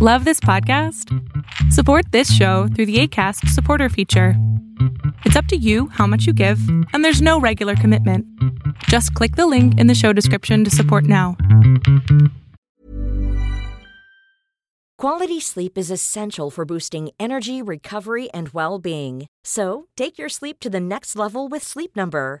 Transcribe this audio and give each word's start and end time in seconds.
Love 0.00 0.24
this 0.24 0.38
podcast? 0.38 1.12
Support 1.72 2.12
this 2.12 2.32
show 2.32 2.68
through 2.68 2.86
the 2.86 3.00
ACAST 3.02 3.48
supporter 3.48 3.88
feature. 3.88 4.34
It's 5.24 5.34
up 5.34 5.46
to 5.46 5.56
you 5.56 5.88
how 5.88 6.06
much 6.06 6.24
you 6.24 6.32
give, 6.32 6.60
and 6.92 7.04
there's 7.04 7.20
no 7.20 7.40
regular 7.40 7.74
commitment. 7.74 8.24
Just 8.84 9.12
click 9.14 9.34
the 9.34 9.48
link 9.48 9.76
in 9.80 9.88
the 9.88 9.96
show 9.96 10.12
description 10.12 10.62
to 10.62 10.70
support 10.70 11.02
now. 11.02 11.36
Quality 14.98 15.40
sleep 15.40 15.76
is 15.76 15.90
essential 15.90 16.48
for 16.48 16.64
boosting 16.64 17.10
energy, 17.18 17.60
recovery, 17.60 18.30
and 18.30 18.50
well 18.50 18.78
being. 18.78 19.26
So, 19.42 19.88
take 19.96 20.16
your 20.16 20.28
sleep 20.28 20.60
to 20.60 20.70
the 20.70 20.78
next 20.78 21.16
level 21.16 21.48
with 21.48 21.64
Sleep 21.64 21.96
Number. 21.96 22.40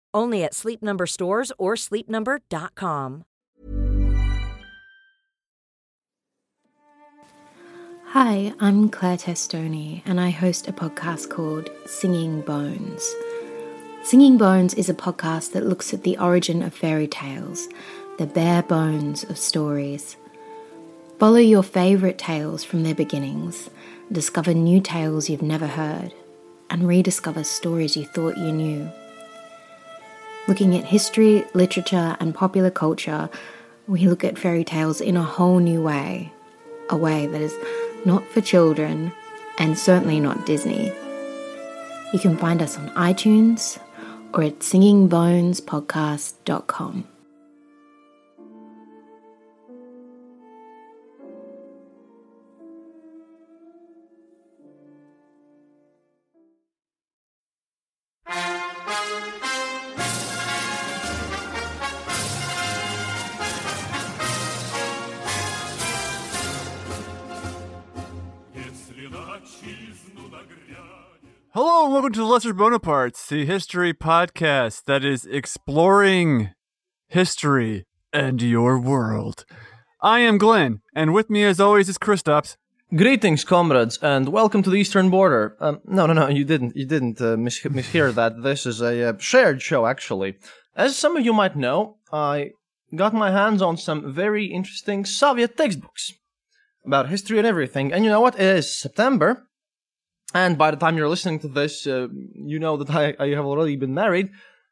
Only 0.13 0.43
at 0.43 0.53
Sleep 0.53 0.81
Number 0.81 1.05
stores 1.05 1.51
or 1.57 1.75
sleepnumber.com. 1.75 3.23
Hi, 8.07 8.53
I'm 8.59 8.89
Clara 8.89 9.15
Testoni, 9.15 10.01
and 10.05 10.19
I 10.19 10.31
host 10.31 10.67
a 10.67 10.73
podcast 10.73 11.29
called 11.29 11.69
Singing 11.85 12.41
Bones. 12.41 13.09
Singing 14.03 14.37
Bones 14.37 14.73
is 14.73 14.89
a 14.89 14.93
podcast 14.93 15.53
that 15.53 15.65
looks 15.65 15.93
at 15.93 16.03
the 16.03 16.17
origin 16.17 16.61
of 16.61 16.73
fairy 16.73 17.07
tales, 17.07 17.69
the 18.17 18.25
bare 18.25 18.63
bones 18.63 19.23
of 19.23 19.37
stories. 19.37 20.17
Follow 21.19 21.37
your 21.37 21.63
favourite 21.63 22.17
tales 22.17 22.65
from 22.65 22.83
their 22.83 22.95
beginnings, 22.95 23.69
discover 24.11 24.53
new 24.53 24.81
tales 24.81 25.29
you've 25.29 25.41
never 25.41 25.67
heard, 25.67 26.13
and 26.69 26.89
rediscover 26.89 27.45
stories 27.45 27.95
you 27.95 28.03
thought 28.03 28.37
you 28.37 28.51
knew. 28.51 28.91
Looking 30.51 30.75
at 30.75 30.83
history, 30.83 31.45
literature, 31.53 32.17
and 32.19 32.35
popular 32.35 32.69
culture, 32.69 33.29
we 33.87 34.09
look 34.09 34.25
at 34.25 34.37
fairy 34.37 34.65
tales 34.65 34.99
in 34.99 35.15
a 35.15 35.23
whole 35.23 35.59
new 35.59 35.81
way. 35.81 36.33
A 36.89 36.97
way 36.97 37.25
that 37.25 37.39
is 37.39 37.55
not 38.03 38.27
for 38.27 38.41
children 38.41 39.13
and 39.59 39.79
certainly 39.79 40.19
not 40.19 40.45
Disney. 40.45 40.91
You 42.11 42.19
can 42.19 42.35
find 42.35 42.61
us 42.61 42.77
on 42.77 42.89
iTunes 42.95 43.79
or 44.33 44.43
at 44.43 44.59
singingbonespodcast.com. 44.59 47.07
welcome 72.01 72.13
to 72.13 72.19
the 72.21 72.25
Lesser 72.25 72.51
Bonapartes, 72.51 73.27
the 73.27 73.45
history 73.45 73.93
podcast 73.93 74.85
that 74.85 75.05
is 75.05 75.27
exploring 75.27 76.49
history 77.07 77.85
and 78.11 78.41
your 78.41 78.79
world. 78.79 79.45
I 80.01 80.21
am 80.21 80.39
Glen, 80.39 80.81
and 80.95 81.13
with 81.13 81.29
me 81.29 81.43
as 81.43 81.59
always 81.59 81.89
is 81.89 81.99
Kristaps. 81.99 82.57
Greetings, 82.95 83.43
comrades, 83.43 83.99
and 84.01 84.29
welcome 84.29 84.63
to 84.63 84.71
the 84.71 84.77
Eastern 84.77 85.11
Border. 85.11 85.55
Um, 85.59 85.79
no, 85.85 86.07
no, 86.07 86.13
no, 86.13 86.27
you 86.27 86.43
didn't, 86.43 86.75
you 86.75 86.87
didn't 86.87 87.21
uh, 87.21 87.37
mis- 87.37 87.61
mishear 87.61 88.11
that. 88.15 88.41
This 88.41 88.65
is 88.65 88.81
a 88.81 89.09
uh, 89.09 89.13
shared 89.19 89.61
show, 89.61 89.85
actually. 89.85 90.39
As 90.75 90.97
some 90.97 91.15
of 91.15 91.23
you 91.23 91.33
might 91.33 91.55
know, 91.55 91.97
I 92.11 92.53
got 92.95 93.13
my 93.13 93.29
hands 93.29 93.61
on 93.61 93.77
some 93.77 94.11
very 94.11 94.47
interesting 94.47 95.05
Soviet 95.05 95.55
textbooks 95.55 96.13
about 96.83 97.09
history 97.09 97.37
and 97.37 97.45
everything. 97.45 97.93
And 97.93 98.03
you 98.03 98.09
know 98.09 98.21
what? 98.21 98.39
It 98.39 98.55
is 98.57 98.75
September, 98.75 99.45
and 100.33 100.57
by 100.57 100.71
the 100.71 100.77
time 100.77 100.97
you're 100.97 101.09
listening 101.09 101.39
to 101.39 101.47
this, 101.47 101.87
uh, 101.87 102.07
you 102.33 102.59
know 102.59 102.77
that 102.77 102.89
I, 102.89 103.15
I 103.19 103.29
have 103.29 103.45
already 103.45 103.75
been 103.75 103.93
married. 103.93 104.29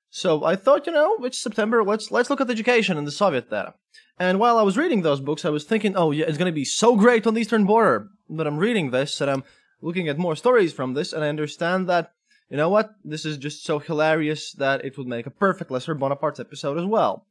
So 0.10 0.44
I 0.44 0.56
thought, 0.56 0.88
you 0.88 0.94
know, 0.94 1.18
it's 1.22 1.38
September. 1.38 1.84
Let's 1.84 2.12
let's 2.12 2.30
look 2.30 2.42
at 2.42 2.50
education 2.50 2.98
in 2.98 3.06
the 3.06 3.12
Soviet 3.12 3.52
era. 3.52 3.76
And 4.18 4.40
while 4.40 4.58
I 4.58 4.64
was 4.64 4.78
reading 4.78 5.02
those 5.02 5.22
books, 5.22 5.46
I 5.46 5.50
was 5.50 5.64
thinking, 5.64 5.96
oh 5.96 6.12
yeah, 6.12 6.26
it's 6.28 6.38
going 6.38 6.52
to 6.52 6.62
be 6.62 6.66
so 6.66 6.96
great 6.96 7.26
on 7.26 7.36
the 7.36 7.42
Eastern 7.42 7.66
Border. 7.66 8.10
But 8.30 8.48
I'm 8.48 8.58
reading 8.58 8.92
this 8.92 9.22
and 9.22 9.30
I'm 9.30 9.44
looking 9.82 10.10
at 10.10 10.18
more 10.18 10.36
stories 10.36 10.74
from 10.74 10.94
this, 10.94 11.14
and 11.14 11.24
I 11.24 11.30
understand 11.30 11.88
that, 11.88 12.12
you 12.50 12.58
know 12.58 12.70
what, 12.70 12.96
this 13.04 13.26
is 13.26 13.38
just 13.38 13.64
so 13.64 13.80
hilarious 13.80 14.52
that 14.54 14.84
it 14.84 14.98
would 14.98 15.08
make 15.08 15.26
a 15.26 15.32
perfect 15.32 15.72
Lesser 15.72 15.96
Bonapartes 15.96 16.40
episode 16.40 16.78
as 16.78 16.86
well. 16.86 17.26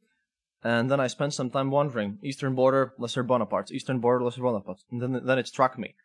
And 0.63 0.89
then 0.89 0.99
I 0.99 1.07
spent 1.07 1.33
some 1.33 1.51
time 1.51 1.69
wondering, 1.69 2.17
Eastern 2.23 2.55
Border, 2.55 2.93
Lesser 2.97 3.23
Bonapartes, 3.23 3.71
Eastern 3.71 3.99
Border, 3.99 4.25
Lesser 4.25 4.41
Bonapartes. 4.41 4.83
And 4.91 5.01
then 5.01 5.21
then 5.23 5.39
it 5.39 5.47
struck 5.47 5.77
me, 5.77 5.95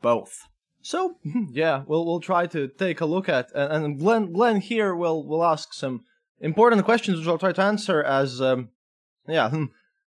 both. 0.00 0.46
So 0.82 1.16
yeah, 1.52 1.82
we'll 1.86 2.06
we'll 2.06 2.20
try 2.20 2.46
to 2.46 2.68
take 2.68 3.00
a 3.00 3.06
look 3.06 3.28
at, 3.28 3.50
and, 3.54 3.98
Glen 3.98 4.32
Glen 4.32 4.60
here 4.60 4.94
will 4.94 5.26
will 5.26 5.44
ask 5.44 5.72
some 5.72 6.04
important 6.40 6.84
questions, 6.84 7.18
which 7.18 7.28
I'll 7.28 7.38
try 7.38 7.52
to 7.52 7.62
answer 7.62 8.02
as 8.02 8.40
um, 8.40 8.70
yeah. 9.26 9.50
hmm. 9.50 9.64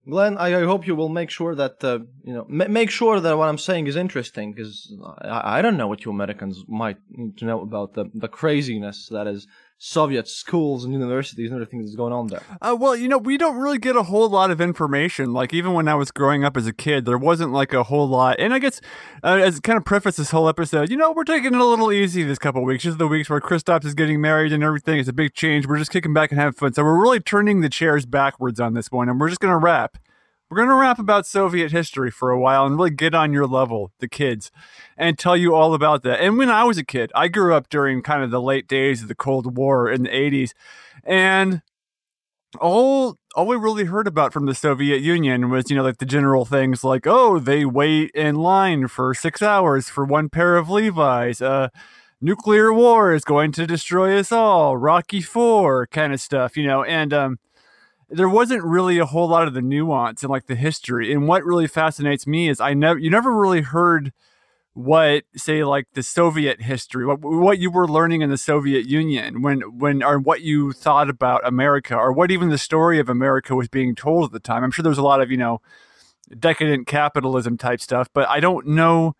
Glen, 0.09 0.37
I, 0.37 0.61
I 0.61 0.63
hope 0.63 0.87
you 0.87 0.95
will 0.95 1.09
make 1.09 1.29
sure 1.29 1.53
that 1.55 1.83
uh, 1.83 1.99
you 2.23 2.33
know 2.33 2.45
ma- 2.47 2.69
make 2.69 2.89
sure 2.89 3.19
that 3.19 3.37
what 3.37 3.49
I'm 3.49 3.57
saying 3.57 3.87
is 3.87 3.97
interesting 3.97 4.53
because 4.53 4.93
I, 5.21 5.59
I 5.59 5.61
don't 5.61 5.75
know 5.75 5.87
what 5.87 6.05
you 6.05 6.11
Americans 6.11 6.63
might 6.67 6.97
need 7.09 7.37
to 7.39 7.45
know 7.45 7.61
about 7.61 7.93
the 7.93 8.05
the 8.13 8.29
craziness 8.29 9.09
that 9.11 9.27
is 9.27 9.47
Soviet 9.79 10.27
schools 10.27 10.83
and 10.83 10.91
universities 10.91 11.51
and 11.51 11.61
everything 11.61 11.81
that's 11.81 11.95
going 11.95 12.11
on 12.11 12.27
there. 12.27 12.41
Uh, 12.61 12.75
well, 12.79 12.95
you 12.95 13.07
know, 13.07 13.19
we 13.19 13.37
don't 13.37 13.57
really 13.57 13.77
get 13.77 13.95
a 13.95 14.03
whole 14.03 14.27
lot 14.27 14.49
of 14.49 14.59
information. 14.59 15.33
Like, 15.33 15.53
even 15.53 15.73
when 15.73 15.87
I 15.87 15.93
was 15.93 16.09
growing 16.09 16.43
up 16.43 16.57
as 16.57 16.65
a 16.65 16.73
kid, 16.73 17.05
there 17.05 17.17
wasn't 17.17 17.51
like 17.51 17.73
a 17.73 17.83
whole 17.83 18.07
lot. 18.07 18.39
And 18.39 18.53
I 18.53 18.59
guess, 18.59 18.81
uh, 19.23 19.39
as 19.41 19.59
kind 19.59 19.77
of 19.77 19.85
preface 19.85 20.15
this 20.15 20.31
whole 20.31 20.49
episode, 20.49 20.89
you 20.89 20.97
know, 20.97 21.11
we're 21.11 21.23
taking 21.23 21.53
it 21.53 21.59
a 21.59 21.65
little 21.65 21.91
easy 21.91 22.23
this 22.23 22.39
couple 22.39 22.63
weeks. 22.63 22.83
Just 22.83 22.97
the 22.97 23.07
weeks 23.07 23.29
where 23.29 23.39
Kristaps 23.39 23.85
is 23.85 23.93
getting 23.93 24.19
married 24.19 24.51
and 24.51 24.63
everything. 24.63 24.99
It's 24.99 25.09
a 25.09 25.13
big 25.13 25.35
change. 25.35 25.67
We're 25.67 25.77
just 25.77 25.91
kicking 25.91 26.13
back 26.13 26.31
and 26.31 26.39
having 26.39 26.53
fun. 26.53 26.73
So 26.73 26.83
we're 26.83 26.99
really 26.99 27.19
turning 27.19 27.61
the 27.61 27.69
chairs 27.69 28.07
backwards 28.07 28.59
on 28.59 28.73
this 28.73 28.91
one. 28.91 29.09
And 29.09 29.19
we're 29.19 29.29
just 29.29 29.41
going 29.41 29.53
to 29.53 29.57
wrap. 29.57 29.99
We're 30.49 30.57
going 30.57 30.69
to 30.69 30.75
rap 30.75 30.97
about 30.97 31.27
Soviet 31.27 31.73
history 31.73 32.09
for 32.09 32.31
a 32.31 32.39
while 32.39 32.65
and 32.65 32.77
really 32.77 32.91
get 32.91 33.13
on 33.13 33.33
your 33.33 33.45
level, 33.45 33.91
the 33.99 34.07
kids, 34.07 34.49
and 34.97 35.19
tell 35.19 35.35
you 35.35 35.53
all 35.53 35.73
about 35.73 36.03
that. 36.03 36.21
And 36.21 36.37
when 36.37 36.49
I 36.49 36.63
was 36.63 36.77
a 36.77 36.85
kid, 36.85 37.11
I 37.13 37.27
grew 37.27 37.53
up 37.53 37.67
during 37.67 38.01
kind 38.01 38.23
of 38.23 38.31
the 38.31 38.41
late 38.41 38.65
days 38.65 39.01
of 39.01 39.09
the 39.09 39.15
Cold 39.15 39.57
War 39.57 39.91
in 39.91 40.03
the 40.03 40.09
80s. 40.09 40.51
And 41.03 41.61
all 42.61 43.17
all 43.35 43.45
we 43.45 43.57
really 43.57 43.85
heard 43.85 44.07
about 44.07 44.33
from 44.33 44.45
the 44.45 44.55
Soviet 44.55 45.01
Union 45.01 45.49
was, 45.49 45.69
you 45.69 45.75
know, 45.75 45.83
like 45.83 45.97
the 45.97 46.05
general 46.05 46.45
things 46.45 46.83
like, 46.83 47.05
oh, 47.05 47.39
they 47.39 47.65
wait 47.65 48.09
in 48.11 48.35
line 48.35 48.87
for 48.87 49.13
six 49.13 49.41
hours 49.41 49.89
for 49.89 50.05
one 50.05 50.29
pair 50.29 50.55
of 50.55 50.69
Levi's. 50.69 51.41
Uh, 51.41 51.67
nuclear 52.21 52.73
war 52.73 53.13
is 53.13 53.23
going 53.23 53.51
to 53.51 53.67
destroy 53.67 54.17
us 54.17 54.31
all. 54.31 54.77
Rocky 54.77 55.21
Four 55.21 55.87
kind 55.87 56.13
of 56.13 56.21
stuff, 56.21 56.57
you 56.57 56.65
know, 56.65 56.83
and 56.83 57.13
um, 57.13 57.37
there 58.09 58.29
wasn't 58.29 58.63
really 58.63 58.99
a 58.99 59.05
whole 59.05 59.27
lot 59.27 59.47
of 59.47 59.53
the 59.53 59.61
nuance 59.61 60.23
and 60.23 60.29
like 60.29 60.47
the 60.47 60.55
history. 60.55 61.11
And 61.11 61.27
what 61.27 61.43
really 61.43 61.67
fascinates 61.67 62.25
me 62.25 62.49
is 62.49 62.59
I 62.59 62.73
never, 62.73 62.99
you 62.99 63.09
never 63.09 63.35
really 63.35 63.61
heard 63.61 64.13
what 64.73 65.23
say 65.35 65.63
like 65.63 65.87
the 65.93 66.03
Soviet 66.03 66.61
history, 66.61 67.03
what 67.03 67.19
what 67.19 67.57
you 67.57 67.71
were 67.71 67.87
learning 67.87 68.21
in 68.21 68.29
the 68.29 68.37
Soviet 68.37 68.85
Union 68.85 69.41
when 69.41 69.61
when 69.79 70.03
or 70.03 70.19
what 70.19 70.41
you 70.41 70.71
thought 70.71 71.09
about 71.09 71.45
America 71.45 71.95
or 71.95 72.13
what 72.13 72.29
even 72.29 72.49
the 72.49 72.59
story 72.59 72.99
of 72.99 73.09
America 73.09 73.55
was 73.55 73.67
being 73.67 73.95
told 73.95 74.25
at 74.25 74.31
the 74.31 74.39
time. 74.39 74.63
I'm 74.63 74.69
sure 74.69 74.83
there 74.83 74.91
was 74.91 74.99
a 74.99 75.03
lot 75.03 75.19
of 75.19 75.31
you 75.31 75.37
know 75.37 75.61
decadent 76.37 76.85
capitalism 76.85 77.57
type 77.57 77.81
stuff, 77.81 78.07
but 78.13 78.29
I 78.29 78.39
don't 78.39 78.67
know 78.67 79.15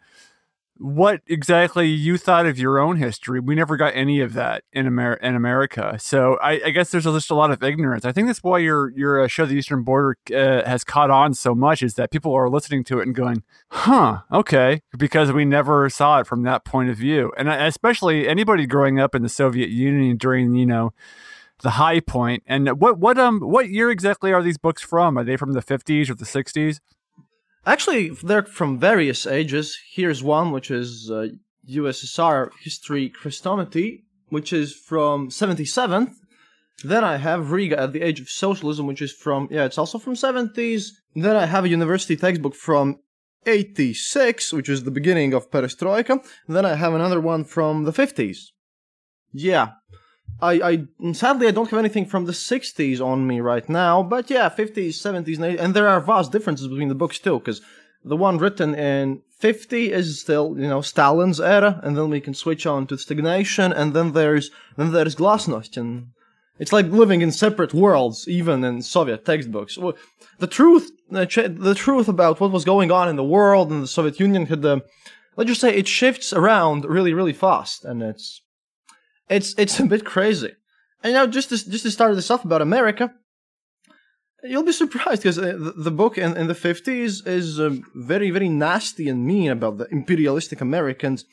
what 0.80 1.22
exactly 1.28 1.88
you 1.88 2.18
thought 2.18 2.46
of 2.46 2.58
your 2.60 2.80
own 2.80 2.98
history. 2.98 3.40
We 3.40 3.56
never 3.56 3.78
got 3.78 3.94
any 3.96 4.20
of 4.22 4.34
that 4.34 4.64
in 4.72 4.88
Amer- 4.88 5.16
in 5.16 5.36
America. 5.36 5.98
So 6.00 6.38
I, 6.42 6.62
I 6.66 6.70
guess 6.72 6.92
there's 6.92 7.06
just 7.06 7.32
a 7.32 7.36
lot 7.36 7.52
of 7.52 7.64
ignorance. 7.64 8.06
I 8.06 8.12
think 8.12 8.28
that's 8.28 8.44
why 8.44 8.60
your 8.60 8.90
your 8.92 9.22
uh, 9.22 9.28
show, 9.28 9.46
The 9.46 9.56
Eastern 9.56 9.84
Border, 9.84 10.18
uh, 10.34 10.68
has 10.68 10.84
caught 10.84 11.10
on 11.10 11.34
so 11.34 11.56
much. 11.56 11.84
Is 11.84 11.96
that 11.96 12.12
people 12.12 12.34
are 12.34 12.50
listening 12.50 12.84
to 12.86 13.00
it 13.00 13.08
and 13.08 13.16
going, 13.16 13.44
"Huh, 13.70 14.20
okay," 14.32 14.82
because 14.98 15.32
we 15.32 15.46
never 15.46 15.90
saw 15.90 16.20
it 16.20 16.28
from 16.28 16.44
that 16.44 16.66
point 16.66 16.90
of 16.90 16.98
view. 16.98 17.32
And 17.38 17.50
especially 17.50 18.28
anybody 18.28 18.66
growing 18.66 19.00
up 19.00 19.16
in 19.16 19.24
the 19.24 19.30
Soviet 19.30 19.70
Union 19.70 20.18
during 20.18 20.56
you 20.56 20.66
know 20.66 20.94
the 21.62 21.72
high 21.72 22.00
point. 22.00 22.44
And 22.46 22.80
what 22.80 23.00
what 23.00 23.18
um 23.18 23.40
what 23.40 23.70
year 23.70 23.90
exactly 23.90 24.32
are 24.32 24.44
these 24.44 24.58
books 24.58 24.82
from? 24.82 25.18
Are 25.18 25.24
they 25.24 25.38
from 25.38 25.54
the 25.54 25.62
50s 25.62 26.10
or 26.10 26.16
the 26.16 26.26
60s? 26.26 26.80
Actually, 27.68 28.12
they're 28.24 28.44
from 28.44 28.80
various 28.80 29.28
ages. 29.28 29.78
Here's 29.92 30.24
one, 30.24 30.52
which 30.54 30.72
is 30.72 31.12
uh, 31.12 31.28
USSR 31.70 32.50
History 32.62 33.12
Chrestomathy, 33.22 34.04
which 34.30 34.54
is 34.54 34.74
from 34.74 35.28
77th. 35.28 36.14
Then 36.86 37.04
I 37.04 37.18
have 37.18 37.52
Riga 37.52 37.78
at 37.78 37.92
the 37.92 38.04
Age 38.04 38.22
of 38.22 38.30
Socialism, 38.30 38.88
which 38.88 39.02
is 39.02 39.12
from, 39.12 39.50
yeah, 39.52 39.66
it's 39.66 39.78
also 39.78 40.00
from 40.00 40.14
70s. 40.14 40.92
Then 41.14 41.36
I 41.36 41.46
have 41.46 41.66
a 41.66 41.70
university 41.70 42.16
textbook 42.16 42.56
from 42.56 43.00
86, 43.46 44.54
which 44.54 44.70
is 44.70 44.86
the 44.86 44.92
beginning 44.92 45.34
of 45.34 45.52
Perestroika. 45.52 46.26
Then 46.48 46.66
I 46.66 46.76
have 46.76 46.94
another 46.94 47.20
one 47.20 47.44
from 47.44 47.84
the 47.84 47.92
50s. 47.92 48.52
Yeah. 49.34 49.72
I, 50.42 50.54
I 51.02 51.14
sadly 51.14 51.48
I 51.48 51.52
don't 51.52 51.70
have 51.70 51.80
anything 51.80 52.06
from 52.06 52.26
the 52.26 52.32
60s 52.32 53.02
on 53.02 53.26
me 53.26 53.40
right 53.40 53.68
now, 53.68 54.04
but 54.04 54.30
yeah, 54.30 54.50
50s, 54.50 54.90
70s, 54.90 55.16
and 55.16 55.26
80s, 55.28 55.60
and 55.60 55.74
there 55.74 55.88
are 55.88 56.00
vast 56.00 56.32
differences 56.32 56.68
between 56.68 56.90
the 56.90 56.96
books 56.96 57.20
too, 57.20 57.40
because 57.40 57.62
the 58.04 58.18
one 58.18 58.38
written 58.38 58.76
in 58.76 59.22
50 59.40 59.92
is 59.92 60.22
still 60.22 60.56
you 60.58 60.68
know 60.68 60.82
Stalin's 60.82 61.40
era, 61.40 61.80
and 61.84 61.98
then 61.98 62.10
we 62.10 62.22
can 62.22 62.34
switch 62.34 62.66
on 62.66 62.88
to 62.88 62.98
stagnation, 62.98 63.74
and 63.74 63.94
then 63.94 64.14
there's 64.14 64.52
then 64.76 64.92
there's 64.92 65.16
glasnost, 65.16 65.76
and 65.76 66.08
it's 66.60 66.74
like 66.74 66.88
living 66.88 67.22
in 67.22 67.32
separate 67.32 67.74
worlds, 67.74 68.28
even 68.28 68.64
in 68.64 68.82
Soviet 68.82 69.26
textbooks. 69.26 69.78
The 70.40 70.48
truth, 70.48 70.92
the 71.10 71.76
truth 71.76 72.08
about 72.08 72.40
what 72.40 72.52
was 72.52 72.66
going 72.66 72.92
on 72.92 73.10
in 73.10 73.16
the 73.16 73.24
world 73.24 73.72
and 73.72 73.84
the 73.84 73.88
Soviet 73.88 74.20
Union 74.20 74.46
had, 74.46 74.64
uh, 74.66 74.80
let's 75.36 75.48
just 75.48 75.62
say, 75.62 75.76
it 75.76 75.88
shifts 75.88 76.34
around 76.34 76.86
really, 76.86 77.14
really 77.14 77.34
fast, 77.34 77.86
and 77.86 78.02
it's 78.04 78.42
it's 79.30 79.54
it's 79.58 79.80
a 79.80 79.86
bit 79.86 80.06
crazy. 80.06 80.54
And 81.04 81.14
now, 81.14 81.28
just 81.28 81.50
to, 81.50 81.70
just 81.70 81.84
to 81.84 81.92
start 81.92 82.16
this 82.16 82.32
off 82.32 82.44
about 82.44 82.62
America, 82.62 83.14
you'll 84.44 84.64
be 84.64 84.72
surprised 84.72 85.22
because 85.22 85.38
uh, 85.38 85.72
the, 85.76 85.92
book 85.92 86.18
in, 86.18 86.36
in 86.36 86.48
the 86.48 86.54
50s 86.54 87.26
is 87.28 87.60
um, 87.60 87.84
very, 87.96 88.32
very 88.32 88.50
nasty 88.50 89.08
and 89.08 89.26
mean 89.26 89.52
about 89.52 89.78
the 89.78 89.86
imperialistic 89.92 90.62
Americans. 90.62 91.26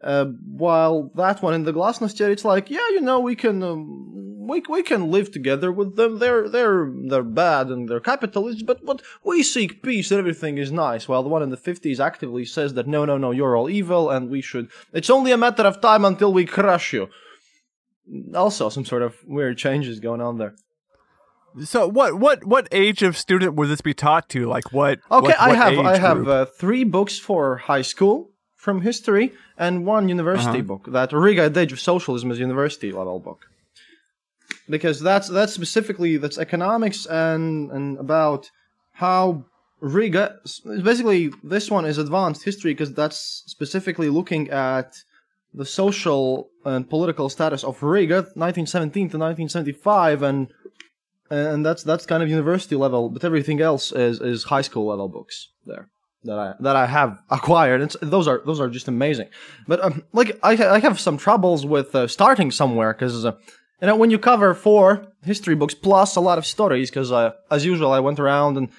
Uh, 0.00 0.26
while 0.46 1.10
that 1.16 1.42
one 1.42 1.54
in 1.54 1.64
the 1.64 1.72
Glasnost, 1.72 2.20
it's 2.20 2.44
like, 2.44 2.70
yeah, 2.70 2.88
you 2.90 3.00
know, 3.00 3.18
we 3.18 3.34
can 3.34 3.64
um, 3.64 4.46
we 4.46 4.62
we 4.68 4.84
can 4.84 5.10
live 5.10 5.32
together 5.32 5.72
with 5.72 5.96
them. 5.96 6.20
They're 6.20 6.48
they're 6.48 6.88
they're 7.08 7.24
bad 7.24 7.66
and 7.66 7.88
they're 7.88 7.98
capitalists, 7.98 8.62
but 8.62 8.86
but 8.86 9.02
we 9.24 9.42
seek 9.42 9.82
peace 9.82 10.12
and 10.12 10.20
everything 10.20 10.56
is 10.56 10.70
nice. 10.70 11.08
While 11.08 11.24
the 11.24 11.28
one 11.28 11.42
in 11.42 11.50
the 11.50 11.56
fifties 11.56 11.98
actively 11.98 12.44
says 12.44 12.74
that 12.74 12.86
no, 12.86 13.04
no, 13.04 13.18
no, 13.18 13.32
you're 13.32 13.56
all 13.56 13.68
evil 13.68 14.08
and 14.08 14.30
we 14.30 14.40
should. 14.40 14.68
It's 14.92 15.10
only 15.10 15.32
a 15.32 15.36
matter 15.36 15.64
of 15.64 15.80
time 15.80 16.04
until 16.04 16.32
we 16.32 16.44
crush 16.46 16.92
you 16.92 17.08
also 18.34 18.68
some 18.68 18.84
sort 18.84 19.02
of 19.02 19.16
weird 19.26 19.58
changes 19.58 20.00
going 20.00 20.20
on 20.20 20.38
there. 20.38 20.54
So 21.64 21.88
what 21.88 22.14
what 22.14 22.44
what 22.44 22.68
age 22.72 23.02
of 23.02 23.16
student 23.16 23.54
would 23.54 23.68
this 23.68 23.80
be 23.80 23.94
taught 23.94 24.28
to? 24.30 24.46
Like 24.46 24.72
what? 24.72 25.00
Okay, 25.10 25.28
what, 25.28 25.40
I 25.40 25.54
have 25.54 25.78
I 25.78 25.96
have 25.96 26.28
uh, 26.28 26.44
three 26.46 26.84
books 26.84 27.18
for 27.18 27.56
high 27.56 27.82
school 27.82 28.30
from 28.54 28.82
history 28.82 29.32
and 29.56 29.86
one 29.86 30.08
university 30.08 30.58
uh-huh. 30.58 30.62
book. 30.62 30.86
That 30.88 31.12
Riga 31.12 31.50
Age 31.58 31.72
of 31.72 31.80
Socialism 31.80 32.30
is 32.30 32.38
university 32.38 32.92
level 32.92 33.18
book. 33.18 33.46
Because 34.68 35.00
that's 35.00 35.28
that's 35.28 35.52
specifically 35.52 36.16
that's 36.18 36.38
economics 36.38 37.06
and 37.06 37.70
and 37.70 37.98
about 37.98 38.50
how 38.92 39.44
Riga 39.80 40.38
basically 40.64 41.30
this 41.42 41.70
one 41.70 41.86
is 41.86 41.98
advanced 41.98 42.44
history 42.44 42.72
because 42.72 42.92
that's 42.92 43.42
specifically 43.46 44.10
looking 44.10 44.50
at 44.50 45.02
the 45.58 45.66
social 45.66 46.50
and 46.64 46.88
political 46.88 47.28
status 47.28 47.64
of 47.64 47.82
Riga, 47.82 48.14
1917 48.14 48.92
to 49.10 49.18
1975, 49.18 50.22
and 50.22 50.48
and 51.30 51.66
that's 51.66 51.82
that's 51.82 52.06
kind 52.06 52.22
of 52.22 52.30
university 52.30 52.76
level, 52.76 53.10
but 53.10 53.24
everything 53.24 53.60
else 53.60 53.92
is 53.92 54.20
is 54.20 54.44
high 54.44 54.62
school 54.62 54.86
level 54.86 55.08
books 55.08 55.48
there 55.66 55.88
that 56.24 56.38
I 56.38 56.54
that 56.60 56.76
I 56.76 56.86
have 56.86 57.18
acquired. 57.30 57.80
And 57.82 57.90
those 58.00 58.28
are 58.28 58.40
those 58.46 58.60
are 58.60 58.68
just 58.68 58.88
amazing. 58.88 59.28
But 59.66 59.84
um, 59.84 60.04
like 60.12 60.38
I 60.42 60.52
I 60.76 60.78
have 60.78 61.00
some 61.00 61.18
troubles 61.18 61.66
with 61.66 61.94
uh, 61.94 62.06
starting 62.06 62.50
somewhere 62.50 62.92
because. 62.94 63.26
Uh, 63.26 63.32
you 63.80 63.86
know, 63.86 63.94
when 63.94 64.10
you 64.10 64.18
cover 64.18 64.54
four 64.54 65.06
history 65.22 65.54
books 65.54 65.72
plus 65.72 66.16
a 66.16 66.20
lot 66.20 66.36
of 66.36 66.44
stories, 66.44 66.90
because 66.90 67.12
uh, 67.12 67.30
as 67.48 67.64
usual, 67.64 67.92
I 67.92 68.00
went 68.00 68.18
around 68.18 68.56
and 68.56 68.70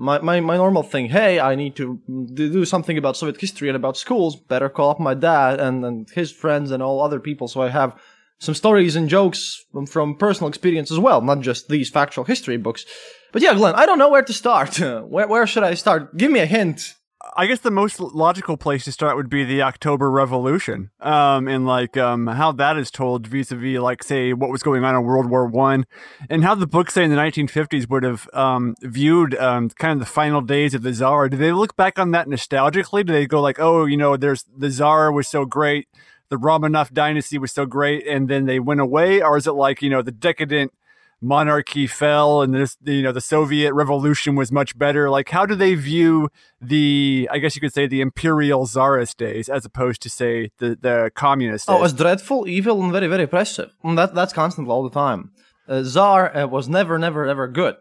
my, 0.00 0.18
my, 0.20 0.40
my 0.40 0.56
normal 0.56 0.82
thing, 0.82 1.10
hey, 1.10 1.38
I 1.38 1.54
need 1.54 1.76
to 1.76 2.00
do 2.32 2.64
something 2.64 2.96
about 2.96 3.18
Soviet 3.18 3.38
history 3.38 3.68
and 3.68 3.76
about 3.76 3.98
schools, 3.98 4.34
better 4.34 4.70
call 4.70 4.88
up 4.88 4.98
my 4.98 5.12
dad 5.12 5.60
and, 5.60 5.84
and 5.84 6.08
his 6.08 6.32
friends 6.32 6.70
and 6.70 6.82
all 6.82 7.02
other 7.02 7.20
people 7.20 7.48
so 7.48 7.60
I 7.60 7.68
have 7.68 8.00
some 8.38 8.54
stories 8.54 8.96
and 8.96 9.10
jokes 9.10 9.62
from, 9.70 9.84
from 9.84 10.16
personal 10.16 10.48
experience 10.48 10.90
as 10.90 10.98
well, 10.98 11.20
not 11.20 11.40
just 11.40 11.68
these 11.68 11.90
factual 11.90 12.24
history 12.24 12.56
books. 12.56 12.86
But 13.30 13.42
yeah, 13.42 13.52
Glen, 13.52 13.74
I 13.74 13.84
don't 13.84 13.98
know 13.98 14.08
where 14.08 14.22
to 14.22 14.32
start. 14.32 14.80
where, 14.80 15.28
where 15.28 15.46
should 15.46 15.64
I 15.64 15.74
start? 15.74 16.16
Give 16.16 16.32
me 16.32 16.40
a 16.40 16.46
hint. 16.46 16.94
I 17.36 17.46
guess 17.46 17.60
the 17.60 17.70
most 17.70 18.00
logical 18.00 18.56
place 18.56 18.84
to 18.84 18.92
start 18.92 19.16
would 19.16 19.28
be 19.28 19.44
the 19.44 19.62
October 19.62 20.10
Revolution, 20.10 20.90
um, 21.00 21.48
and 21.48 21.66
like 21.66 21.96
um, 21.96 22.26
how 22.26 22.52
that 22.52 22.76
is 22.76 22.90
told 22.90 23.26
vis-a-vis, 23.26 23.78
like 23.78 24.02
say, 24.02 24.32
what 24.32 24.50
was 24.50 24.62
going 24.62 24.84
on 24.84 24.94
in 24.94 25.02
World 25.02 25.30
War 25.30 25.46
One, 25.46 25.86
and 26.28 26.44
how 26.44 26.54
the 26.54 26.66
books 26.66 26.94
say 26.94 27.04
in 27.04 27.10
the 27.10 27.16
1950s 27.16 27.88
would 27.88 28.02
have 28.02 28.28
um, 28.32 28.74
viewed 28.82 29.34
um, 29.36 29.70
kind 29.70 29.92
of 29.92 29.98
the 30.00 30.12
final 30.12 30.40
days 30.40 30.74
of 30.74 30.82
the 30.82 30.92
Tsar. 30.92 31.28
Do 31.28 31.36
they 31.36 31.52
look 31.52 31.76
back 31.76 31.98
on 31.98 32.10
that 32.12 32.26
nostalgically? 32.26 33.04
Do 33.06 33.12
they 33.12 33.26
go 33.26 33.40
like, 33.40 33.58
oh, 33.58 33.84
you 33.84 33.96
know, 33.96 34.16
there's 34.16 34.44
the 34.56 34.70
Tsar 34.70 35.12
was 35.12 35.28
so 35.28 35.44
great, 35.44 35.88
the 36.30 36.36
Romanov 36.36 36.92
dynasty 36.92 37.38
was 37.38 37.52
so 37.52 37.66
great, 37.66 38.06
and 38.06 38.28
then 38.28 38.46
they 38.46 38.60
went 38.60 38.80
away, 38.80 39.22
or 39.22 39.36
is 39.36 39.46
it 39.46 39.52
like 39.52 39.82
you 39.82 39.90
know 39.90 40.02
the 40.02 40.12
decadent 40.12 40.72
monarchy 41.20 41.86
fell 41.86 42.40
and 42.40 42.54
this 42.54 42.76
you 42.84 43.02
know 43.02 43.12
the 43.12 43.20
soviet 43.20 43.74
revolution 43.74 44.34
was 44.34 44.50
much 44.50 44.76
better 44.78 45.10
like 45.10 45.28
how 45.28 45.44
do 45.44 45.54
they 45.54 45.74
view 45.74 46.30
the 46.62 47.28
i 47.30 47.38
guess 47.38 47.54
you 47.54 47.60
could 47.60 47.74
say 47.74 47.86
the 47.86 48.00
imperial 48.00 48.64
czarist 48.64 49.18
days 49.18 49.48
as 49.48 49.66
opposed 49.66 50.00
to 50.00 50.08
say 50.08 50.50
the 50.58 50.78
the 50.80 51.10
communist 51.14 51.68
oh, 51.68 51.74
days? 51.74 51.80
oh 51.80 51.84
it's 51.84 51.92
dreadful 51.92 52.48
evil 52.48 52.82
and 52.82 52.90
very 52.90 53.06
very 53.06 53.24
oppressive 53.24 53.70
and 53.84 53.98
that 53.98 54.14
that's 54.14 54.32
constant 54.32 54.66
all 54.68 54.82
the 54.82 54.90
time 54.90 55.30
uh, 55.68 55.82
czar 55.82 56.34
uh, 56.34 56.46
was 56.46 56.68
never 56.68 56.98
never 56.98 57.26
ever 57.26 57.46
good 57.46 57.76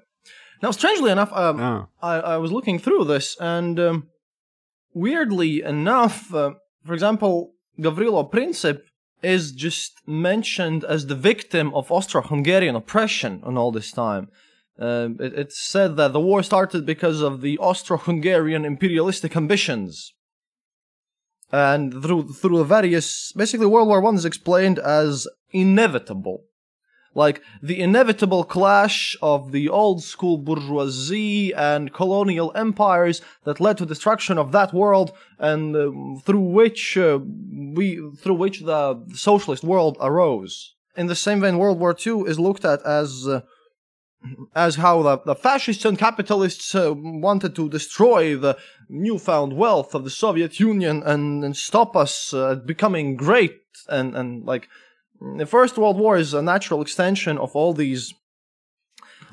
now 0.61 0.71
strangely 0.71 1.09
enough 1.09 1.31
um, 1.31 1.61
oh. 1.61 1.87
I, 2.01 2.15
I 2.15 2.37
was 2.37 2.51
looking 2.51 2.77
through 2.77 3.05
this 3.05 3.37
and 3.39 3.79
um, 3.79 4.07
weirdly 4.93 5.61
enough 5.61 6.33
uh, 6.33 6.51
for 6.85 6.93
example 6.93 7.53
gavrilo 7.79 8.29
princip 8.29 8.81
is 9.21 9.51
just 9.51 10.01
mentioned 10.07 10.83
as 10.83 11.07
the 11.07 11.15
victim 11.15 11.73
of 11.73 11.91
Austro-Hungarian 11.91 12.75
oppression 12.75 13.41
on 13.43 13.57
all 13.57 13.71
this 13.71 13.91
time. 13.91 14.29
Uh, 14.79 15.09
it, 15.19 15.33
it's 15.33 15.59
said 15.59 15.97
that 15.97 16.13
the 16.13 16.19
war 16.19 16.41
started 16.41 16.85
because 16.85 17.21
of 17.21 17.41
the 17.41 17.57
Austro-Hungarian 17.57 18.63
imperialistic 18.63 19.35
ambitions, 19.35 20.13
and 21.51 21.91
through 22.01 22.29
through 22.29 22.63
various, 22.63 23.33
basically, 23.33 23.65
World 23.65 23.87
War 23.87 24.01
One 24.01 24.15
is 24.15 24.25
explained 24.25 24.79
as 24.79 25.27
inevitable 25.51 26.45
like 27.15 27.41
the 27.61 27.81
inevitable 27.81 28.43
clash 28.43 29.17
of 29.21 29.51
the 29.51 29.69
old 29.69 30.03
school 30.03 30.37
bourgeoisie 30.37 31.53
and 31.53 31.93
colonial 31.93 32.51
empires 32.55 33.21
that 33.43 33.59
led 33.59 33.77
to 33.77 33.85
destruction 33.85 34.37
of 34.37 34.51
that 34.51 34.73
world 34.73 35.11
and 35.39 35.75
uh, 35.75 35.91
through 36.25 36.39
which 36.39 36.97
uh, 36.97 37.19
we 37.75 37.99
through 38.21 38.35
which 38.35 38.61
the 38.61 39.03
socialist 39.13 39.63
world 39.63 39.97
arose. 39.99 40.75
In 40.95 41.07
the 41.07 41.15
same 41.15 41.41
vein 41.41 41.57
world 41.57 41.79
war 41.79 41.95
ii 42.05 42.21
is 42.27 42.39
looked 42.39 42.65
at 42.65 42.81
as 42.83 43.27
uh, 43.27 43.41
as 44.55 44.75
how 44.75 45.01
the, 45.01 45.17
the 45.25 45.35
fascists 45.35 45.85
and 45.85 45.97
capitalists 45.97 46.75
uh, 46.75 46.93
wanted 46.93 47.55
to 47.55 47.69
destroy 47.69 48.35
the 48.35 48.57
newfound 48.89 49.53
wealth 49.53 49.95
of 49.95 50.03
the 50.03 50.09
Soviet 50.09 50.59
Union 50.59 51.01
and, 51.05 51.43
and 51.43 51.55
stop 51.55 51.95
us 51.95 52.33
uh, 52.33 52.55
becoming 52.55 53.15
great 53.15 53.61
and, 53.87 54.15
and 54.15 54.45
like 54.45 54.67
the 55.21 55.45
First 55.45 55.77
World 55.77 55.97
War 55.97 56.17
is 56.17 56.33
a 56.33 56.41
natural 56.41 56.81
extension 56.81 57.37
of 57.37 57.55
all 57.55 57.73
these 57.73 58.13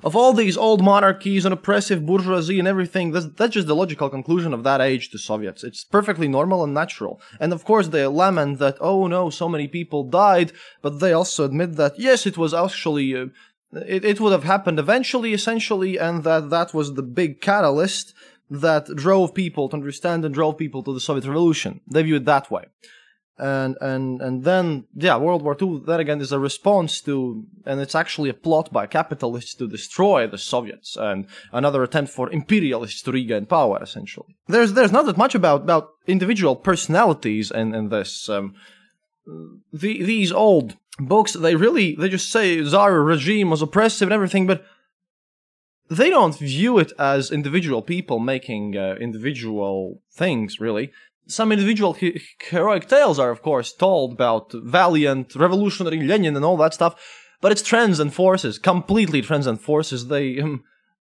of 0.03 0.15
all 0.15 0.33
these 0.33 0.57
old 0.57 0.83
monarchies 0.83 1.45
and 1.45 1.53
oppressive 1.55 2.05
bourgeoisie 2.05 2.59
and 2.59 2.69
everything, 2.69 3.13
that's, 3.13 3.27
that's 3.37 3.55
just 3.55 3.67
the 3.67 3.75
logical 3.75 4.11
conclusion 4.11 4.53
of 4.53 4.63
that 4.63 4.81
age 4.81 5.11
to 5.11 5.19
Soviets. 5.19 5.65
It's 5.65 5.85
perfectly 5.85 6.29
normal 6.29 6.63
and 6.63 6.75
natural. 6.75 7.21
And 7.41 7.53
of 7.53 7.65
course, 7.65 7.89
they 7.89 8.07
lament 8.07 8.59
that, 8.59 8.77
oh 8.81 9.07
no, 9.07 9.31
so 9.31 9.49
many 9.49 9.67
people 9.67 10.05
died, 10.05 10.53
but 10.83 11.01
they 11.01 11.13
also 11.13 11.45
admit 11.45 11.77
that, 11.77 11.99
yes, 11.99 12.27
it 12.27 12.37
was 12.37 12.53
actually, 12.53 13.17
uh, 13.17 13.27
it, 13.73 14.05
it 14.05 14.21
would 14.21 14.33
have 14.33 14.45
happened 14.45 14.79
eventually, 14.79 15.33
essentially, 15.33 15.99
and 15.99 16.25
that 16.25 16.51
that 16.51 16.75
was 16.75 16.95
the 16.95 17.03
big 17.03 17.41
catalyst 17.41 18.13
that 18.51 18.87
drove 18.95 19.35
people 19.35 19.69
to 19.69 19.77
understand 19.77 20.25
and 20.25 20.35
drove 20.35 20.59
people 20.59 20.83
to 20.83 20.93
the 20.93 21.01
Soviet 21.01 21.27
Revolution. 21.27 21.81
They 21.91 22.03
view 22.03 22.17
it 22.17 22.27
that 22.27 22.51
way 22.51 22.67
and 23.39 23.77
and 23.81 24.23
and 24.23 24.45
then 24.45 24.85
yeah 24.95 25.17
world 25.17 25.43
war 25.43 25.57
ii 25.61 25.81
that 25.87 26.01
again 26.01 26.21
is 26.21 26.33
a 26.33 26.39
response 26.39 27.01
to 27.03 27.45
and 27.67 27.81
it's 27.81 27.95
actually 27.95 28.31
a 28.31 28.35
plot 28.35 28.73
by 28.73 28.87
capitalists 28.87 29.55
to 29.55 29.69
destroy 29.69 30.27
the 30.27 30.39
soviets 30.39 30.97
and 30.97 31.27
another 31.53 31.83
attempt 31.83 32.11
for 32.11 32.31
imperialists 32.31 33.03
to 33.03 33.13
regain 33.13 33.45
power 33.45 33.79
essentially 33.83 34.37
there's 34.49 34.73
there's 34.73 34.93
not 34.93 35.05
that 35.05 35.19
much 35.19 35.35
about 35.35 35.63
about 35.63 35.91
individual 36.07 36.57
personalities 36.57 37.51
in 37.51 37.75
in 37.75 37.89
this 37.91 38.29
um, 38.29 38.55
the, 39.73 40.03
these 40.03 40.33
old 40.33 40.77
books 40.99 41.35
they 41.35 41.57
really 41.57 41.95
they 41.95 42.09
just 42.09 42.31
say 42.33 42.63
czar 42.65 43.03
regime 43.03 43.51
was 43.51 43.61
oppressive 43.61 44.09
and 44.09 44.15
everything 44.15 44.47
but 44.47 44.65
they 45.89 46.11
don't 46.11 46.39
view 46.39 46.79
it 46.79 46.93
as 46.99 47.31
individual 47.31 47.83
people 47.83 48.19
making 48.19 48.77
uh, 48.77 48.97
individual 49.01 50.03
things, 50.13 50.61
really. 50.61 50.93
Some 51.27 51.53
individual 51.53 51.95
he- 51.95 52.23
heroic 52.41 52.89
tales 52.89 53.19
are, 53.19 53.31
of 53.31 53.43
course, 53.43 53.73
told 53.73 54.13
about 54.13 54.53
valiant, 54.53 55.35
revolutionary 55.35 56.03
Lenin 56.03 56.37
and 56.37 56.45
all 56.45 56.57
that 56.59 56.75
stuff, 56.75 56.95
but 57.41 57.53
it's 57.53 57.63
trends 57.63 58.01
and 58.01 58.13
forces, 58.13 58.59
completely 58.59 59.23
trends 59.23 59.47
and 59.47 59.61
forces. 59.61 60.09
They, 60.09 60.41
um, 60.41 60.63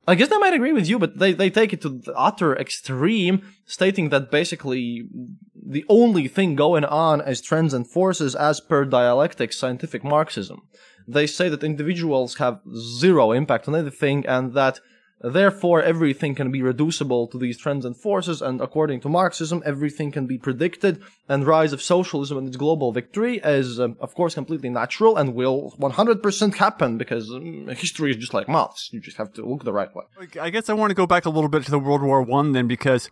I 0.07 0.15
guess 0.15 0.29
they 0.29 0.39
might 0.39 0.55
agree 0.55 0.73
with 0.73 0.89
you, 0.89 0.99
but 0.99 1.19
they, 1.19 1.33
they 1.33 1.51
take 1.51 1.73
it 1.73 1.81
to 1.83 1.89
the 1.89 2.15
utter 2.17 2.57
extreme, 2.57 3.43
stating 3.65 4.11
that 4.11 4.31
basically 4.31 5.09
the 5.55 5.85
only 5.89 6.29
thing 6.29 6.55
going 6.55 6.85
on 6.85 7.21
is 7.21 7.41
trends 7.41 7.73
and 7.73 7.87
forces 7.87 8.35
as 8.35 8.61
per 8.61 8.85
dialectic 8.85 9.53
scientific 9.53 10.03
Marxism. 10.03 10.63
They 11.07 11.27
say 11.27 11.49
that 11.49 11.65
individuals 11.65 12.37
have 12.37 12.61
zero 12.77 13.33
impact 13.33 13.69
on 13.69 13.75
anything 13.75 14.27
and 14.27 14.55
that 14.55 14.81
therefore 15.21 15.83
everything 15.83 16.35
can 16.35 16.51
be 16.51 16.63
reducible 16.63 17.27
to 17.29 17.39
these 17.39 17.59
trends 17.59 17.85
and 17.85 17.97
forces 17.97 18.41
and 18.41 18.61
according 18.61 19.01
to 19.01 19.09
Marxism 19.09 19.63
everything 19.65 20.11
can 20.11 20.27
be 20.27 20.39
predicted 20.39 21.03
and 21.29 21.47
rise 21.47 21.73
of 21.73 21.83
socialism 21.83 22.39
and 22.39 22.49
its 22.49 22.57
global 22.57 22.93
victory 22.93 23.39
is 23.45 23.79
um, 23.79 23.97
of 24.01 24.15
course 24.15 24.35
completely 24.35 24.71
natural 24.71 25.17
and 25.17 25.35
will 25.35 25.75
100% 25.79 26.55
happen 26.55 26.99
because 26.99 27.31
um, 27.31 27.69
history 27.69 28.11
is 28.11 28.17
just 28.17 28.35
like 28.35 28.49
maths 28.49 28.91
you 28.93 29.01
just 29.01 29.17
have 29.17 29.33
to 29.33 29.47
look 29.47 29.65
the 29.65 29.73
right 29.73 29.95
way. 29.95 30.05
I 30.41 30.51
guess 30.51 30.69
I 30.69 30.75
want 30.75 30.91
to 30.91 30.95
go 30.95 31.07
back 31.07 31.25
a 31.25 31.31
little 31.31 31.49
bit 31.49 31.65
to 31.65 31.71
the 31.71 31.79
World 31.79 32.03
War 32.03 32.23
One 32.23 32.53
then, 32.53 32.67
because 32.67 33.11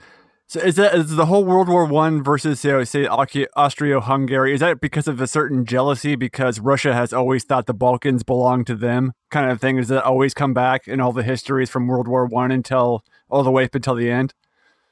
so 0.49 0.61
is 0.61 0.77
that 0.77 0.95
is 0.95 1.15
the 1.15 1.27
whole 1.27 1.45
World 1.45 1.69
War 1.69 1.85
One 1.85 2.25
versus 2.25 2.65
you 2.65 2.73
know, 2.73 2.85
say 2.85 3.07
Austria-Hungary? 3.07 4.55
Is 4.55 4.61
that 4.61 4.81
because 4.81 5.07
of 5.07 5.21
a 5.21 5.27
certain 5.27 5.67
jealousy 5.67 6.17
because 6.17 6.59
Russia 6.59 6.95
has 6.95 7.13
always 7.13 7.45
thought 7.45 7.67
the 7.67 7.75
Balkans 7.75 8.23
belong 8.23 8.65
to 8.65 8.75
them, 8.75 9.13
kind 9.31 9.51
of 9.51 9.61
thing? 9.61 9.77
Does 9.77 9.89
that 9.89 10.05
always 10.05 10.33
come 10.33 10.55
back 10.55 10.89
in 10.89 11.03
all 11.03 11.13
the 11.13 11.23
histories 11.23 11.69
from 11.69 11.87
World 11.87 12.09
War 12.09 12.25
One 12.25 12.51
until 12.51 13.05
all 13.29 13.43
the 13.43 13.51
way 13.51 13.65
up 13.65 13.75
until 13.75 13.95
the 13.95 14.11
end? 14.11 14.33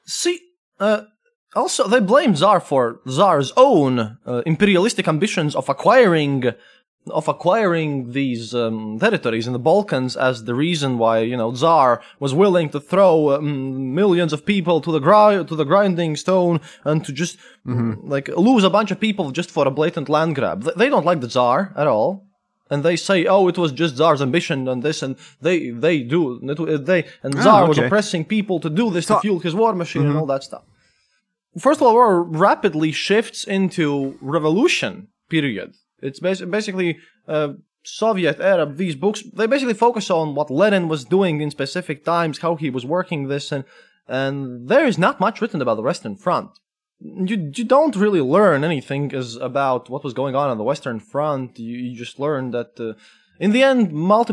See, 0.05 0.41
uh, 0.79 1.05
also 1.55 1.89
they 1.89 2.01
blame 2.01 2.35
Tsar 2.35 2.61
for 2.61 3.01
Tsar's 3.09 3.51
own 3.57 4.19
uh, 4.27 4.43
imperialistic 4.45 5.09
ambitions 5.09 5.57
of 5.57 5.71
acquiring 5.71 6.53
of 7.11 7.29
acquiring 7.29 8.13
these 8.13 8.55
um, 8.55 8.99
territories 8.99 9.47
in 9.47 9.53
the 9.53 9.59
Balkans 9.59 10.17
as 10.17 10.45
the 10.45 10.55
reason 10.55 10.99
why 10.99 11.21
you 11.21 11.37
know 11.37 11.53
Tsar 11.53 12.03
was 12.19 12.35
willing 12.35 12.69
to 12.71 12.81
throw 12.81 13.37
um, 13.37 13.95
millions 13.95 14.33
of 14.33 14.45
people 14.45 14.81
to 14.81 14.91
the 14.93 14.99
gri- 14.99 15.45
to 15.45 15.57
the 15.57 15.65
grinding 15.65 16.17
stone 16.17 16.61
and 16.85 17.05
to 17.05 17.13
just 17.13 17.39
mm-hmm. 17.67 18.09
like 18.09 18.29
lose 18.29 18.65
a 18.65 18.71
bunch 18.71 18.91
of 18.91 19.01
people 19.01 19.31
just 19.31 19.51
for 19.51 19.67
a 19.67 19.71
blatant 19.71 20.09
land 20.09 20.35
grab. 20.35 20.69
They 20.77 20.89
don't 20.89 21.07
like 21.07 21.21
the 21.21 21.29
Tsar 21.29 21.73
at 21.77 21.87
all, 21.87 22.27
and 22.71 22.83
they 22.83 22.97
say, 22.97 23.27
"Oh, 23.27 23.49
it 23.49 23.59
was 23.59 23.73
just 23.73 23.97
Tsar's 23.97 24.23
ambition 24.23 24.69
and 24.69 24.83
this," 24.83 25.03
and 25.03 25.17
they 25.41 25.71
they 25.71 26.03
do 26.03 26.41
they 26.41 27.05
and 27.23 27.37
ah, 27.37 27.43
Tsar 27.43 27.61
oh, 27.61 27.63
okay. 27.63 27.69
was 27.69 27.79
oppressing 27.79 28.25
people 28.25 28.59
to 28.61 28.71
do 28.71 28.91
this 28.91 29.07
so, 29.07 29.15
to 29.15 29.21
fuel 29.21 29.39
his 29.39 29.55
war 29.55 29.75
machine 29.75 30.03
mm-hmm. 30.03 30.11
and 30.11 30.19
all 30.19 30.27
that 30.27 30.43
stuff. 30.43 30.65
First 31.59 31.81
World 31.81 31.95
War 31.95 32.23
rapidly 32.23 32.93
shifts 32.93 33.45
into 33.45 34.19
revolution 34.21 35.09
period 35.29 35.75
it's 36.01 36.21
basically 36.21 36.99
uh, 37.27 37.55
Soviet 37.83 38.41
era. 38.41 38.67
These 38.67 38.97
books 38.97 39.23
they 39.33 39.47
basically 39.47 39.75
focus 39.75 40.11
on 40.11 40.35
what 40.35 40.51
Lenin 40.51 40.89
was 40.89 41.05
doing 41.05 41.41
in 41.41 41.51
specific 41.51 42.05
times, 42.05 42.39
how 42.39 42.57
he 42.57 42.71
was 42.71 42.85
working 42.85 43.29
this, 43.29 43.53
and 43.53 43.65
and 44.09 44.69
there 44.69 44.87
is 44.87 44.99
not 44.99 45.21
much 45.21 45.41
written 45.41 45.63
about 45.63 45.77
the 45.77 45.83
Western 45.83 46.17
Front. 46.17 46.51
You 47.01 47.53
you 47.55 47.65
don't 47.65 47.97
really 47.97 48.21
learn 48.21 48.65
anything 48.65 49.15
as 49.15 49.37
about 49.37 49.91
what 49.91 50.05
was 50.05 50.15
going 50.15 50.35
on 50.35 50.51
on 50.51 50.59
the 50.59 50.65
Western 50.65 51.01
Front. 51.01 51.59
You, 51.59 51.77
you 51.77 51.97
just 51.97 52.19
learn 52.19 52.51
that. 52.53 52.79
Uh, 52.79 52.95
in 53.39 53.53
the 53.53 53.63
end, 53.63 53.93
multi- 53.93 54.33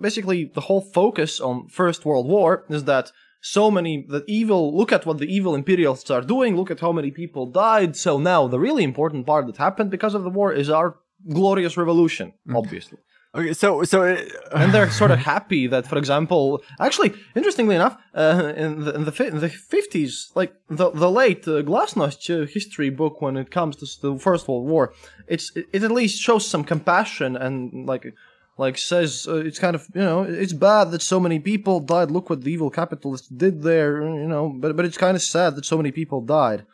basically 0.00 0.46
the 0.46 0.62
whole 0.62 0.80
focus 0.80 1.38
on 1.38 1.68
First 1.68 2.06
World 2.06 2.26
War 2.26 2.64
is 2.70 2.84
that 2.84 3.12
so 3.40 3.70
many 3.70 4.04
that 4.08 4.24
evil 4.26 4.76
look 4.76 4.92
at 4.92 5.06
what 5.06 5.18
the 5.18 5.32
evil 5.32 5.54
imperialists 5.54 6.10
are 6.10 6.22
doing 6.22 6.56
look 6.56 6.70
at 6.70 6.80
how 6.80 6.92
many 6.92 7.10
people 7.10 7.46
died 7.46 7.96
so 7.96 8.18
now 8.18 8.48
the 8.48 8.58
really 8.58 8.84
important 8.84 9.26
part 9.26 9.46
that 9.46 9.56
happened 9.56 9.90
because 9.90 10.14
of 10.14 10.24
the 10.24 10.30
war 10.30 10.52
is 10.52 10.68
our 10.68 10.96
glorious 11.32 11.76
revolution 11.76 12.32
mm. 12.48 12.56
obviously 12.56 12.98
okay 13.34 13.52
so 13.52 13.84
so 13.84 14.02
it, 14.02 14.32
uh, 14.52 14.56
and 14.56 14.72
they're 14.72 14.90
sort 14.90 15.10
of 15.10 15.18
happy 15.34 15.66
that 15.68 15.86
for 15.86 15.98
example 15.98 16.62
actually 16.80 17.12
interestingly 17.36 17.76
enough 17.76 17.96
uh, 18.14 18.52
in 18.56 18.84
the 18.84 18.94
in 18.94 19.04
the, 19.04 19.26
in 19.26 19.38
the 19.38 19.48
50s 19.48 20.34
like 20.34 20.54
the 20.68 20.90
the 20.90 21.10
late 21.10 21.46
uh, 21.46 21.62
glasnost 21.62 22.28
uh, 22.30 22.46
history 22.46 22.90
book 22.90 23.20
when 23.20 23.36
it 23.36 23.50
comes 23.50 23.76
to 23.76 23.86
the 24.02 24.18
first 24.18 24.48
world 24.48 24.66
war 24.66 24.92
it's 25.28 25.52
it, 25.54 25.66
it 25.72 25.82
at 25.84 25.92
least 25.92 26.20
shows 26.20 26.46
some 26.46 26.64
compassion 26.64 27.36
and 27.36 27.86
like 27.86 28.12
like 28.58 28.76
says 28.76 29.26
uh, 29.28 29.36
it's 29.36 29.58
kind 29.58 29.76
of 29.76 29.86
you 29.94 30.02
know 30.02 30.22
it's 30.22 30.52
bad 30.52 30.90
that 30.90 31.02
so 31.02 31.18
many 31.20 31.38
people 31.38 31.80
died. 31.80 32.10
Look 32.10 32.28
what 32.28 32.42
the 32.42 32.52
evil 32.52 32.70
capitalists 32.70 33.28
did 33.28 33.62
there 33.62 34.02
you 34.02 34.28
know 34.28 34.52
but 34.54 34.76
but 34.76 34.84
it's 34.84 34.98
kind 34.98 35.16
of 35.16 35.22
sad 35.22 35.54
that 35.54 35.64
so 35.64 35.76
many 35.76 35.92
people 35.92 36.20
died. 36.20 36.66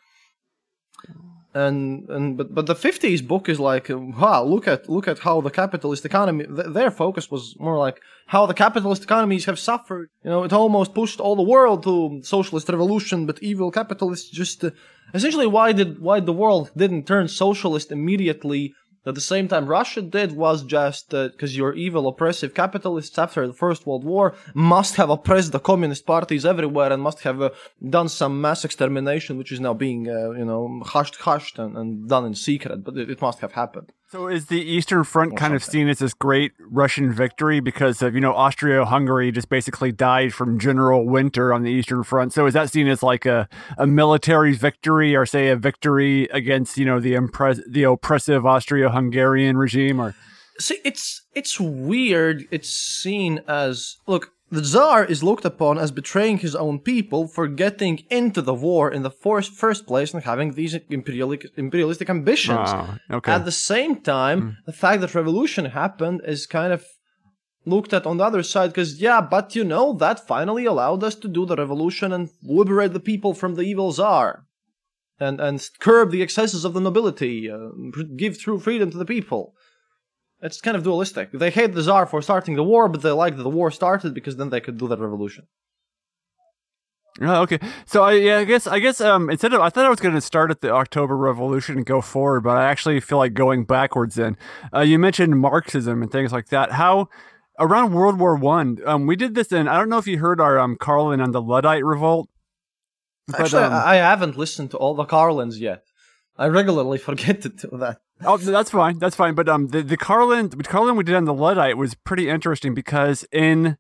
And 1.53 2.09
and 2.09 2.37
but 2.37 2.53
but 2.53 2.67
the 2.67 2.75
50s 2.75 3.25
book 3.25 3.49
is 3.49 3.61
like 3.61 3.87
wow 3.89 4.43
look 4.43 4.67
at 4.67 4.89
look 4.89 5.07
at 5.07 5.21
how 5.21 5.41
the 5.41 5.51
capitalist 5.51 6.05
economy 6.05 6.47
th- 6.47 6.73
their 6.79 6.91
focus 6.91 7.31
was 7.31 7.55
more 7.61 7.79
like 7.79 8.01
how 8.27 8.45
the 8.47 8.55
capitalist 8.55 9.05
economies 9.05 9.45
have 9.45 9.61
suffered. 9.61 10.09
You 10.25 10.31
know 10.31 10.43
it 10.43 10.53
almost 10.53 10.95
pushed 10.95 11.21
all 11.21 11.37
the 11.37 11.51
world 11.55 11.85
to 11.85 12.21
socialist 12.25 12.69
revolution 12.69 13.27
but 13.27 13.41
evil 13.41 13.71
capitalists 13.71 14.31
just 14.31 14.65
uh, 14.65 14.71
essentially 15.13 15.47
why 15.47 15.71
did 15.73 16.01
why 16.01 16.19
the 16.19 16.33
world 16.33 16.73
didn't 16.77 17.07
turn 17.07 17.29
socialist 17.29 17.93
immediately 17.93 18.75
at 19.07 19.15
the 19.15 19.21
same 19.21 19.49
time, 19.49 19.67
Russia 19.67 20.01
did 20.01 20.33
was 20.33 20.63
just 20.63 21.11
because 21.11 21.55
uh, 21.55 21.59
your 21.59 21.75
evil, 21.75 22.09
oppressive 22.09 22.55
capitalists 22.55 23.19
after 23.19 23.47
the 23.47 23.53
First 23.53 23.87
World 23.87 24.05
War 24.05 24.35
must 24.55 24.97
have 24.97 25.11
oppressed 25.11 25.53
the 25.53 25.61
communist 25.61 26.07
parties 26.07 26.47
everywhere 26.47 26.91
and 26.91 27.03
must 27.03 27.21
have 27.21 27.43
uh, 27.43 27.51
done 27.87 28.09
some 28.09 28.41
mass 28.41 28.65
extermination, 28.65 29.37
which 29.37 29.53
is 29.53 29.61
now 29.61 29.75
being, 29.75 30.09
uh, 30.09 30.31
you 30.31 30.47
know, 30.47 30.81
hushed, 30.87 31.17
hushed, 31.17 31.59
and, 31.59 31.77
and, 31.77 32.09
done 32.09 32.25
in 32.25 32.35
secret. 32.35 32.83
But 32.83 32.97
it, 32.97 33.11
it 33.11 33.21
must 33.21 33.41
have 33.41 33.53
happened. 33.53 33.93
So 34.15 34.29
is 34.29 34.47
the 34.47 34.61
Eastern 34.61 35.03
Front 35.03 35.37
kind 35.37 35.55
of 35.55 35.65
seen 35.65 35.89
as 35.89 35.99
this 35.99 36.15
great 36.15 36.53
Russian 36.61 37.13
victory 37.13 37.59
because 37.59 38.01
of, 38.01 38.15
you 38.15 38.21
know, 38.21 38.33
Austria-Hungary 38.33 39.33
just 39.33 39.49
basically 39.49 39.91
died 39.91 40.33
from 40.33 40.57
general 40.57 41.05
winter 41.05 41.53
on 41.53 41.65
the 41.65 41.71
Eastern 41.73 42.05
Front. 42.05 42.33
So 42.33 42.47
is 42.47 42.55
that 42.55 42.71
seen 42.71 42.87
as 42.87 43.03
like 43.03 43.27
a, 43.27 43.49
a 43.77 43.89
military 43.89 44.53
victory 44.53 45.17
or 45.17 45.27
say 45.27 45.49
a 45.49 45.57
victory 45.57 46.27
against, 46.27 46.79
you 46.79 46.85
know, 46.85 47.01
the 47.01 47.15
impre- 47.15 47.61
the 47.67 47.83
oppressive 47.83 48.47
Austria-Hungarian 48.47 49.57
regime 49.57 50.01
or 50.01 50.15
See, 50.61 50.79
it's 50.85 51.23
it's 51.35 51.59
weird. 51.59 52.45
It's 52.53 52.71
seen 52.71 53.41
as 53.49 53.97
look, 54.07 54.31
the 54.55 54.63
Tsar 54.63 55.05
is 55.05 55.23
looked 55.23 55.45
upon 55.45 55.79
as 55.79 55.91
betraying 55.91 56.39
his 56.39 56.55
own 56.55 56.79
people 56.79 57.27
for 57.27 57.47
getting 57.49 58.05
into 58.11 58.41
the 58.41 58.55
war 58.55 58.91
in 58.91 59.03
the 59.03 59.11
first 59.11 59.87
place 59.87 60.15
and 60.15 60.23
having 60.23 60.53
these 60.53 60.75
imperialistic, 60.89 61.53
imperialistic 61.57 62.09
ambitions. 62.09 62.71
Oh, 62.73 62.99
okay. 63.11 63.33
At 63.33 63.45
the 63.45 63.53
same 63.53 64.01
time, 64.01 64.43
mm. 64.43 64.57
the 64.67 64.73
fact 64.73 65.01
that 65.01 65.15
revolution 65.15 65.67
happened 65.67 66.23
is 66.25 66.47
kind 66.47 66.73
of 66.73 66.85
looked 67.67 67.93
at 67.93 68.07
on 68.07 68.19
the 68.19 68.25
other 68.25 68.43
side 68.43 68.71
because, 68.71 69.01
yeah, 69.01 69.21
but 69.21 69.55
you 69.55 69.65
know, 69.65 69.93
that 69.95 70.27
finally 70.27 70.65
allowed 70.65 71.03
us 71.03 71.15
to 71.17 71.29
do 71.29 71.47
the 71.47 71.57
revolution 71.57 72.13
and 72.13 72.31
liberate 72.43 72.93
the 72.93 73.01
people 73.01 73.35
from 73.35 73.55
the 73.55 73.63
evil 73.63 73.93
Tsar. 73.93 74.45
And, 75.21 75.41
and 75.41 75.65
curb 75.79 76.11
the 76.11 76.23
excesses 76.23 76.65
of 76.65 76.75
the 76.75 76.81
nobility, 76.81 77.49
uh, 77.49 77.69
give 78.17 78.39
true 78.39 78.59
freedom 78.59 78.91
to 78.91 78.99
the 78.99 79.05
people. 79.05 79.55
It's 80.45 80.61
kind 80.61 80.77
of 80.77 80.85
dualistic. 80.85 81.33
They 81.33 81.51
hate 81.51 81.73
the 81.73 81.83
Tsar 81.83 82.05
for 82.05 82.21
starting 82.21 82.55
the 82.55 82.63
war, 82.63 82.87
but 82.87 83.01
they 83.01 83.11
like 83.11 83.37
that 83.39 83.43
the 83.43 83.49
war 83.49 83.71
started 83.71 84.13
because 84.13 84.37
then 84.37 84.51
they 84.51 84.61
could 84.61 84.77
do 84.77 84.87
that 84.89 84.99
revolution. 84.99 85.47
Oh, 87.23 87.43
okay. 87.43 87.59
So 87.87 88.03
I 88.03 88.13
yeah, 88.13 88.39
I 88.39 88.45
guess 88.45 88.67
I 88.67 88.79
guess 88.79 89.01
um 89.01 89.31
instead 89.31 89.55
of 89.55 89.63
I 89.63 89.71
thought 89.71 89.87
I 89.87 89.89
was 89.89 90.01
going 90.01 90.15
to 90.15 90.21
start 90.21 90.51
at 90.51 90.61
the 90.61 90.71
October 90.71 91.17
Revolution 91.17 91.79
and 91.79 91.87
go 91.87 92.03
forward, 92.03 92.43
but 92.43 92.59
I 92.59 92.65
actually 92.65 93.01
feel 93.01 93.17
like 93.17 93.33
going 93.33 93.65
backwards. 93.65 94.17
Then 94.17 94.37
uh, 94.75 94.81
you 94.81 94.99
mentioned 94.99 95.41
Marxism 95.41 96.03
and 96.03 96.13
things 96.13 96.31
like 96.31 96.49
that. 96.49 96.73
How 96.73 97.09
around 97.59 97.95
World 97.95 98.19
War 98.19 98.37
One, 98.37 98.79
um, 98.85 99.07
we 99.07 99.17
did 99.17 99.35
this, 99.35 99.51
and 99.51 99.71
I 99.71 99.79
don't 99.79 99.89
know 99.89 99.99
if 99.99 100.07
you 100.07 100.19
heard 100.19 100.41
our 100.41 100.59
um 100.59 100.77
Carlin 100.77 101.23
on 101.23 101.31
the 101.31 101.41
Luddite 101.41 101.85
revolt. 101.85 102.29
But, 103.29 103.41
Actually, 103.41 103.63
um, 103.63 103.73
I 103.73 103.95
haven't 103.95 104.37
listened 104.37 104.73
to 104.73 104.77
all 104.77 104.95
the 104.95 105.07
Carlins 105.07 105.59
yet. 105.59 105.85
I 106.37 106.49
regularly 106.49 106.99
forget 107.09 107.41
to 107.43 107.49
do 107.49 107.79
that. 107.79 108.01
Oh, 108.23 108.37
that's 108.37 108.71
fine. 108.71 108.99
That's 108.99 109.17
fine. 109.17 109.35
But 109.35 109.49
um, 109.49 109.69
the 109.69 109.83
the 109.83 109.97
Carlin, 109.97 110.49
the 110.49 110.63
Carlin 110.63 110.97
we 110.97 111.05
did 111.05 111.15
on 111.15 111.25
the 111.25 111.35
Luddite 111.35 111.77
was 111.77 111.95
pretty 111.95 112.29
interesting 112.29 112.75
because 112.75 113.27
in 113.33 113.77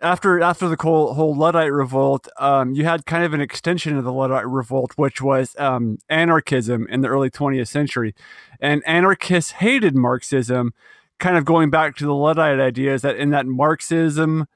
after 0.00 0.40
after 0.40 0.68
the 0.68 0.76
whole, 0.80 1.14
whole 1.14 1.34
Luddite 1.34 1.72
revolt, 1.72 2.28
um, 2.38 2.72
you 2.74 2.84
had 2.84 3.06
kind 3.06 3.24
of 3.24 3.32
an 3.32 3.40
extension 3.40 3.96
of 3.96 4.04
the 4.04 4.12
Luddite 4.12 4.46
revolt, 4.46 4.92
which 4.96 5.20
was 5.20 5.56
um, 5.58 5.98
anarchism 6.08 6.86
in 6.88 7.00
the 7.00 7.08
early 7.08 7.30
20th 7.30 7.68
century, 7.68 8.14
and 8.60 8.82
anarchists 8.86 9.52
hated 9.52 9.94
Marxism, 9.94 10.74
kind 11.18 11.36
of 11.36 11.44
going 11.44 11.70
back 11.70 11.96
to 11.96 12.04
the 12.04 12.14
Luddite 12.14 12.60
ideas 12.60 13.02
that 13.02 13.16
in 13.16 13.30
that 13.30 13.46
Marxism 13.46 14.46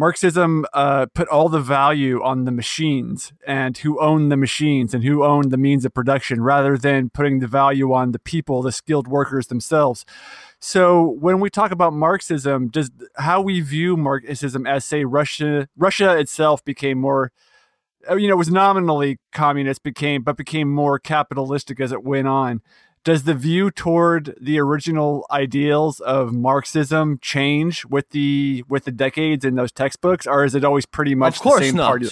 Marxism 0.00 0.64
uh, 0.72 1.04
put 1.14 1.28
all 1.28 1.50
the 1.50 1.60
value 1.60 2.22
on 2.22 2.46
the 2.46 2.50
machines 2.50 3.34
and 3.46 3.76
who 3.76 4.00
owned 4.00 4.32
the 4.32 4.36
machines 4.36 4.94
and 4.94 5.04
who 5.04 5.22
owned 5.22 5.50
the 5.50 5.58
means 5.58 5.84
of 5.84 5.92
production 5.92 6.40
rather 6.40 6.78
than 6.78 7.10
putting 7.10 7.40
the 7.40 7.46
value 7.46 7.92
on 7.92 8.12
the 8.12 8.18
people, 8.18 8.62
the 8.62 8.72
skilled 8.72 9.06
workers 9.06 9.48
themselves. 9.48 10.06
So 10.58 11.04
when 11.20 11.38
we 11.38 11.50
talk 11.50 11.70
about 11.70 11.92
Marxism, 11.92 12.68
does 12.68 12.90
how 13.16 13.42
we 13.42 13.60
view 13.60 13.94
Marxism 13.94 14.66
as 14.66 14.86
say 14.86 15.04
Russia 15.04 15.68
Russia 15.76 16.18
itself 16.18 16.64
became 16.64 16.98
more 16.98 17.30
uh, 18.10 18.16
you 18.16 18.26
know 18.26 18.36
was 18.36 18.50
nominally 18.50 19.18
communist 19.32 19.82
became 19.82 20.22
but 20.22 20.34
became 20.34 20.72
more 20.72 20.98
capitalistic 20.98 21.78
as 21.78 21.92
it 21.92 22.02
went 22.02 22.26
on 22.26 22.62
does 23.04 23.22
the 23.22 23.34
view 23.34 23.70
toward 23.70 24.36
the 24.40 24.58
original 24.58 25.26
ideals 25.30 26.00
of 26.00 26.32
Marxism 26.32 27.18
change 27.20 27.84
with 27.86 28.10
the 28.10 28.64
with 28.68 28.84
the 28.84 28.92
decades 28.92 29.44
in 29.44 29.54
those 29.54 29.72
textbooks, 29.72 30.26
or 30.26 30.44
is 30.44 30.54
it 30.54 30.64
always 30.64 30.86
pretty 30.86 31.14
much 31.14 31.36
of 31.36 31.42
course 31.42 31.60
the 31.60 31.66
same 31.66 31.76
not. 31.76 32.02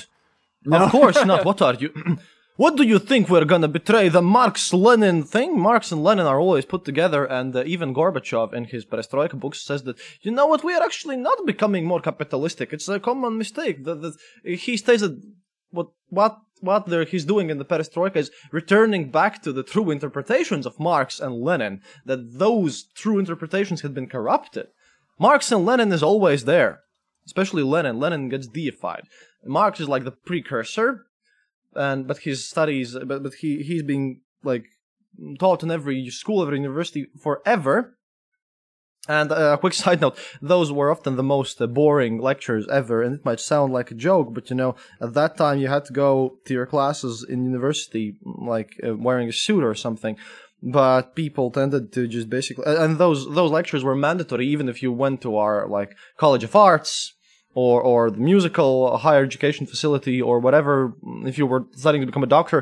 No? 0.64 0.85
Of 0.85 0.90
course 0.90 1.25
not. 1.25 1.45
What 1.49 1.62
are 1.62 1.75
you? 1.75 1.92
what 2.57 2.76
do 2.76 2.83
you 2.83 2.99
think 2.99 3.28
we're 3.28 3.45
gonna 3.45 3.68
betray 3.68 4.09
the 4.09 4.23
Marx 4.23 4.73
Lenin 4.73 5.23
thing? 5.23 5.61
Marx 5.61 5.92
and 5.92 6.02
Lenin 6.02 6.26
are 6.26 6.40
always 6.40 6.64
put 6.64 6.85
together, 6.85 7.25
and 7.25 7.54
uh, 7.54 7.64
even 7.66 7.95
Gorbachev 7.95 8.54
in 8.54 8.64
his 8.64 8.87
Perestroika 8.87 9.38
books 9.38 9.61
says 9.61 9.83
that 9.85 9.99
you 10.23 10.30
know 10.30 10.47
what 10.47 10.64
we 10.64 10.75
are 10.75 10.83
actually 10.83 11.16
not 11.16 11.45
becoming 11.45 11.85
more 11.85 12.00
capitalistic. 12.00 12.73
It's 12.73 12.88
a 12.88 12.99
common 12.99 13.37
mistake. 13.37 13.85
That, 13.85 14.00
that 14.02 14.14
he 14.45 14.76
states 14.78 15.02
that 15.02 15.21
what 15.71 15.88
what 16.09 16.38
what 16.61 16.88
he's 17.09 17.25
doing 17.25 17.50
in 17.50 17.59
the 17.59 17.65
perestroika 17.65 18.17
is 18.17 18.31
returning 18.53 19.11
back 19.11 19.43
to 19.43 19.53
the 19.53 19.62
true 19.62 19.91
interpretations 19.91 20.67
of 20.67 20.79
Marx 20.79 21.21
and 21.21 21.41
Lenin, 21.41 21.81
that 22.05 22.38
those 22.38 22.85
true 22.95 23.19
interpretations 23.19 23.83
had 23.83 23.95
been 23.95 24.09
corrupted. 24.09 24.69
Marx 25.19 25.50
and 25.50 25.65
Lenin 25.67 25.93
is 25.93 26.03
always 26.03 26.45
there, 26.45 26.81
especially 27.27 27.62
Lenin. 27.62 27.99
Lenin 27.99 28.29
gets 28.29 28.47
deified. 28.47 29.03
Marx 29.45 29.81
is 29.81 29.88
like 29.88 30.05
the 30.05 30.12
precursor, 30.12 31.07
and 31.75 32.07
but 32.07 32.19
his 32.19 32.49
studies, 32.49 32.97
but, 33.05 33.23
but 33.23 33.35
he 33.35 33.62
he's 33.62 33.83
being 33.83 34.21
like 34.43 34.65
taught 35.38 35.62
in 35.62 35.71
every 35.71 36.09
school, 36.11 36.43
every 36.43 36.59
university 36.59 37.07
forever. 37.21 37.98
And 39.07 39.31
uh, 39.31 39.52
a 39.52 39.59
quick 39.59 39.75
side 39.83 40.00
note, 40.00 40.19
those 40.43 40.73
were 40.73 40.90
often 40.90 41.17
the 41.17 41.23
most 41.23 41.61
uh, 41.61 41.67
boring 41.67 42.19
lectures 42.19 42.67
ever, 42.69 43.02
and 43.02 43.14
it 43.14 43.25
might 43.25 43.40
sound 43.40 43.73
like 43.73 43.90
a 43.90 43.95
joke, 43.95 44.35
but 44.35 44.50
you 44.50 44.57
know, 44.57 44.75
at 45.00 45.14
that 45.14 45.37
time 45.37 45.59
you 45.59 45.69
had 45.69 45.85
to 45.87 45.93
go 45.93 46.38
to 46.45 46.55
your 46.55 46.67
classes 46.67 47.25
in 47.28 47.45
university, 47.45 48.17
like 48.25 48.78
uh, 48.87 48.97
wearing 48.97 49.28
a 49.28 49.33
suit 49.33 49.64
or 49.64 49.75
something. 49.75 50.17
But 50.61 51.14
people 51.14 51.52
tended 51.52 51.93
to 51.93 52.09
just 52.09 52.28
basically, 52.28 52.64
and 52.67 52.99
those 52.99 53.33
those 53.33 53.52
lectures 53.52 53.85
were 53.85 53.95
mandatory, 53.95 54.47
even 54.49 54.69
if 54.69 54.83
you 54.83 54.93
went 54.93 55.23
to 55.23 55.37
our 55.37 55.69
like 55.69 55.97
College 56.17 56.43
of 56.43 56.57
Arts 56.57 57.14
or 57.59 57.83
or 57.83 58.11
the 58.17 58.23
musical 58.33 58.97
higher 58.99 59.25
education 59.25 59.67
facility 59.67 60.23
or 60.23 60.38
whatever 60.38 60.93
if 61.31 61.37
you 61.38 61.47
were 61.53 61.65
studying 61.73 62.03
to 62.03 62.07
become 62.07 62.23
a 62.23 62.35
doctor 62.38 62.59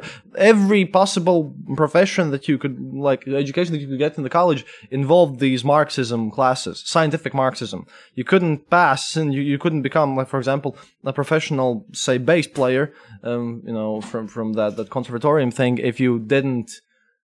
every 0.52 0.82
possible 0.86 1.38
profession 1.82 2.30
that 2.30 2.48
you 2.48 2.56
could 2.56 2.76
like 3.08 3.20
education 3.28 3.72
that 3.74 3.82
you 3.82 3.88
could 3.88 3.98
get 3.98 4.16
in 4.16 4.24
the 4.24 4.36
college 4.40 4.64
involved 4.90 5.38
these 5.38 5.62
marxism 5.64 6.30
classes 6.30 6.82
scientific 6.86 7.34
marxism. 7.34 7.86
You 8.14 8.24
couldn't 8.24 8.70
pass 8.70 9.16
and 9.16 9.34
you, 9.34 9.42
you 9.42 9.58
couldn't 9.58 9.82
become 9.82 10.16
like 10.16 10.28
for 10.28 10.38
example 10.38 10.70
a 11.04 11.12
professional 11.12 11.84
say 11.92 12.16
bass 12.16 12.46
player 12.46 12.84
um, 13.22 13.62
you 13.66 13.74
know 13.78 14.00
from 14.00 14.28
from 14.28 14.54
that 14.54 14.76
that 14.78 14.88
conservatorium 14.88 15.50
thing 15.50 15.76
if 15.76 16.00
you 16.00 16.18
didn't 16.18 16.70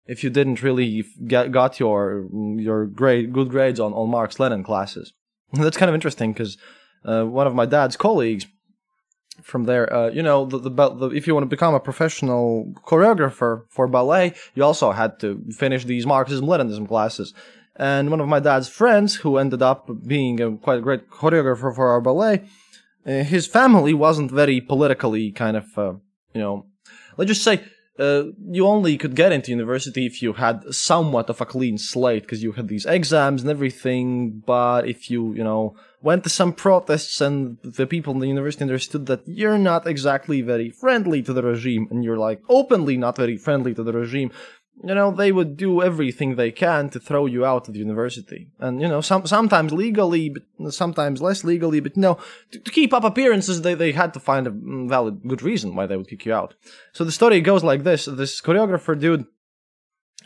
if 0.06 0.22
you 0.22 0.30
didn't 0.30 0.62
really 0.62 1.04
get 1.26 1.50
got 1.50 1.80
your 1.80 2.28
your 2.68 2.86
grade 2.86 3.32
good 3.32 3.50
grades 3.50 3.80
on 3.80 3.92
on 3.92 4.08
Marx 4.08 4.38
Lenin 4.38 4.62
classes. 4.62 5.12
That's 5.52 5.76
kind 5.76 5.88
of 5.88 5.94
interesting 5.94 6.32
because 6.32 6.56
uh, 7.06 7.24
one 7.24 7.46
of 7.46 7.54
my 7.54 7.66
dad's 7.66 7.96
colleagues 7.96 8.46
from 9.42 9.64
there. 9.64 9.92
Uh, 9.92 10.08
you 10.10 10.22
know, 10.22 10.46
the, 10.46 10.58
the, 10.58 10.70
the, 10.70 11.06
if 11.10 11.26
you 11.26 11.34
want 11.34 11.44
to 11.44 11.48
become 11.48 11.74
a 11.74 11.80
professional 11.80 12.72
choreographer 12.84 13.64
for 13.68 13.86
ballet, 13.86 14.34
you 14.54 14.64
also 14.64 14.92
had 14.92 15.18
to 15.20 15.42
finish 15.52 15.84
these 15.84 16.06
Marxism 16.06 16.46
Leninism 16.46 16.88
classes. 16.88 17.32
And 17.76 18.10
one 18.10 18.20
of 18.20 18.28
my 18.28 18.40
dad's 18.40 18.68
friends, 18.68 19.16
who 19.16 19.36
ended 19.36 19.62
up 19.62 19.88
being 20.06 20.40
a 20.40 20.56
quite 20.56 20.78
a 20.78 20.82
great 20.82 21.10
choreographer 21.10 21.74
for 21.74 21.90
our 21.90 22.00
ballet, 22.00 22.44
uh, 23.06 23.22
his 23.22 23.46
family 23.46 23.94
wasn't 23.94 24.30
very 24.30 24.60
politically 24.60 25.30
kind 25.30 25.56
of, 25.56 25.66
uh, 25.78 25.92
you 26.34 26.40
know, 26.40 26.66
let's 27.16 27.28
just 27.28 27.44
say 27.44 27.62
uh, 27.98 28.24
you 28.50 28.66
only 28.66 28.98
could 28.98 29.14
get 29.14 29.32
into 29.32 29.50
university 29.50 30.06
if 30.06 30.22
you 30.22 30.34
had 30.34 30.62
somewhat 30.74 31.30
of 31.30 31.40
a 31.40 31.46
clean 31.46 31.78
slate 31.78 32.22
because 32.22 32.42
you 32.42 32.52
had 32.52 32.68
these 32.68 32.86
exams 32.86 33.42
and 33.42 33.50
everything. 33.50 34.42
But 34.44 34.88
if 34.88 35.10
you, 35.10 35.34
you 35.34 35.44
know, 35.44 35.76
went 36.06 36.22
to 36.22 36.30
some 36.30 36.52
protests 36.52 37.20
and 37.20 37.58
the 37.64 37.86
people 37.94 38.12
in 38.14 38.20
the 38.20 38.28
university 38.28 38.62
understood 38.62 39.06
that 39.06 39.22
you're 39.26 39.58
not 39.58 39.88
exactly 39.88 40.40
very 40.40 40.70
friendly 40.70 41.20
to 41.20 41.32
the 41.32 41.42
regime 41.42 41.88
and 41.90 42.04
you're 42.04 42.24
like 42.28 42.40
openly 42.48 42.96
not 42.96 43.16
very 43.16 43.36
friendly 43.36 43.74
to 43.74 43.82
the 43.82 43.92
regime, 43.92 44.30
you 44.84 44.94
know, 44.94 45.10
they 45.10 45.32
would 45.32 45.56
do 45.56 45.82
everything 45.82 46.36
they 46.36 46.52
can 46.52 46.90
to 46.90 47.00
throw 47.00 47.26
you 47.26 47.44
out 47.44 47.66
of 47.66 47.74
the 47.74 47.80
university. 47.80 48.50
And, 48.60 48.80
you 48.80 48.86
know, 48.86 49.00
some, 49.00 49.26
sometimes 49.26 49.72
legally, 49.72 50.28
but 50.28 50.72
sometimes 50.72 51.20
less 51.20 51.42
legally, 51.44 51.80
but, 51.80 51.96
you 51.96 52.02
know, 52.02 52.18
to, 52.52 52.58
to, 52.60 52.70
keep 52.70 52.92
up 52.92 53.02
appearances, 53.02 53.62
they, 53.62 53.74
they 53.74 53.92
had 53.92 54.14
to 54.14 54.20
find 54.20 54.46
a 54.46 54.50
mm, 54.50 54.88
valid, 54.88 55.22
good 55.26 55.42
reason 55.42 55.74
why 55.74 55.86
they 55.86 55.96
would 55.96 56.08
kick 56.08 56.26
you 56.26 56.34
out. 56.34 56.54
So 56.92 57.04
the 57.04 57.18
story 57.18 57.40
goes 57.40 57.64
like 57.64 57.82
this. 57.82 58.04
This 58.04 58.40
choreographer 58.40 58.98
dude, 58.98 59.26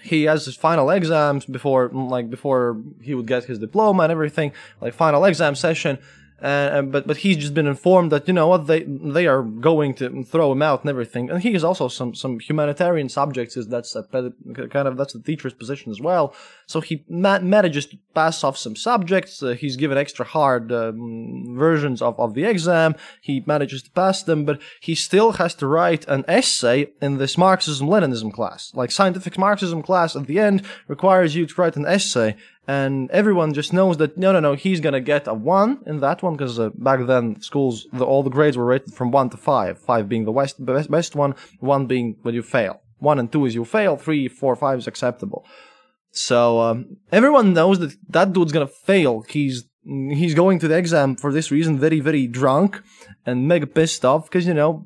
he 0.02 0.24
has 0.24 0.44
his 0.44 0.56
final 0.56 0.90
exams 0.90 1.44
before, 1.44 1.88
like, 1.88 2.30
before 2.30 2.78
he 3.00 3.14
would 3.14 3.26
get 3.26 3.44
his 3.44 3.58
diploma 3.58 4.04
and 4.04 4.12
everything, 4.12 4.52
like, 4.80 4.94
final 4.94 5.24
exam 5.24 5.54
session 5.54 5.98
and 6.40 6.90
but 6.90 7.06
but 7.06 7.18
he's 7.18 7.36
just 7.36 7.54
been 7.54 7.66
informed 7.66 8.10
that 8.12 8.26
you 8.26 8.34
know 8.34 8.48
what 8.48 8.66
they 8.66 8.82
they 8.84 9.26
are 9.26 9.42
going 9.42 9.94
to 9.94 10.24
throw 10.24 10.52
him 10.52 10.62
out 10.62 10.80
and 10.80 10.90
everything. 10.90 11.30
And 11.30 11.42
he 11.42 11.52
has 11.52 11.64
also 11.64 11.88
some 11.88 12.14
some 12.14 12.40
humanitarian 12.40 13.08
subjects. 13.08 13.56
Is 13.56 13.68
that's 13.68 13.94
a, 13.94 14.02
kind 14.04 14.88
of 14.88 14.96
that's 14.96 15.12
the 15.12 15.20
teacher's 15.20 15.54
position 15.54 15.90
as 15.92 16.00
well. 16.00 16.34
So 16.66 16.80
he 16.80 17.04
ma- 17.08 17.40
manages 17.40 17.86
to 17.86 17.98
pass 18.14 18.42
off 18.42 18.56
some 18.56 18.76
subjects. 18.76 19.42
Uh, 19.42 19.50
he's 19.50 19.76
given 19.76 19.98
extra 19.98 20.24
hard 20.24 20.72
um, 20.72 21.56
versions 21.56 22.00
of 22.00 22.18
of 22.18 22.34
the 22.34 22.44
exam. 22.44 22.94
He 23.20 23.42
manages 23.46 23.82
to 23.82 23.90
pass 23.90 24.22
them, 24.22 24.44
but 24.44 24.60
he 24.80 24.94
still 24.94 25.32
has 25.32 25.54
to 25.56 25.66
write 25.66 26.06
an 26.08 26.24
essay 26.26 26.88
in 27.02 27.18
this 27.18 27.36
Marxism 27.36 27.86
Leninism 27.86 28.32
class. 28.32 28.72
Like 28.74 28.90
scientific 28.90 29.36
Marxism 29.36 29.82
class 29.82 30.16
at 30.16 30.26
the 30.26 30.38
end 30.38 30.64
requires 30.88 31.34
you 31.34 31.46
to 31.46 31.60
write 31.60 31.76
an 31.76 31.86
essay 31.86 32.36
and 32.70 33.10
everyone 33.10 33.52
just 33.52 33.72
knows 33.72 33.96
that 33.96 34.16
no, 34.16 34.30
no, 34.30 34.38
no, 34.38 34.52
he's 34.54 34.78
gonna 34.78 35.00
get 35.00 35.26
a 35.26 35.34
one 35.34 35.70
in 35.86 35.98
that 36.06 36.22
one 36.22 36.34
because 36.36 36.60
uh, 36.60 36.70
back 36.88 37.00
then 37.04 37.40
schools, 37.40 37.88
the, 37.92 38.04
all 38.04 38.22
the 38.22 38.36
grades 38.36 38.56
were 38.56 38.64
rated 38.72 38.94
from 38.94 39.10
one 39.10 39.28
to 39.30 39.36
five, 39.36 39.76
five 39.76 40.08
being 40.08 40.24
the 40.24 40.30
best, 40.30 40.64
best, 40.64 40.88
best 40.88 41.16
one, 41.16 41.34
one 41.58 41.86
being 41.86 42.16
when 42.22 42.34
you 42.38 42.42
fail. 42.42 42.80
One 42.98 43.18
and 43.18 43.32
two 43.32 43.44
is 43.46 43.56
you 43.56 43.64
fail, 43.64 43.96
three, 43.96 44.28
four, 44.28 44.54
five 44.54 44.78
is 44.78 44.86
acceptable. 44.86 45.44
So 46.12 46.60
um, 46.60 46.98
everyone 47.10 47.54
knows 47.54 47.80
that 47.80 47.92
that 48.10 48.32
dude's 48.32 48.52
gonna 48.52 48.68
fail. 48.68 49.22
He's 49.28 49.64
he's 50.20 50.34
going 50.34 50.60
to 50.60 50.68
the 50.68 50.76
exam 50.76 51.16
for 51.16 51.32
this 51.32 51.50
reason, 51.50 51.76
very 51.86 51.98
very 51.98 52.28
drunk 52.28 52.80
and 53.26 53.48
mega 53.48 53.66
pissed 53.66 54.04
off 54.04 54.22
because 54.28 54.46
you 54.46 54.54
know 54.54 54.84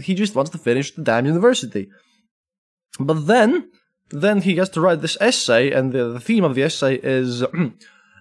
he 0.00 0.14
just 0.14 0.36
wants 0.36 0.52
to 0.52 0.58
finish 0.58 0.94
the 0.94 1.02
damn 1.02 1.26
university. 1.26 1.88
But 3.00 3.26
then 3.26 3.70
then 4.10 4.42
he 4.42 4.56
has 4.56 4.68
to 4.70 4.80
write 4.80 5.00
this 5.00 5.16
essay, 5.20 5.70
and 5.70 5.92
the, 5.92 6.08
the 6.08 6.20
theme 6.20 6.44
of 6.44 6.54
the 6.54 6.62
essay 6.62 6.96
is. 7.02 7.44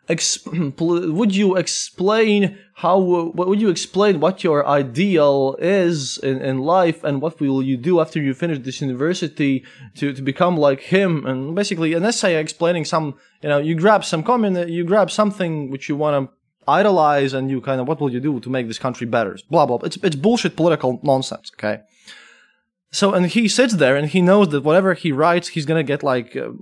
would 0.80 1.34
you 1.34 1.56
explain 1.56 2.58
how 2.76 3.00
would 3.00 3.62
you 3.62 3.70
explain 3.70 4.20
what 4.20 4.44
your 4.44 4.68
ideal 4.68 5.56
is 5.60 6.18
in, 6.18 6.42
in 6.42 6.58
life 6.60 7.06
and 7.06 7.22
what 7.22 7.40
will 7.40 7.64
you 7.64 7.78
do 7.78 8.02
after 8.02 8.22
you 8.22 8.34
finish 8.34 8.60
this 8.60 8.82
university 8.82 9.64
to, 9.96 10.12
to 10.12 10.22
become 10.22 10.58
like 10.58 10.82
him 10.82 11.26
and 11.26 11.56
basically 11.56 11.94
an 11.94 12.04
essay 12.04 12.36
explaining 12.36 12.84
some 12.84 13.16
you 13.42 13.48
know 13.48 13.60
you 13.60 13.76
grab 13.76 14.04
some 14.04 14.24
common 14.24 14.68
you 14.68 14.84
grab 14.84 15.10
something 15.10 15.70
which 15.70 15.88
you 15.88 15.96
want 15.96 16.30
to 16.30 16.34
idolize 16.68 17.34
and 17.34 17.50
you 17.50 17.62
kind 17.62 17.80
of 17.80 17.88
what 17.88 18.02
will 18.02 18.12
you 18.12 18.20
do 18.20 18.38
to 18.42 18.50
make 18.50 18.68
this 18.68 18.80
country 18.80 19.08
better 19.08 19.38
blah 19.50 19.66
blah, 19.66 19.78
blah. 19.78 19.86
it's 19.86 19.98
it's 20.04 20.18
bullshit 20.18 20.58
political 20.58 21.00
nonsense 21.04 21.50
okay 21.58 21.82
so 22.94 23.12
and 23.16 23.26
he 23.26 23.48
sits 23.48 23.74
there 23.74 23.96
and 23.96 24.08
he 24.08 24.22
knows 24.22 24.50
that 24.50 24.64
whatever 24.64 24.94
he 24.94 25.12
writes, 25.12 25.48
he's 25.50 25.66
gonna 25.66 25.84
get 25.84 26.04
like 26.04 26.36
a, 26.36 26.54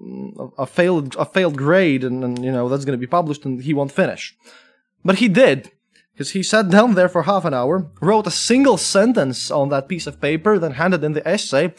a 0.57 0.65
failed 0.65 1.13
a 1.19 1.25
failed 1.25 1.57
grade, 1.57 2.05
and, 2.05 2.23
and, 2.23 2.43
you 2.43 2.51
know 2.51 2.69
that's 2.69 2.85
gonna 2.85 2.97
be 2.97 3.05
published, 3.19 3.43
and 3.43 3.61
he 3.61 3.73
won't 3.73 3.91
finish. 3.91 4.33
But 5.03 5.17
he 5.17 5.27
did, 5.27 5.71
because 6.13 6.31
he 6.31 6.41
sat 6.41 6.69
down 6.69 6.95
there 6.95 7.09
for 7.09 7.23
half 7.23 7.43
an 7.43 7.53
hour, 7.53 7.91
wrote 8.01 8.27
a 8.27 8.31
single 8.31 8.77
sentence 8.77 9.51
on 9.51 9.67
that 9.69 9.89
piece 9.89 10.07
of 10.07 10.21
paper, 10.21 10.57
then 10.57 10.73
handed 10.73 11.03
in 11.03 11.11
the 11.11 11.27
essay, 11.27 11.73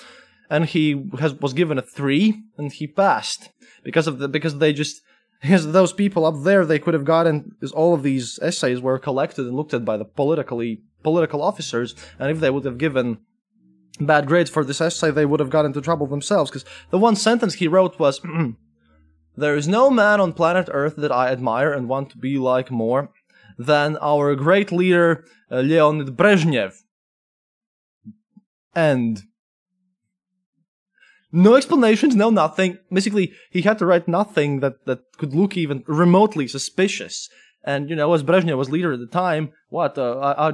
and 0.50 0.66
he 0.66 1.02
has, 1.18 1.32
was 1.34 1.54
given 1.54 1.78
a 1.78 1.82
three, 1.82 2.42
and 2.58 2.72
he 2.72 2.86
passed 2.86 3.48
because 3.82 4.06
of 4.06 4.18
the 4.18 4.28
because 4.28 4.58
they 4.58 4.74
just 4.74 5.00
because 5.40 5.72
those 5.72 5.94
people 5.94 6.26
up 6.26 6.44
there 6.44 6.66
they 6.66 6.78
could 6.78 6.92
have 6.92 7.06
gotten 7.06 7.40
because 7.40 7.72
all 7.72 7.94
of 7.94 8.02
these 8.02 8.38
essays 8.42 8.82
were 8.82 8.98
collected 8.98 9.46
and 9.46 9.56
looked 9.56 9.72
at 9.72 9.86
by 9.86 9.96
the 9.96 10.04
politically 10.04 10.82
political 11.02 11.40
officers, 11.40 11.94
and 12.18 12.30
if 12.30 12.38
they 12.40 12.50
would 12.50 12.66
have 12.66 12.76
given 12.76 13.16
bad 14.00 14.26
grades 14.26 14.50
for 14.50 14.64
this 14.64 14.80
essay, 14.80 15.10
they 15.10 15.26
would 15.26 15.40
have 15.40 15.50
got 15.50 15.64
into 15.64 15.80
trouble 15.80 16.06
themselves. 16.06 16.50
Because 16.50 16.64
the 16.90 16.98
one 16.98 17.16
sentence 17.16 17.54
he 17.54 17.68
wrote 17.68 17.98
was, 17.98 18.20
"There 19.36 19.56
is 19.56 19.68
no 19.68 19.90
man 19.90 20.20
on 20.20 20.32
planet 20.32 20.68
Earth 20.72 20.96
that 20.96 21.12
I 21.12 21.30
admire 21.30 21.72
and 21.72 21.88
want 21.88 22.10
to 22.10 22.18
be 22.18 22.38
like 22.38 22.70
more 22.70 23.10
than 23.58 23.96
our 24.00 24.34
great 24.34 24.72
leader 24.72 25.24
uh, 25.50 25.60
Leonid 25.60 26.16
Brezhnev. 26.16 26.82
And 28.74 29.22
no 31.30 31.54
explanations, 31.54 32.14
no 32.14 32.30
nothing. 32.30 32.78
Basically, 32.90 33.32
he 33.50 33.62
had 33.62 33.78
to 33.78 33.86
write 33.86 34.08
nothing 34.08 34.60
that, 34.60 34.84
that 34.86 35.00
could 35.18 35.34
look 35.34 35.56
even 35.56 35.84
remotely 35.86 36.48
suspicious. 36.48 37.28
And, 37.64 37.88
you 37.88 37.94
know, 37.94 38.12
as 38.12 38.24
Brezhnev 38.24 38.56
was 38.56 38.70
leader 38.70 38.92
at 38.92 38.98
the 38.98 39.06
time, 39.06 39.52
what, 39.68 39.96
uh, 39.96 40.18
I, 40.18 40.48
I, 40.48 40.52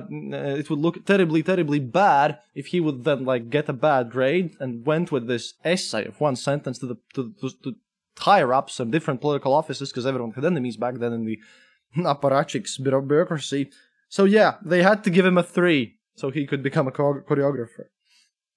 it 0.58 0.68
would 0.68 0.78
look 0.78 1.06
terribly, 1.06 1.42
terribly 1.42 1.80
bad 1.80 2.38
if 2.54 2.66
he 2.66 2.80
would 2.80 3.04
then, 3.04 3.24
like, 3.24 3.48
get 3.48 3.68
a 3.68 3.72
bad 3.72 4.10
grade 4.10 4.54
and 4.60 4.84
went 4.84 5.10
with 5.10 5.26
this 5.26 5.54
essay 5.64 6.04
of 6.04 6.20
one 6.20 6.36
sentence 6.36 6.78
to 6.78 6.86
the, 6.86 6.96
to, 7.14 7.32
to, 7.40 7.50
to 7.62 7.76
higher 8.18 8.52
ups 8.52 8.78
different 8.90 9.22
political 9.22 9.54
offices, 9.54 9.90
because 9.90 10.04
everyone 10.04 10.32
had 10.32 10.44
enemies 10.44 10.76
back 10.76 10.96
then 10.96 11.12
in 11.14 11.24
the 11.24 11.38
apparatchiks 11.96 12.82
bureaucracy. 12.82 13.70
So 14.10 14.24
yeah, 14.24 14.56
they 14.62 14.82
had 14.82 15.02
to 15.04 15.10
give 15.10 15.24
him 15.24 15.38
a 15.38 15.42
three 15.42 15.96
so 16.14 16.30
he 16.30 16.46
could 16.46 16.62
become 16.62 16.88
a 16.88 16.92
choreographer. 16.92 17.86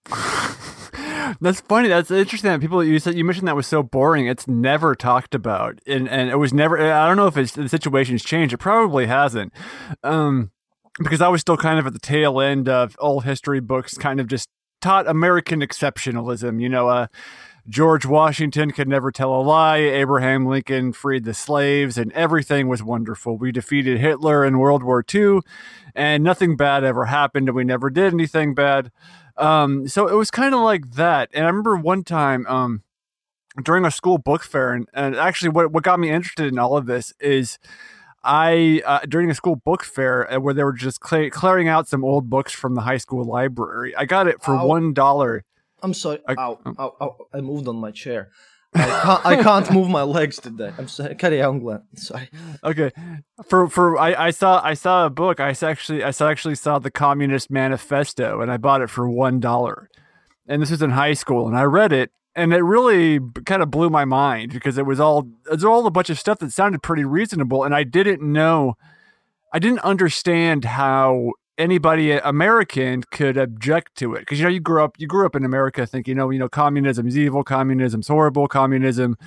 That's 1.40 1.62
funny. 1.62 1.88
That's 1.88 2.12
interesting. 2.12 2.52
That 2.52 2.62
people 2.62 2.84
you 2.84 3.00
said 3.00 3.16
you 3.16 3.24
mentioned 3.24 3.48
that 3.48 3.56
was 3.56 3.68
so 3.68 3.84
boring. 3.84 4.28
It's 4.28 4.48
never 4.48 4.96
talked 4.96 5.36
about, 5.36 5.80
and 5.88 6.10
and 6.10 6.30
it 6.30 6.38
was 6.38 6.54
never. 6.54 6.78
I 6.80 7.08
don't 7.08 7.18
know 7.18 7.28
if 7.28 7.38
it's, 7.38 7.54
the 7.54 7.70
situation's 7.70 8.24
changed. 8.24 8.54
It 8.54 8.58
probably 8.58 9.06
hasn't, 9.06 9.54
um, 10.04 10.52
because 11.00 11.22
I 11.22 11.28
was 11.30 11.42
still 11.42 11.58
kind 11.58 11.80
of 11.80 11.88
at 11.88 11.94
the 11.94 12.00
tail 12.00 12.42
end 12.42 12.68
of 12.68 12.96
all 13.00 13.22
history 13.22 13.60
books, 13.60 13.98
kind 13.98 14.20
of 14.20 14.28
just 14.28 14.50
taught 14.82 15.08
American 15.08 15.62
exceptionalism. 15.62 16.62
You 16.62 16.70
know, 16.70 16.90
uh, 16.90 17.08
George 17.68 18.06
Washington 18.06 18.72
could 18.72 18.88
never 18.88 19.12
tell 19.12 19.34
a 19.34 19.42
lie. 19.42 19.78
Abraham 19.78 20.46
Lincoln 20.46 20.94
freed 20.94 21.26
the 21.26 21.34
slaves, 21.34 21.98
and 21.98 22.12
everything 22.14 22.68
was 22.68 22.82
wonderful. 22.82 23.38
We 23.38 23.52
defeated 23.52 24.00
Hitler 24.00 24.44
in 24.44 24.58
World 24.58 24.84
War 24.84 25.04
II, 25.14 25.40
and 25.96 26.24
nothing 26.24 26.58
bad 26.58 26.84
ever 26.84 27.06
happened, 27.06 27.48
and 27.50 27.56
we 27.56 27.64
never 27.64 27.90
did 27.90 28.14
anything 28.14 28.56
bad. 28.56 28.92
Um, 29.38 29.88
so 29.88 30.08
it 30.08 30.16
was 30.16 30.32
kind 30.32 30.54
of 30.54 30.62
like 30.62 30.92
that. 30.92 31.30
And 31.34 31.46
I 31.46 31.50
remember 31.50 31.76
one 31.76 32.04
time 32.04 32.46
um, 32.48 32.84
during 33.62 33.86
a 33.86 33.92
school 33.92 34.18
book 34.18 34.44
fair, 34.44 34.74
and, 34.74 34.88
and 34.94 35.16
actually, 35.16 35.50
what, 35.50 35.72
what 35.72 35.84
got 35.84 36.00
me 36.00 36.10
interested 36.10 36.48
in 36.48 36.60
all 36.60 36.78
of 36.78 36.86
this 36.86 37.14
is 37.20 37.60
I, 38.24 38.82
uh, 38.86 39.00
during 39.08 39.32
a 39.32 39.36
school 39.36 39.56
book 39.56 39.84
fair 39.84 40.32
uh, 40.32 40.40
where 40.40 40.54
they 40.54 40.64
were 40.64 40.74
just 40.74 41.06
cl- 41.06 41.30
clearing 41.30 41.68
out 41.68 41.88
some 41.88 42.04
old 42.04 42.30
books 42.30 42.54
from 42.54 42.76
the 42.76 42.82
high 42.82 42.98
school 42.98 43.24
library, 43.24 43.96
I 43.96 44.06
got 44.06 44.28
it 44.28 44.42
for 44.42 44.54
$1. 44.54 45.42
I'm 45.84 45.94
sorry. 45.94 46.20
I, 46.28 46.36
ow, 46.38 46.60
um, 46.64 46.76
ow, 46.78 46.96
ow, 47.02 47.18
I 47.34 47.42
moved 47.42 47.68
on 47.68 47.78
my 47.78 47.92
chair. 47.92 48.30
I 48.74 48.80
can't, 49.04 49.26
I 49.26 49.44
can't 49.44 49.72
move 49.72 49.90
my 49.90 50.04
legs 50.04 50.40
today. 50.40 50.72
I'm 50.78 50.88
sorry. 50.88 51.16
Carry 51.16 51.42
on, 51.42 51.60
Glen. 51.60 51.84
Sorry. 51.96 52.30
Okay. 52.64 52.92
For 53.48 53.68
for 53.68 53.98
I, 53.98 54.28
I 54.28 54.32
saw 54.32 54.62
I 54.64 54.74
saw 54.74 55.06
a 55.06 55.10
book. 55.10 55.40
I 55.40 55.50
actually 55.62 56.04
I 56.04 56.12
saw, 56.12 56.30
actually 56.30 56.56
saw 56.56 56.80
the 56.80 56.92
Communist 56.92 57.52
Manifesto, 57.52 58.42
and 58.42 58.52
I 58.52 58.58
bought 58.58 58.82
it 58.82 58.90
for 58.90 59.10
one 59.10 59.40
dollar. 59.40 59.90
And 60.48 60.62
this 60.62 60.72
was 60.72 60.82
in 60.82 60.92
high 60.92 61.14
school, 61.14 61.48
and 61.48 61.58
I 61.58 61.64
read 61.64 61.92
it, 61.94 62.12
and 62.36 62.54
it 62.54 62.62
really 62.62 63.20
kind 63.46 63.62
of 63.62 63.72
blew 63.72 63.90
my 63.90 64.06
mind 64.06 64.54
because 64.54 64.78
it 64.78 64.86
was 64.86 65.00
all 65.00 65.28
it 65.46 65.52
was 65.52 65.66
all 65.66 65.86
a 65.86 65.92
bunch 65.92 66.10
of 66.10 66.20
stuff 66.20 66.40
that 66.40 66.52
sounded 66.52 66.82
pretty 66.82 67.04
reasonable, 67.04 67.64
and 67.64 67.76
I 67.76 67.84
didn't 67.84 68.22
know, 68.22 68.76
I 69.54 69.60
didn't 69.60 69.80
understand 69.80 70.66
how 70.66 71.34
anybody 71.62 72.12
American 72.12 73.04
could 73.12 73.38
object 73.38 73.96
to 73.96 74.16
it 74.16 74.22
because 74.22 74.40
you 74.40 74.44
know 74.44 74.50
you 74.50 74.60
grew 74.60 74.84
up 74.84 74.96
you 75.00 75.08
grew 75.08 75.26
up 75.26 75.36
in 75.36 75.46
America 75.46 75.86
thinking 75.86 76.12
you 76.12 76.16
know 76.16 76.30
you 76.30 76.40
know 76.40 76.50
communism 76.50 77.08
is 77.08 77.18
evil, 77.18 77.44
communism's 77.44 78.08
horrible, 78.08 78.48
communism 78.48 79.18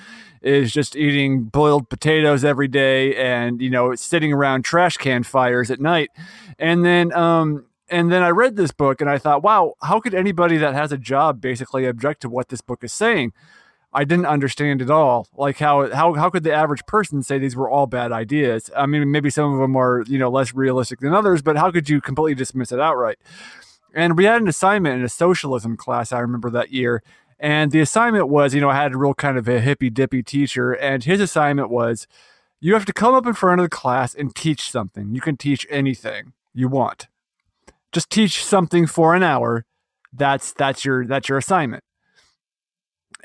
is 0.41 0.71
just 0.71 0.95
eating 0.95 1.43
boiled 1.43 1.89
potatoes 1.89 2.43
every 2.43 2.67
day 2.67 3.15
and 3.15 3.61
you 3.61 3.69
know 3.69 3.95
sitting 3.95 4.33
around 4.33 4.63
trash 4.63 4.97
can 4.97 5.23
fires 5.23 5.71
at 5.71 5.79
night, 5.79 6.09
and 6.59 6.83
then 6.85 7.13
um 7.13 7.65
and 7.89 8.11
then 8.11 8.23
I 8.23 8.29
read 8.29 8.55
this 8.55 8.71
book 8.71 8.99
and 8.99 9.09
I 9.09 9.17
thought, 9.17 9.43
wow, 9.43 9.75
how 9.81 9.99
could 9.99 10.15
anybody 10.15 10.57
that 10.57 10.73
has 10.73 10.91
a 10.91 10.97
job 10.97 11.39
basically 11.39 11.85
object 11.85 12.21
to 12.23 12.29
what 12.29 12.49
this 12.49 12.61
book 12.61 12.83
is 12.83 12.91
saying? 12.91 13.31
I 13.95 14.03
didn't 14.03 14.25
understand 14.25 14.81
at 14.81 14.91
all. 14.91 15.27
Like 15.37 15.57
how 15.57 15.89
how 15.93 16.13
how 16.13 16.29
could 16.29 16.43
the 16.43 16.53
average 16.53 16.85
person 16.85 17.23
say 17.23 17.39
these 17.39 17.55
were 17.55 17.69
all 17.69 17.87
bad 17.87 18.11
ideas? 18.11 18.69
I 18.75 18.85
mean, 18.85 19.09
maybe 19.09 19.29
some 19.29 19.53
of 19.53 19.59
them 19.59 19.77
are 19.77 20.03
you 20.05 20.19
know 20.19 20.29
less 20.29 20.53
realistic 20.53 20.99
than 20.99 21.13
others, 21.13 21.41
but 21.41 21.55
how 21.55 21.71
could 21.71 21.89
you 21.89 22.01
completely 22.01 22.35
dismiss 22.35 22.73
it 22.73 22.79
outright? 22.79 23.17
And 23.93 24.17
we 24.17 24.25
had 24.25 24.41
an 24.41 24.49
assignment 24.49 24.99
in 24.99 25.05
a 25.05 25.09
socialism 25.09 25.77
class. 25.77 26.11
I 26.11 26.19
remember 26.19 26.49
that 26.49 26.73
year, 26.73 27.01
and 27.39 27.71
the 27.71 27.79
assignment 27.79 28.27
was 28.27 28.53
you 28.53 28.59
know 28.59 28.69
I 28.69 28.75
had 28.75 28.93
a 28.93 28.97
real 28.97 29.13
kind 29.13 29.37
of 29.37 29.47
a 29.47 29.61
hippy 29.61 29.89
dippy 29.89 30.21
teacher, 30.21 30.73
and 30.73 31.05
his 31.05 31.21
assignment 31.21 31.69
was 31.69 32.05
you 32.59 32.73
have 32.73 32.85
to 32.85 32.93
come 32.93 33.15
up 33.15 33.25
in 33.25 33.33
front 33.33 33.61
of 33.61 33.65
the 33.65 33.69
class 33.69 34.13
and 34.13 34.35
teach 34.35 34.69
something. 34.69 35.15
You 35.15 35.21
can 35.21 35.37
teach 35.37 35.65
anything 35.69 36.33
you 36.53 36.67
want. 36.67 37.07
Just 37.93 38.09
teach 38.09 38.43
something 38.43 38.87
for 38.87 39.15
an 39.15 39.23
hour. 39.23 39.63
That's 40.11 40.51
that's 40.51 40.83
your 40.83 41.07
that's 41.07 41.29
your 41.29 41.37
assignment. 41.37 41.84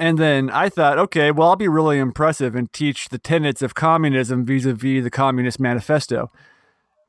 And 0.00 0.18
then 0.18 0.48
I 0.48 0.70
thought, 0.70 0.98
okay, 0.98 1.30
well, 1.30 1.50
I'll 1.50 1.56
be 1.56 1.68
really 1.68 1.98
impressive 1.98 2.56
and 2.56 2.72
teach 2.72 3.10
the 3.10 3.18
tenets 3.18 3.60
of 3.60 3.74
communism 3.74 4.46
vis 4.46 4.64
a 4.64 4.72
vis 4.72 5.04
the 5.04 5.10
Communist 5.10 5.60
Manifesto. 5.60 6.32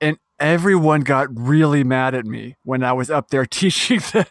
And 0.02 0.18
everyone 0.42 1.02
got 1.02 1.30
really 1.32 1.86
mad 1.86 2.14
at 2.14 2.26
me 2.26 2.58
when 2.64 2.84
I 2.84 2.92
was 2.92 3.10
up 3.10 3.30
there 3.30 3.46
teaching 3.50 4.02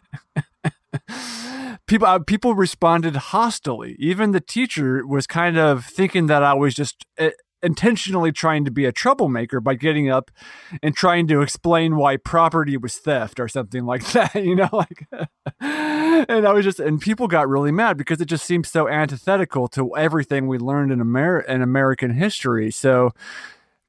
people, 1.86 2.06
uh, 2.06 2.18
people 2.18 2.54
responded 2.54 3.14
hostily. 3.14 3.96
Even 3.98 4.32
the 4.32 4.42
teacher 4.42 5.06
was 5.06 5.26
kind 5.26 5.56
of 5.56 5.86
thinking 5.86 6.26
that 6.26 6.42
I 6.42 6.52
was 6.52 6.74
just 6.74 7.06
uh, 7.18 7.30
intentionally 7.62 8.32
trying 8.32 8.64
to 8.64 8.70
be 8.70 8.84
a 8.84 8.92
troublemaker 8.92 9.60
by 9.60 9.74
getting 9.74 10.08
up 10.08 10.30
and 10.82 10.96
trying 10.96 11.26
to 11.26 11.42
explain 11.42 11.96
why 11.96 12.16
property 12.16 12.76
was 12.76 12.96
theft 12.98 13.38
or 13.38 13.48
something 13.48 13.84
like 13.84 14.04
that 14.12 14.34
you 14.34 14.54
know 14.54 14.68
like 14.72 15.06
and 15.60 16.46
i 16.46 16.52
was 16.52 16.64
just 16.64 16.80
and 16.80 17.00
people 17.00 17.28
got 17.28 17.48
really 17.48 17.72
mad 17.72 17.96
because 17.96 18.20
it 18.20 18.26
just 18.26 18.46
seems 18.46 18.68
so 18.70 18.88
antithetical 18.88 19.68
to 19.68 19.96
everything 19.96 20.46
we 20.46 20.58
learned 20.58 20.90
in 20.90 21.00
Amer- 21.00 21.40
in 21.40 21.62
american 21.62 22.14
history 22.14 22.70
so 22.70 23.12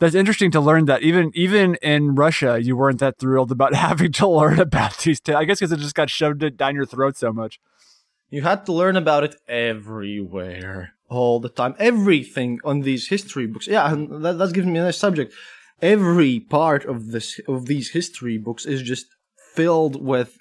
that's 0.02 0.16
interesting 0.16 0.50
to 0.52 0.60
learn 0.60 0.86
that 0.86 1.04
even 1.04 1.32
even 1.36 1.76
in 1.76 2.16
Russia, 2.16 2.60
you 2.60 2.76
weren't 2.76 3.00
that 3.00 3.20
thrilled 3.20 3.52
about 3.52 3.76
having 3.88 4.12
to 4.14 4.28
learn 4.28 4.60
about 4.60 4.98
these. 4.98 5.22
T- 5.22 5.32
I 5.32 5.46
guess 5.46 5.60
because 5.60 5.72
it 5.72 5.78
just 5.78 5.94
got 5.94 6.10
shoved 6.10 6.58
down 6.58 6.74
your 6.74 6.88
throat 6.88 7.16
so 7.16 7.32
much. 7.32 7.60
You 8.32 8.42
had 8.42 8.66
to 8.66 8.74
learn 8.74 8.96
about 8.96 9.24
it 9.24 9.36
everywhere 9.48 10.94
all 11.12 11.42
the 11.42 11.50
time. 11.50 11.76
Everything 11.78 12.60
on 12.64 12.82
these 12.82 13.10
history 13.10 13.46
books. 13.46 13.68
Yeah, 13.68 13.92
and 13.92 14.24
that, 14.24 14.38
that's 14.38 14.54
giving 14.54 14.74
me 14.74 14.80
a 14.80 14.84
nice 14.84 14.98
subject. 14.98 15.34
Every 15.82 16.40
part 16.40 16.86
of 16.86 17.12
this 17.12 17.40
of 17.48 17.66
these 17.66 17.90
history 17.92 18.38
books 18.38 18.66
is 18.66 18.82
just 18.82 19.08
filled 19.56 20.02
with 20.02 20.38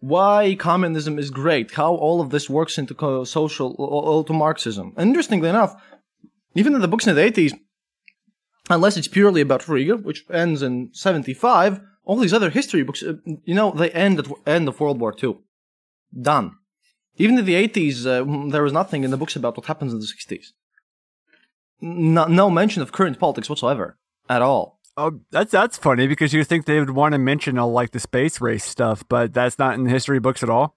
why 0.00 0.56
communism 0.58 1.18
is 1.18 1.30
great, 1.30 1.72
how 1.72 1.94
all 1.94 2.20
of 2.20 2.30
this 2.30 2.50
works 2.50 2.78
into 2.78 3.24
social, 3.24 3.74
all 3.78 4.24
to 4.24 4.32
Marxism. 4.32 4.92
And 4.96 5.08
interestingly 5.08 5.48
enough, 5.48 5.74
even 6.54 6.74
in 6.74 6.80
the 6.80 6.88
books 6.88 7.06
in 7.06 7.14
the 7.14 7.30
80s, 7.30 7.52
unless 8.70 8.96
it's 8.96 9.08
purely 9.08 9.40
about 9.40 9.68
Riga, 9.68 9.96
which 9.96 10.24
ends 10.32 10.62
in 10.62 10.90
75, 10.92 11.80
all 12.04 12.16
these 12.16 12.32
other 12.32 12.50
history 12.50 12.82
books, 12.82 13.02
uh, 13.02 13.14
you 13.44 13.54
know, 13.54 13.70
they 13.72 13.90
end 13.90 14.18
at 14.18 14.26
end 14.46 14.68
of 14.68 14.80
World 14.80 15.00
War 15.00 15.14
II. 15.22 15.38
Done. 16.20 16.52
Even 17.18 17.38
in 17.38 17.44
the 17.44 17.68
80s, 17.68 18.06
uh, 18.06 18.50
there 18.50 18.62
was 18.62 18.72
nothing 18.72 19.04
in 19.04 19.10
the 19.10 19.16
books 19.16 19.36
about 19.36 19.56
what 19.56 19.66
happens 19.66 19.92
in 19.92 19.98
the 19.98 20.06
60s. 20.06 20.52
No, 21.80 22.26
no 22.26 22.48
mention 22.48 22.82
of 22.82 22.92
current 22.92 23.18
politics 23.18 23.48
whatsoever 23.48 23.96
at 24.28 24.42
all. 24.42 24.78
Oh, 24.96 25.20
that's 25.30 25.52
that's 25.52 25.78
funny 25.78 26.08
because 26.08 26.32
you 26.32 26.42
think 26.42 26.64
they 26.64 26.80
would 26.80 26.90
want 26.90 27.12
to 27.12 27.18
mention 27.18 27.56
all 27.56 27.70
like 27.70 27.92
the 27.92 28.00
space 28.00 28.40
race 28.40 28.64
stuff, 28.64 29.04
but 29.08 29.32
that's 29.32 29.56
not 29.56 29.74
in 29.74 29.84
the 29.84 29.90
history 29.90 30.18
books 30.18 30.42
at 30.42 30.50
all. 30.50 30.74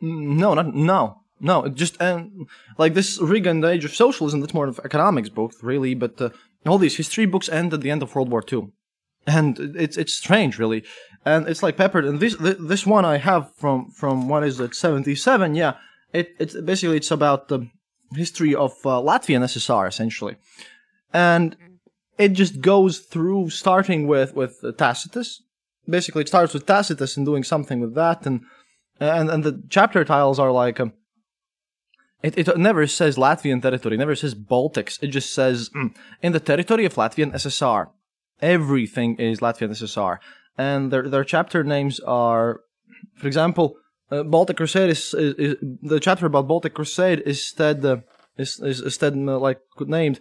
No, 0.00 0.54
not 0.54 0.74
no, 0.74 1.20
no. 1.38 1.68
Just 1.68 2.02
um, 2.02 2.48
like 2.78 2.94
this 2.94 3.20
Riga 3.20 3.50
and 3.50 3.62
the 3.62 3.68
Age 3.68 3.84
of 3.84 3.94
Socialism. 3.94 4.40
That's 4.40 4.54
more 4.54 4.66
of 4.66 4.80
economics 4.84 5.28
book, 5.28 5.52
really. 5.62 5.94
But 5.94 6.20
uh, 6.20 6.30
all 6.66 6.78
these 6.78 6.96
history 6.96 7.26
books 7.26 7.48
end 7.48 7.72
at 7.72 7.80
the 7.80 7.92
end 7.92 8.02
of 8.02 8.12
World 8.16 8.28
War 8.28 8.42
II, 8.52 8.72
and 9.24 9.56
it's 9.76 9.96
it's 9.96 10.12
strange, 10.12 10.58
really 10.58 10.82
and 11.24 11.48
it's 11.48 11.62
like 11.62 11.76
peppered. 11.76 12.04
And 12.04 12.20
this 12.20 12.36
this 12.38 12.86
one 12.86 13.04
I 13.04 13.18
have 13.18 13.54
from 13.54 13.90
from 13.90 14.28
what 14.28 14.44
is 14.44 14.60
it 14.60 14.74
seventy 14.74 15.14
seven? 15.14 15.54
Yeah, 15.54 15.74
it 16.12 16.34
it's 16.38 16.58
basically 16.60 16.96
it's 16.96 17.10
about 17.10 17.48
the 17.48 17.68
history 18.14 18.54
of 18.54 18.72
uh, 18.84 19.00
Latvian 19.00 19.42
SSR 19.42 19.88
essentially, 19.88 20.36
and 21.12 21.56
it 22.18 22.30
just 22.30 22.60
goes 22.60 23.00
through 23.00 23.50
starting 23.50 24.06
with 24.06 24.34
with 24.34 24.62
Tacitus. 24.78 25.42
Basically, 25.88 26.22
it 26.22 26.28
starts 26.28 26.54
with 26.54 26.66
Tacitus 26.66 27.16
and 27.16 27.26
doing 27.26 27.44
something 27.44 27.80
with 27.80 27.94
that, 27.94 28.26
and 28.26 28.40
and 28.98 29.30
and 29.30 29.44
the 29.44 29.62
chapter 29.68 30.04
titles 30.04 30.38
are 30.38 30.52
like. 30.52 30.80
Um, 30.80 30.94
it, 32.22 32.36
it 32.36 32.58
never 32.58 32.86
says 32.86 33.16
Latvian 33.16 33.62
territory, 33.62 33.96
never 33.96 34.14
says 34.14 34.34
Baltics. 34.34 35.02
It 35.02 35.06
just 35.06 35.32
says 35.32 35.70
mm, 35.70 35.96
in 36.20 36.32
the 36.32 36.40
territory 36.40 36.84
of 36.84 36.96
Latvian 36.96 37.32
SSR. 37.32 37.88
Everything 38.42 39.16
is 39.16 39.40
Latvian 39.40 39.70
SSR 39.70 40.18
and 40.60 40.92
their 40.92 41.08
their 41.08 41.24
chapter 41.24 41.64
names 41.64 42.00
are, 42.00 42.60
for 43.16 43.26
example, 43.26 43.76
uh, 44.10 44.22
Baltic 44.22 44.56
Crusade 44.58 44.90
is, 44.90 45.14
is, 45.14 45.34
is, 45.46 45.56
the 45.82 46.00
chapter 46.00 46.26
about 46.26 46.48
Baltic 46.48 46.74
Crusade 46.74 47.20
is 47.20 47.38
instead 47.38 47.84
uh, 47.84 47.96
is 48.36 48.60
is 48.60 48.80
instead 48.80 49.14
uh, 49.14 49.38
like 49.38 49.60
named 49.80 50.20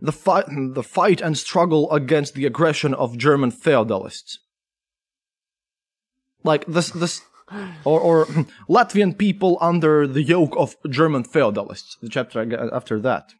the 0.00 0.12
fight, 0.12 0.46
the 0.48 0.82
fight 0.82 1.20
and 1.20 1.36
struggle 1.36 1.90
against 1.92 2.34
the 2.34 2.46
aggression 2.46 2.94
of 2.94 3.18
German 3.18 3.52
feudalists. 3.52 4.38
Like 6.42 6.64
this, 6.66 6.90
this, 6.90 7.20
or, 7.84 8.00
or 8.00 8.26
Latvian 8.68 9.18
people 9.18 9.58
under 9.60 10.06
the 10.06 10.22
yoke 10.22 10.54
of 10.56 10.76
German 10.88 11.24
feudalists. 11.24 11.98
The 12.00 12.08
chapter 12.08 12.72
after 12.72 13.00
that. 13.00 13.34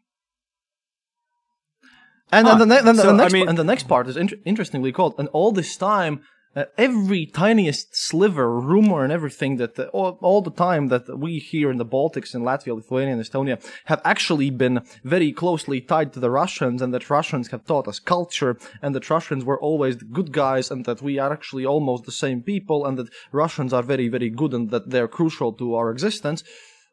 And 2.32 2.46
Huh. 2.46 2.56
then, 2.56 2.68
the, 2.68 2.74
then 2.82 2.96
the, 2.96 3.02
So, 3.02 3.10
I 3.14 3.16
next 3.16 3.32
mean- 3.32 3.48
and 3.48 3.56
the 3.58 3.64
next 3.64 3.86
part 3.88 4.08
is 4.08 4.16
inter- 4.16 4.36
interestingly 4.44 4.92
called. 4.92 5.14
And 5.18 5.28
all 5.28 5.52
this 5.52 5.76
time, 5.76 6.22
uh, 6.56 6.64
every 6.78 7.26
tiniest 7.26 7.94
sliver, 7.94 8.58
rumor, 8.58 9.04
and 9.04 9.12
everything 9.12 9.58
that 9.58 9.78
uh, 9.78 9.84
all, 9.92 10.18
all 10.22 10.40
the 10.40 10.50
time 10.50 10.88
that 10.88 11.04
we 11.18 11.38
here 11.38 11.70
in 11.70 11.76
the 11.76 11.84
Baltics, 11.84 12.34
in 12.34 12.42
Latvia, 12.42 12.74
Lithuania, 12.74 13.12
and 13.12 13.22
Estonia 13.22 13.56
have 13.84 14.00
actually 14.04 14.48
been 14.50 14.80
very 15.04 15.32
closely 15.32 15.82
tied 15.82 16.14
to 16.14 16.20
the 16.20 16.30
Russians, 16.30 16.80
and 16.80 16.94
that 16.94 17.10
Russians 17.10 17.48
have 17.48 17.66
taught 17.66 17.86
us 17.86 17.98
culture, 17.98 18.56
and 18.82 18.94
that 18.94 19.10
Russians 19.10 19.44
were 19.44 19.60
always 19.60 19.98
the 19.98 20.06
good 20.06 20.32
guys, 20.32 20.70
and 20.70 20.86
that 20.86 21.02
we 21.02 21.18
are 21.18 21.30
actually 21.32 21.66
almost 21.66 22.04
the 22.06 22.12
same 22.24 22.40
people, 22.42 22.86
and 22.86 22.96
that 22.98 23.10
Russians 23.32 23.72
are 23.74 23.82
very, 23.82 24.08
very 24.08 24.30
good, 24.30 24.54
and 24.54 24.70
that 24.70 24.88
they're 24.90 25.08
crucial 25.08 25.52
to 25.52 25.74
our 25.74 25.90
existence. 25.90 26.42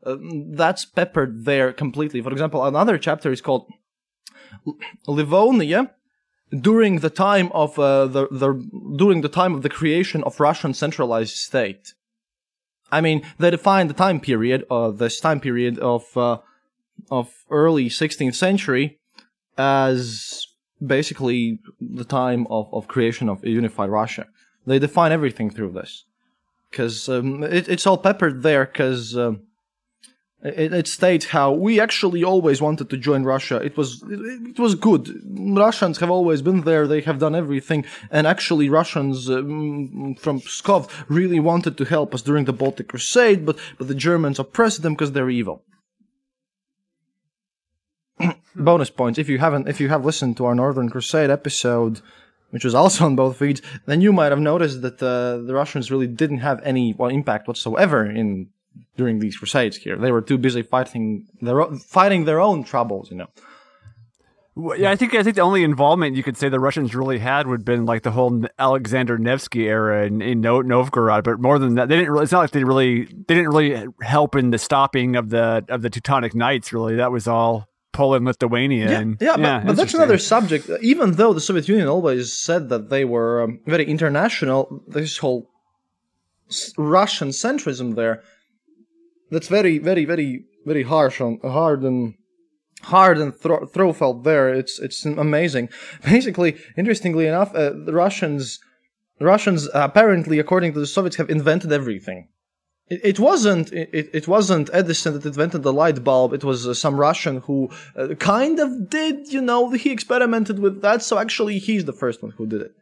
Uh, 0.06 0.17
that's 0.52 0.84
peppered 0.84 1.46
there 1.46 1.72
completely. 1.72 2.22
For 2.22 2.32
example, 2.34 2.65
another 2.65 2.98
chapter 2.98 3.32
is 3.32 3.39
called 3.39 3.65
Livonia 5.08 5.92
during 6.62 7.00
the 7.00 7.10
time 7.10 7.52
of 7.54 7.80
uh, 7.80 8.06
the, 8.06 8.28
the 8.30 8.54
during 8.98 9.22
the 9.22 9.30
time 9.30 9.54
of 9.54 9.62
the 9.63 9.70
creation 9.70 10.24
of 10.24 10.39
Russian 10.39 10.74
centralized 10.74 11.36
state. 11.36 11.94
I 12.92 13.02
mean, 13.02 13.24
they 13.39 13.50
define 13.50 13.88
the 13.88 13.94
time 13.94 14.20
period, 14.20 14.66
uh, 14.70 14.92
this 14.92 15.20
time 15.20 15.39
period 15.39 15.80
of 15.80 16.16
uh, 16.16 16.38
of 17.10 17.34
early 17.50 17.89
16th 17.89 18.36
century 18.36 19.00
as 19.58 20.48
basically 20.86 21.60
the 21.80 22.04
time 22.04 22.46
of, 22.50 22.72
of 22.74 22.88
creation 22.88 23.30
of 23.30 23.44
a 23.44 23.50
unified 23.50 23.89
Russia. 23.89 24.28
They 24.66 24.80
define 24.80 25.12
everything 25.12 25.50
through 25.50 25.72
this 25.72 26.06
because 26.70 27.10
um, 27.10 27.44
it, 27.44 27.68
it's 27.68 27.88
all 27.88 27.98
peppered 27.98 28.44
there 28.44 28.66
because. 28.66 29.18
Um, 29.18 29.42
it, 30.43 30.73
it 30.73 30.88
states 30.88 31.27
how 31.27 31.51
we 31.53 31.79
actually 31.79 32.23
always 32.23 32.62
wanted 32.62 32.89
to 32.89 32.97
join 32.97 33.23
Russia. 33.23 33.58
It 33.58 33.77
was 33.77 34.03
it, 34.03 34.49
it 34.49 34.60
was 34.60 34.75
good. 34.75 35.21
Russians 35.25 35.99
have 35.99 36.10
always 36.10 36.41
been 36.41 36.62
there. 36.62 36.86
They 36.86 37.01
have 37.01 37.19
done 37.19 37.34
everything, 37.34 37.86
and 38.12 38.27
actually 38.27 38.69
Russians 38.69 39.29
um, 39.29 40.15
from 40.19 40.41
Pskov 40.41 40.89
really 41.08 41.39
wanted 41.39 41.77
to 41.77 41.86
help 41.86 42.13
us 42.13 42.21
during 42.21 42.45
the 42.45 42.53
Baltic 42.53 42.89
Crusade, 42.89 43.45
but 43.45 43.58
but 43.77 43.88
the 43.88 43.95
Germans 43.95 44.38
oppressed 44.38 44.82
them 44.82 44.93
because 44.93 45.13
they're 45.13 45.29
evil. 45.29 45.63
Bonus 48.56 48.89
points 48.89 49.17
if 49.17 49.29
you 49.29 49.39
haven't 49.39 49.69
if 49.69 49.79
you 49.79 49.88
have 49.89 50.06
listened 50.06 50.36
to 50.38 50.45
our 50.45 50.56
Northern 50.56 50.89
Crusade 50.89 51.29
episode. 51.29 52.01
Which 52.49 52.65
was 52.65 52.75
also 52.75 53.06
on 53.06 53.15
both 53.15 53.38
feeds. 53.38 53.63
Then 53.88 54.01
you 54.01 54.13
might 54.13 54.29
have 54.29 54.39
noticed 54.39 54.84
that 54.84 55.01
uh, 55.01 55.43
the 55.43 55.56
Russians 55.56 55.89
really 55.89 56.06
didn't 56.06 56.41
have 56.41 56.62
any 56.63 56.93
well, 56.93 57.10
impact 57.10 57.47
whatsoever 57.47 58.06
in 58.06 58.49
during 58.98 59.20
these 59.20 59.38
crusades 59.38 59.78
here. 59.78 59.98
They 59.98 60.12
were 60.12 60.22
too 60.22 60.38
busy 60.38 60.62
fighting 60.62 61.28
their 61.42 61.62
o- 61.62 61.78
fighting 61.78 62.26
their 62.26 62.40
own 62.40 62.64
troubles, 62.64 63.10
you 63.12 63.18
know. 63.18 63.28
Well, 64.56 64.78
Yeah, 64.78 64.92
I 64.92 64.96
think 64.96 65.16
I 65.16 65.24
think 65.24 65.36
the 65.36 65.42
only 65.42 65.64
involvement 65.64 66.16
you 66.16 66.22
could 66.22 66.38
say 66.38 66.48
the 66.48 66.60
Russians 66.60 66.94
really 66.94 67.18
had 67.18 67.48
would 67.48 67.62
have 67.62 67.66
been 67.66 67.86
like 67.86 68.04
the 68.04 68.12
whole 68.12 68.44
Alexander 68.60 69.18
Nevsky 69.18 69.68
era 69.68 70.06
in, 70.06 70.22
in 70.22 70.42
No- 70.42 70.62
Novgorod. 70.62 71.24
But 71.24 71.40
more 71.40 71.58
than 71.58 71.76
that, 71.76 71.90
they 71.90 71.96
didn't. 71.96 72.12
Really, 72.12 72.24
it's 72.24 72.32
not 72.32 72.42
like 72.42 72.52
they 72.52 72.64
really 72.64 73.06
they 73.06 73.34
didn't 73.36 73.50
really 73.50 73.88
help 74.02 74.36
in 74.36 74.52
the 74.52 74.60
stopping 74.60 75.16
of 75.16 75.30
the 75.30 75.66
of 75.70 75.82
the 75.82 75.90
Teutonic 75.90 76.36
Knights. 76.36 76.72
Really, 76.72 76.96
that 76.98 77.12
was 77.12 77.28
all 77.28 77.68
Poland, 77.94 78.26
Lithuania. 78.26 78.92
Yeah, 78.92 79.00
and, 79.00 79.18
yeah, 79.20 79.38
but, 79.38 79.66
but 79.68 79.76
that's 79.76 79.94
another 79.96 80.20
subject. 80.20 80.70
Even 80.82 81.14
though 81.14 81.34
the 81.34 81.42
Soviet 81.42 81.68
Union 81.68 81.88
always 81.88 82.32
said 82.32 82.70
that 82.70 82.90
they 82.90 83.06
were 83.06 83.42
um, 83.44 83.60
very 83.66 83.86
international, 83.86 84.84
this 84.88 85.18
whole 85.18 85.50
Russian 86.78 87.30
centrism 87.30 87.96
there, 87.96 88.22
that's 89.34 89.48
very, 89.48 89.78
very, 89.78 90.06
very, 90.06 90.46
very 90.65 90.84
harsh 90.84 91.19
on 91.22 91.39
hard 91.43 91.84
and 91.84 92.15
hard 92.84 93.17
and 93.17 93.36
thro- 93.36 93.65
throw 93.65 93.93
felt 93.93 94.24
there. 94.24 94.54
It's 94.54 94.80
it's 94.80 95.06
amazing. 95.06 95.69
Basically, 96.04 96.58
interestingly 96.78 97.28
enough, 97.28 97.54
uh, 97.56 97.72
the 97.86 97.93
Russians, 97.93 98.60
Russians 99.19 99.67
apparently, 99.74 100.39
according 100.39 100.74
to 100.74 100.80
the 100.80 100.88
Soviets, 100.88 101.17
have 101.17 101.30
invented 101.30 101.72
everything. 101.72 102.28
It, 102.89 103.17
wasn't 103.17 103.72
it, 103.72 104.10
it 104.13 104.28
wasn't 104.28 104.69
Edison 104.74 105.13
that 105.13 105.26
invented 105.26 105.63
the 105.63 105.74
light 105.74 106.04
bulb. 106.04 106.34
It 106.34 106.43
was 106.43 106.67
uh, 106.67 106.74
some 106.74 107.00
Russian 107.00 107.38
who 107.38 107.69
uh, 107.96 108.10
kind 108.15 108.60
of 108.60 108.89
did, 108.89 109.32
you 109.32 109.41
know, 109.41 109.69
he 109.72 109.89
experimented 109.89 110.60
with 110.60 110.82
that. 110.82 111.02
So 111.02 111.17
actually, 111.17 111.60
he's 111.60 111.86
the 111.86 111.93
first 111.93 112.22
one 112.22 112.34
who 112.38 112.46
did 112.46 112.62
it. 112.62 112.74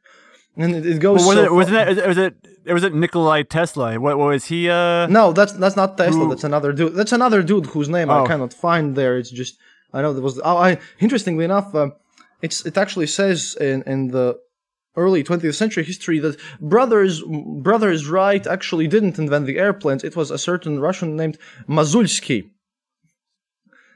And 0.58 0.76
it, 0.76 0.86
it 0.86 1.00
goes. 1.00 1.20
Well, 1.20 1.28
was 1.30 1.38
so 1.38 1.44
it 1.46 1.54
was 1.54 1.70
far- 1.70 1.90
it 1.90 2.08
was 2.08 2.18
it 2.18 2.74
was 2.74 2.84
it 2.84 2.94
Nikolai 2.94 3.44
Tesla? 3.44 4.00
What, 4.00 4.18
what 4.18 4.28
was 4.28 4.46
he? 4.46 4.70
Uh, 4.70 5.08
No, 5.08 5.32
that's 5.32 5.54
that's 5.54 5.76
not 5.76 5.98
Tesla. 5.98 6.24
Who- 6.26 6.30
That's 6.30 6.44
another 6.44 6.74
dude. 6.74 6.94
That's 6.96 7.14
another 7.14 7.42
dude 7.42 7.66
whose 7.68 7.90
name 7.90 8.10
I 8.10 8.20
Oh. 8.20 8.26
cannot 8.26 8.54
find 8.54 8.96
there. 8.96 9.18
It's 9.18 9.30
just 9.32 9.58
I 9.94 10.02
know 10.02 10.14
there 10.14 10.22
was. 10.24 10.40
Oh, 10.44 10.58
I 10.58 10.78
interestingly 11.00 11.46
enough, 11.46 11.74
um, 11.76 11.94
it's 12.42 12.66
it 12.66 12.78
actually 12.78 13.08
says 13.08 13.56
in 13.60 13.84
in 13.94 14.10
the 14.10 14.38
early 14.98 15.24
20th 15.24 15.56
century 15.56 15.84
history 15.86 16.20
that 16.20 16.36
brothers 16.60 17.24
brothers 17.68 18.08
Wright 18.10 18.46
actually 18.46 18.88
didn't 18.88 19.18
invent 19.18 19.46
the 19.46 19.58
airplanes. 19.58 20.04
It 20.04 20.16
was 20.18 20.32
a 20.32 20.38
certain 20.38 20.80
Russian 20.82 21.16
named 21.16 21.38
Mazulsky. 21.68 22.50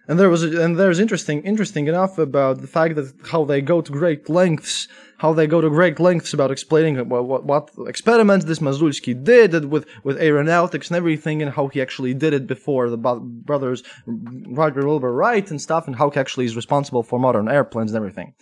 And 0.08 0.20
there 0.20 0.30
was 0.30 0.44
a, 0.44 0.62
and 0.63 0.78
there's 0.78 1.00
interesting 1.00 1.41
interesting 1.44 1.88
enough 1.88 2.18
about 2.18 2.62
the 2.62 2.68
fact 2.68 2.96
that 2.96 3.13
how 3.32 3.46
they 3.46 3.62
go 3.62 3.82
to 3.82 3.91
great 3.91 4.30
lengths 4.30 4.88
how 5.18 5.34
they 5.34 5.48
go 5.48 5.62
to 5.62 5.70
great 5.70 6.00
lengths 6.00 6.34
about 6.34 6.52
explaining 6.52 6.98
what, 7.10 7.26
what, 7.26 7.46
what 7.46 7.70
experiments 7.88 8.46
this 8.46 8.60
Mazulsky 8.60 9.13
did 9.24 9.65
with 9.65 9.86
with 10.04 10.18
aeronautics 10.20 10.89
and 10.89 10.98
everything 10.98 11.41
and 11.41 11.52
how 11.52 11.68
he 11.68 11.82
actually 11.82 12.13
did 12.13 12.34
it 12.34 12.48
before 12.48 12.89
the 12.89 12.98
brothers 12.98 13.84
Roger 14.06 14.86
Wilbur 14.86 15.13
Wright 15.13 15.50
and 15.50 15.62
stuff 15.62 15.88
and 15.88 15.96
how 15.96 16.10
he 16.10 16.20
actually 16.20 16.46
is 16.46 16.56
responsible 16.56 17.04
for 17.04 17.20
modern 17.20 17.48
airplanes 17.48 17.91
and 17.91 17.98
everything. 17.98 18.34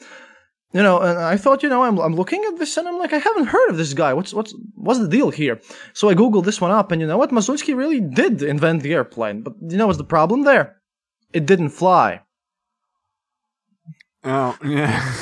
You 0.73 0.82
know, 0.82 0.99
and 0.99 1.19
I 1.19 1.38
thought, 1.38 1.62
you 1.62 1.69
know, 1.69 1.84
I'm, 1.84 1.99
I'm 1.99 2.15
looking 2.15 2.43
at 2.45 2.58
this 2.58 2.78
and 2.78 2.88
I'm 2.88 2.97
like, 2.97 3.13
I 3.13 3.19
haven't 3.19 3.45
heard 3.45 3.69
of 3.69 3.78
this 3.78 3.93
guy. 3.93 4.12
What's 4.13 4.34
what's 4.34 4.56
what's 4.73 4.99
the 4.99 5.08
deal 5.08 5.30
here? 5.30 5.62
So 5.93 6.10
I 6.10 6.15
googled 6.15 6.45
this 6.45 6.60
one 6.60 6.71
up, 6.71 6.91
and 6.91 6.99
you 6.99 7.08
know 7.08 7.17
what? 7.17 7.30
Mazulsky 7.30 7.76
really 7.78 8.02
did 8.02 8.41
invent 8.41 8.82
the 8.82 8.93
airplane, 8.93 9.43
but 9.43 9.54
you 9.62 9.78
know 9.78 9.86
what's 9.86 9.99
the 9.99 10.04
problem 10.04 10.41
there? 10.41 10.82
It 11.34 11.46
didn't 11.46 11.69
fly. 11.69 12.22
Oh 14.24 14.58
yeah. 14.63 15.15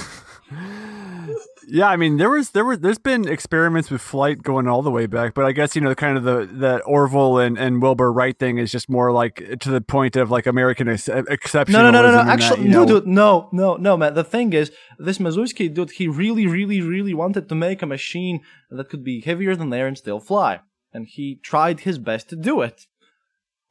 Yeah, 1.73 1.87
I 1.87 1.95
mean 1.95 2.17
there 2.17 2.29
was 2.29 2.49
there 2.49 2.65
were 2.65 2.75
there's 2.75 2.97
been 2.97 3.25
experiments 3.29 3.89
with 3.89 4.01
flight 4.01 4.43
going 4.43 4.67
all 4.67 4.81
the 4.81 4.91
way 4.91 5.05
back, 5.05 5.33
but 5.33 5.45
I 5.45 5.53
guess 5.53 5.73
you 5.73 5.81
know 5.81 5.95
kind 5.95 6.17
of 6.17 6.23
the 6.25 6.45
the 6.45 6.81
Orville 6.83 7.37
and, 7.37 7.57
and 7.57 7.81
Wilbur 7.81 8.11
Wright 8.11 8.37
thing 8.37 8.57
is 8.57 8.73
just 8.73 8.89
more 8.89 9.13
like 9.13 9.35
to 9.61 9.69
the 9.71 9.79
point 9.79 10.17
of 10.17 10.29
like 10.29 10.45
American 10.47 10.89
ex- 10.89 11.07
exceptionalism. 11.07 11.69
No, 11.69 11.83
no, 11.83 11.91
no, 11.91 12.01
no, 12.11 12.23
no. 12.23 12.29
Actually, 12.29 12.63
you 12.63 12.69
no, 12.69 12.83
know- 12.83 12.99
dude, 12.99 13.07
no, 13.07 13.47
no, 13.53 13.75
no, 13.77 13.95
man. 13.95 14.15
The 14.15 14.23
thing 14.25 14.51
is, 14.51 14.71
this 14.99 15.17
Mazulsky 15.19 15.73
dude, 15.73 15.91
he 15.91 16.09
really, 16.09 16.45
really, 16.45 16.81
really 16.81 17.13
wanted 17.13 17.47
to 17.47 17.55
make 17.55 17.81
a 17.81 17.85
machine 17.85 18.41
that 18.69 18.89
could 18.89 19.05
be 19.05 19.21
heavier 19.21 19.55
than 19.55 19.71
air 19.71 19.87
and 19.87 19.97
still 19.97 20.19
fly, 20.19 20.59
and 20.91 21.07
he 21.07 21.39
tried 21.41 21.81
his 21.81 21.97
best 21.97 22.27
to 22.29 22.35
do 22.35 22.59
it. 22.59 22.87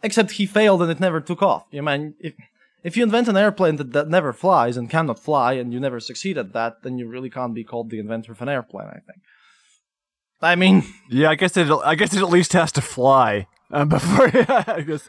Except 0.03 0.33
he 0.33 0.47
failed 0.47 0.83
and 0.83 0.91
it 0.91 1.01
never 1.01 1.21
took 1.21 1.43
off. 1.43 1.67
You 1.71 1.83
mean 1.83 2.15
if 2.21 2.35
if 2.83 2.97
you 2.97 3.03
invent 3.03 3.29
an 3.29 3.37
airplane 3.37 3.77
that, 3.77 3.93
that 3.93 4.09
never 4.09 4.33
flies 4.33 4.77
and 4.77 4.89
cannot 4.89 5.19
fly, 5.19 5.53
and 5.53 5.73
you 5.73 5.81
never 5.81 6.01
succeed 6.01 6.39
at 6.39 6.55
that, 6.55 6.83
then 6.83 6.99
you 6.99 7.07
really 7.07 7.29
can't 7.29 7.55
be 7.55 7.65
called 7.65 7.91
the 7.91 7.99
inventor 7.99 8.33
of 8.33 8.41
an 8.41 8.49
airplane. 8.49 8.89
I 8.89 9.01
think. 9.01 9.23
I 10.43 10.57
mean, 10.57 10.85
Yeah, 11.11 11.31
I 11.31 11.35
guess 11.35 11.57
it. 11.57 11.71
I 11.85 11.95
guess 11.95 12.15
it 12.15 12.23
at 12.23 12.31
least 12.31 12.55
has 12.55 12.73
to 12.73 12.81
fly 12.81 13.47
um, 13.71 13.89
before 13.97 14.31
I 14.35 14.81
guess 14.81 15.09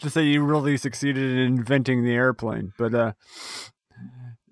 to 0.00 0.10
say 0.10 0.24
you 0.24 0.42
really 0.42 0.76
succeeded 0.76 1.22
in 1.22 1.38
inventing 1.38 2.04
the 2.04 2.14
airplane. 2.14 2.72
But 2.78 2.94
uh, 2.94 3.12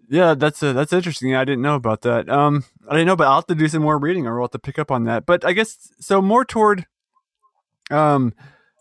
yeah, 0.09 0.35
that's 0.35 0.63
uh, 0.63 0.73
that's 0.73 0.93
interesting. 0.93 1.35
I 1.35 1.45
didn't 1.45 1.63
know 1.63 1.75
about 1.75 2.03
that. 2.03 2.29
Um, 2.29 2.65
I 2.89 2.93
didn't 2.93 3.07
know, 3.07 3.17
but 3.17 3.27
I'll 3.27 3.37
have 3.37 3.47
to 3.47 3.55
do 3.55 3.69
some 3.69 3.83
more 3.83 3.99
reading, 3.99 4.27
or 4.27 4.35
we'll 4.35 4.45
have 4.45 4.53
to 4.53 4.59
pick 4.59 4.79
up 4.79 4.91
on 4.91 5.05
that. 5.05 5.27
But 5.27 5.45
I 5.45 5.53
guess 5.53 5.91
so. 5.99 6.21
More 6.21 6.45
toward 6.45 6.87
um, 7.91 8.35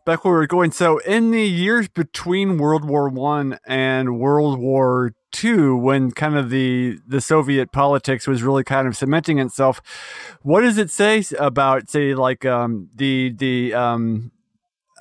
back 0.08 0.24
where 0.24 0.34
we 0.34 0.40
were 0.40 0.48
going. 0.48 0.72
So 0.72 1.00
in 1.00 1.32
the 1.32 1.46
years 1.46 1.90
between 1.90 2.58
World 2.58 2.86
War 2.86 3.10
One 3.10 3.60
and 3.68 4.18
World 4.18 4.58
War 4.58 5.12
Two, 5.34 5.76
when 5.76 6.12
kind 6.12 6.38
of 6.38 6.50
the 6.50 6.98
the 7.06 7.20
Soviet 7.20 7.74
politics 7.74 8.26
was 8.26 8.42
really 8.42 8.64
kind 8.64 8.88
of 8.88 8.96
cementing 8.96 9.38
itself, 9.38 9.82
what 10.42 10.62
does 10.62 10.78
it 10.78 10.90
say 10.90 11.24
about 11.38 11.90
say 11.90 12.16
like 12.16 12.46
um 12.46 12.90
the 12.96 13.34
the 13.38 13.74
um 13.74 14.32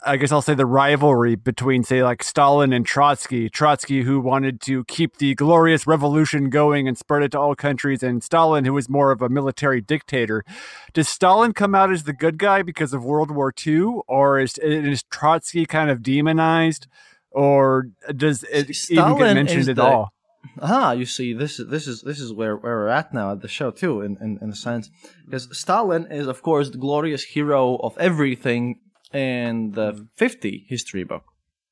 I 0.05 0.17
guess 0.17 0.31
I'll 0.31 0.43
say 0.43 0.55
the 0.55 0.67
rivalry 0.67 1.37
between, 1.37 1.83
say, 1.83 2.03
like 2.03 2.23
Stalin 2.23 2.73
and 2.73 2.85
Trotsky. 2.85 3.49
Trotsky, 3.49 4.03
who 4.03 4.21
wanted 4.21 4.61
to 4.63 4.85
keep 4.85 5.17
the 5.17 5.35
glorious 5.35 5.87
revolution 5.87 6.51
going 6.51 6.87
and 6.87 6.99
spread 6.99 7.23
it 7.23 7.33
to 7.33 7.41
all 7.41 7.55
countries, 7.55 8.03
and 8.03 8.23
Stalin, 8.23 8.65
who 8.65 8.73
was 8.73 8.89
more 8.89 9.11
of 9.11 9.23
a 9.23 9.29
military 9.29 9.81
dictator. 9.81 10.45
Does 10.93 11.09
Stalin 11.09 11.53
come 11.55 11.75
out 11.75 11.93
as 11.93 12.05
the 12.05 12.13
good 12.13 12.39
guy 12.39 12.63
because 12.63 12.93
of 12.93 13.05
World 13.05 13.31
War 13.31 13.53
II, 13.67 14.01
or 14.07 14.39
is, 14.39 14.59
is 14.59 15.03
Trotsky 15.05 15.67
kind 15.67 15.91
of 15.91 16.03
demonized, 16.03 16.87
or 17.31 17.89
does 18.15 18.45
it 18.45 18.71
even 18.91 19.17
get 19.17 19.35
mentioned 19.35 19.69
at 19.69 19.77
the- 19.77 19.83
all? 19.83 20.13
ah, 20.61 20.93
you 20.93 21.07
see, 21.07 21.33
this 21.33 21.59
is 21.59 21.69
this 21.69 21.87
is 21.89 22.03
this 22.03 22.21
is 22.21 22.33
where, 22.33 22.57
where 22.57 22.77
we're 22.77 22.89
at 22.89 23.13
now 23.13 23.33
at 23.33 23.41
the 23.41 23.49
show 23.49 23.71
too, 23.71 24.01
in 24.01 24.17
in, 24.21 24.39
in 24.41 24.51
a 24.51 24.55
sense, 24.55 24.91
because 25.25 25.49
Stalin 25.59 26.07
is 26.11 26.29
of 26.29 26.43
course 26.43 26.71
the 26.71 26.79
glorious 26.79 27.25
hero 27.25 27.77
of 27.77 27.97
everything 27.99 28.79
in 29.17 29.73
the 29.73 30.07
50 30.17 30.67
history 30.69 31.05
book. 31.05 31.25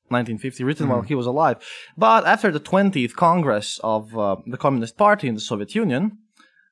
1950, 0.09 0.63
written 0.63 0.87
while 0.87 1.01
he 1.01 1.15
was 1.15 1.25
alive. 1.25 1.57
But 1.97 2.27
after 2.27 2.51
the 2.51 2.59
20th 2.59 3.15
Congress 3.15 3.79
of 3.83 4.15
uh, 4.15 4.35
the 4.45 4.57
Communist 4.57 4.97
Party 4.97 5.27
in 5.27 5.33
the 5.33 5.41
Soviet 5.41 5.73
Union, 5.73 6.19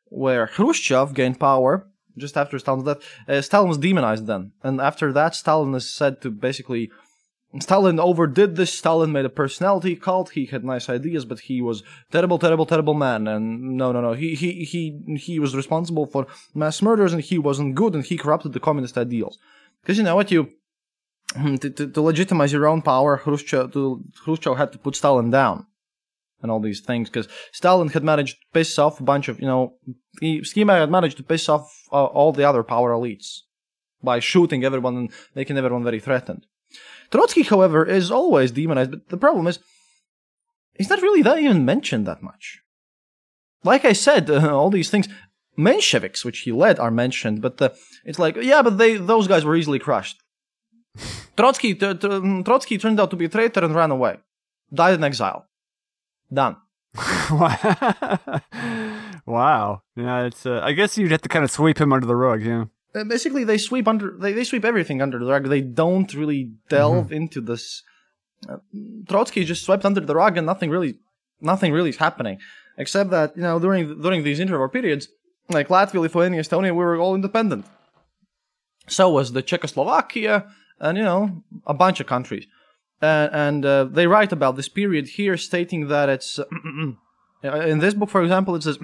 where 0.06 0.46
Khrushchev 0.46 1.16
gained 1.16 1.40
power 1.40 1.88
just 2.16 2.38
after 2.38 2.60
Stalin's 2.60 2.86
death, 2.86 3.02
uh, 3.28 3.42
Stalin 3.42 3.70
was 3.70 3.80
demonized 3.80 4.28
then. 4.28 4.52
And 4.62 4.80
after 4.80 5.12
that, 5.14 5.34
Stalin 5.34 5.74
is 5.74 5.90
said 5.90 6.22
to 6.22 6.30
basically. 6.30 6.92
Stalin 7.60 8.00
overdid 8.00 8.56
this. 8.56 8.74
Stalin 8.74 9.12
made 9.12 9.26
a 9.26 9.30
personality 9.30 9.96
cult. 9.96 10.32
He 10.32 10.48
had 10.48 10.64
nice 10.64 10.90
ideas, 10.90 11.24
but 11.24 11.42
he 11.42 11.62
was 11.62 11.84
terrible, 12.12 12.40
terrible, 12.40 12.66
terrible 12.66 12.96
man. 12.96 13.28
And 13.28 13.78
no, 13.78 13.92
no, 13.92 14.02
no. 14.02 14.14
He 14.14 14.34
he 14.34 14.64
he 14.64 15.18
he 15.18 15.38
was 15.38 15.56
responsible 15.56 16.08
for 16.08 16.26
mass 16.56 16.82
murders, 16.82 17.14
and 17.14 17.22
he 17.22 17.38
wasn't 17.38 17.76
good, 17.76 17.94
and 17.94 18.04
he 18.04 18.18
corrupted 18.18 18.54
the 18.54 18.60
communist 18.60 18.98
ideals. 18.98 19.38
Because 19.82 20.00
you 20.00 20.04
know 20.04 20.16
what 20.16 20.32
you 20.32 20.50
to, 21.36 21.70
to, 21.70 21.88
to, 21.88 22.02
legitimize 22.02 22.52
your 22.52 22.68
own 22.68 22.82
power, 22.82 23.18
Khrushchev, 23.18 23.74
to, 23.74 24.04
Khrushchev 24.24 24.58
had 24.58 24.72
to 24.72 24.78
put 24.78 24.96
Stalin 24.96 25.30
down 25.30 25.66
and 26.42 26.52
all 26.52 26.60
these 26.60 26.82
things 26.82 27.10
because 27.10 27.28
Stalin 27.52 27.90
had 27.90 28.04
managed 28.04 28.36
to 28.36 28.46
piss 28.54 28.78
off 28.78 29.00
a 29.00 29.04
bunch 29.04 29.30
of, 29.30 29.40
you 29.40 29.48
know, 29.48 29.74
he, 30.20 30.44
Schema 30.44 30.74
had 30.74 30.92
managed 30.92 31.18
to 31.18 31.24
piss 31.24 31.50
off 31.50 31.72
uh, 31.92 32.06
all 32.06 32.32
the 32.32 32.44
other 32.44 32.64
power 32.64 32.92
elites 32.92 33.40
by 34.04 34.20
shooting 34.20 34.64
everyone 34.64 34.98
and 34.98 35.12
making 35.34 35.58
everyone 35.58 35.84
very 35.84 36.00
threatened. 36.00 36.46
Trotsky, 37.10 37.44
however, 37.44 37.86
is 37.86 38.12
always 38.12 38.52
demonized, 38.52 38.92
but 38.92 39.10
the 39.10 39.18
problem 39.18 39.48
is 39.48 39.60
he's 40.76 40.90
not 40.90 41.02
really 41.02 41.22
that 41.22 41.40
even 41.40 41.66
mentioned 41.66 42.06
that 42.06 42.22
much. 42.22 42.60
Like 43.64 43.86
I 43.86 43.94
said, 43.94 44.30
uh, 44.30 44.56
all 44.56 44.70
these 44.70 44.90
things, 44.90 45.08
Mensheviks, 45.58 46.26
which 46.26 46.40
he 46.40 46.52
led, 46.52 46.80
are 46.80 46.92
mentioned, 46.92 47.42
but 47.42 47.62
uh, 47.62 47.70
it's 48.04 48.20
like, 48.20 48.36
yeah, 48.36 48.62
but 48.62 48.78
they 48.78 48.98
those 48.98 49.28
guys 49.28 49.46
were 49.46 49.56
easily 49.56 49.80
crushed. 49.80 50.23
Trotsky, 51.36 51.76
t- 51.76 51.94
t- 51.96 52.44
Trotsky 52.44 52.78
turned 52.78 53.00
out 53.00 53.10
to 53.10 53.16
be 53.16 53.26
a 53.26 53.30
traitor 53.30 53.64
and 53.66 53.74
ran 53.74 53.92
away. 53.92 54.18
Died 54.74 54.96
in 54.96 55.04
exile. 55.04 55.48
Done. 56.32 56.58
wow. 59.26 59.82
Yeah, 59.96 60.26
it's. 60.26 60.46
Uh, 60.46 60.62
I 60.64 60.74
guess 60.74 60.98
you'd 60.98 61.12
have 61.12 61.22
to 61.22 61.30
kind 61.30 61.44
of 61.44 61.52
sweep 61.52 61.80
him 61.80 61.92
under 61.92 62.06
the 62.06 62.16
rug. 62.16 62.44
Yeah. 62.44 62.66
Uh, 62.94 63.04
basically, 63.04 63.44
they 63.44 63.58
sweep 63.58 63.88
under. 63.88 64.16
They, 64.18 64.34
they 64.34 64.44
sweep 64.44 64.64
everything 64.64 65.02
under 65.02 65.18
the 65.18 65.26
rug. 65.26 65.48
They 65.50 65.62
don't 65.62 66.14
really 66.14 66.52
delve 66.70 67.06
mm-hmm. 67.06 67.14
into 67.14 67.42
this. 67.42 67.82
Uh, 68.48 68.58
Trotsky 69.08 69.44
just 69.44 69.64
swept 69.64 69.86
under 69.86 70.02
the 70.02 70.16
rug, 70.16 70.38
and 70.38 70.46
nothing 70.46 70.70
really, 70.70 71.00
nothing 71.42 71.72
really 71.74 71.90
is 71.90 71.98
happening, 71.98 72.38
except 72.78 73.10
that 73.10 73.36
you 73.36 73.42
know 73.42 73.60
during 73.60 74.00
during 74.00 74.24
these 74.24 74.40
interwar 74.40 74.72
periods, 74.72 75.08
like 75.50 75.70
Latvia, 75.70 76.02
Lithuania, 76.02 76.42
Estonia, 76.42 76.72
we 76.72 76.84
were 76.86 76.98
all 76.98 77.16
independent. 77.16 77.66
So 78.88 79.10
was 79.10 79.32
the 79.32 79.42
Czechoslovakia 79.42 80.46
and 80.80 80.98
you 80.98 81.04
know 81.04 81.44
a 81.66 81.74
bunch 81.74 82.00
of 82.00 82.08
countries. 82.08 82.46
Uh, 83.02 83.28
and 83.34 83.66
uh, 83.66 83.84
they 83.84 84.08
write 84.08 84.32
about 84.32 84.56
this 84.56 84.70
period 84.70 85.08
here, 85.10 85.36
stating 85.36 85.90
that 85.90 86.08
it's 86.08 86.40
in 87.44 87.80
this 87.80 87.94
book, 87.94 88.10
for 88.10 88.24
example, 88.24 88.56
it 88.56 88.64
says 88.64 88.78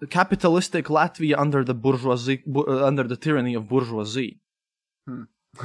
the 0.00 0.06
capitalistic 0.10 0.86
Latvia 0.86 1.38
under 1.38 1.64
the 1.64 1.72
bourgeoisie, 1.72 2.42
uh, 2.54 2.84
under 2.84 3.04
the 3.04 3.16
tyranny 3.16 3.54
of 3.54 3.66
bourgeoisie. 3.68 4.40
Hmm. 5.06 5.22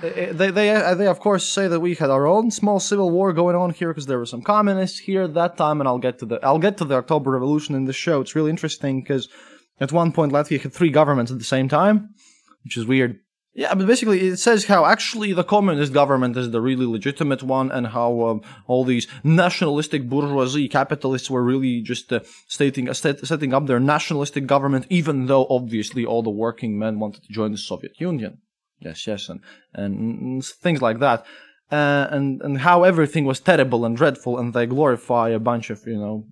they, 0.00 0.50
they, 0.50 0.70
uh, 0.70 0.94
they, 0.94 1.06
of 1.06 1.20
course, 1.20 1.46
say 1.46 1.68
that 1.68 1.80
we 1.80 1.94
had 1.94 2.08
our 2.08 2.26
own 2.26 2.50
small 2.50 2.80
civil 2.80 3.10
war 3.10 3.32
going 3.32 3.54
on 3.54 3.70
here 3.70 3.88
because 3.88 4.06
there 4.06 4.18
were 4.18 4.24
some 4.24 4.40
communists 4.40 5.00
here 5.00 5.22
at 5.22 5.34
that 5.34 5.56
time, 5.56 5.80
and 5.80 5.88
I'll 5.88 5.98
get 5.98 6.18
to 6.20 6.26
the 6.26 6.38
I'll 6.42 6.58
get 6.58 6.78
to 6.78 6.84
the 6.84 6.94
October 6.94 7.32
Revolution 7.32 7.74
in 7.74 7.84
the 7.84 7.92
show. 7.92 8.20
It's 8.20 8.34
really 8.34 8.50
interesting 8.50 9.02
because 9.02 9.28
at 9.80 9.92
one 9.92 10.12
point 10.12 10.32
Latvia 10.32 10.60
had 10.60 10.72
three 10.72 10.90
governments 10.90 11.30
at 11.30 11.38
the 11.38 11.44
same 11.44 11.68
time, 11.68 12.14
which 12.64 12.76
is 12.76 12.86
weird. 12.86 13.20
Yeah, 13.56 13.72
but 13.72 13.86
basically 13.86 14.20
it 14.20 14.36
says 14.36 14.66
how 14.66 14.84
actually 14.84 15.32
the 15.32 15.42
communist 15.42 15.94
government 15.94 16.36
is 16.36 16.50
the 16.50 16.60
really 16.60 16.84
legitimate 16.84 17.42
one, 17.42 17.72
and 17.72 17.86
how 17.86 18.10
um, 18.28 18.42
all 18.66 18.84
these 18.84 19.06
nationalistic 19.24 20.10
bourgeoisie 20.10 20.68
capitalists 20.68 21.30
were 21.30 21.42
really 21.42 21.80
just 21.80 22.12
uh, 22.12 22.20
stating, 22.48 22.86
uh, 22.86 22.92
setting 22.92 23.54
up 23.54 23.66
their 23.66 23.80
nationalistic 23.80 24.46
government, 24.46 24.84
even 24.90 25.24
though 25.24 25.46
obviously 25.48 26.04
all 26.04 26.22
the 26.22 26.28
working 26.28 26.78
men 26.78 26.98
wanted 26.98 27.22
to 27.22 27.32
join 27.32 27.50
the 27.50 27.56
Soviet 27.56 27.98
Union. 27.98 28.42
Yes, 28.78 29.06
yes, 29.06 29.30
and 29.30 29.40
and 29.72 30.44
things 30.44 30.82
like 30.82 30.98
that, 30.98 31.24
uh, 31.72 32.08
and 32.10 32.42
and 32.42 32.58
how 32.58 32.82
everything 32.82 33.24
was 33.24 33.40
terrible 33.40 33.86
and 33.86 33.96
dreadful, 33.96 34.38
and 34.38 34.52
they 34.52 34.66
glorify 34.66 35.30
a 35.30 35.38
bunch 35.38 35.70
of 35.70 35.80
you 35.86 35.96
know 35.96 36.26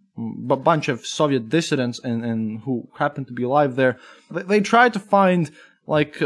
a 0.51 0.57
bunch 0.57 0.89
of 0.91 1.07
Soviet 1.07 1.49
dissidents 1.49 1.99
and 2.05 2.23
and 2.23 2.61
who 2.65 2.87
happened 2.99 3.29
to 3.29 3.33
be 3.33 3.45
alive 3.45 3.77
there. 3.77 3.97
They, 4.31 4.43
they 4.43 4.61
try 4.61 4.91
to 4.91 4.99
find 4.99 5.51
like. 5.87 6.23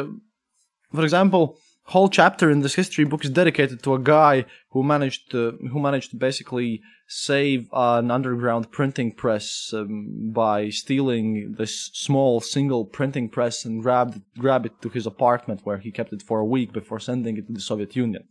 For 0.95 1.05
example, 1.05 1.59
whole 1.89 2.09
chapter 2.09 2.51
in 2.51 2.61
this 2.61 2.75
history 2.75 3.05
book 3.05 3.25
is 3.25 3.31
dedicated 3.31 3.83
to 3.83 3.95
a 3.95 3.99
guy 3.99 4.45
who 4.71 4.83
managed 4.83 5.31
to 5.31 5.59
who 5.71 5.81
managed 5.81 6.11
to 6.11 6.17
basically 6.17 6.83
save 7.07 7.69
an 7.73 8.11
underground 8.11 8.71
printing 8.71 9.11
press 9.13 9.71
um, 9.73 10.31
by 10.33 10.69
stealing 10.69 11.55
this 11.57 11.91
small 11.95 12.41
single 12.41 12.85
printing 12.85 13.29
press 13.29 13.65
and 13.65 13.83
grab 13.83 14.23
grab 14.39 14.67
it 14.67 14.81
to 14.83 14.89
his 14.91 15.07
apartment 15.07 15.61
where 15.65 15.79
he 15.79 15.91
kept 15.91 16.13
it 16.13 16.23
for 16.23 16.41
a 16.41 16.45
week 16.45 16.73
before 16.73 17.01
sending 17.01 17.39
it 17.39 17.47
to 17.47 17.53
the 17.53 17.61
Soviet 17.61 17.97
Union. 17.97 18.25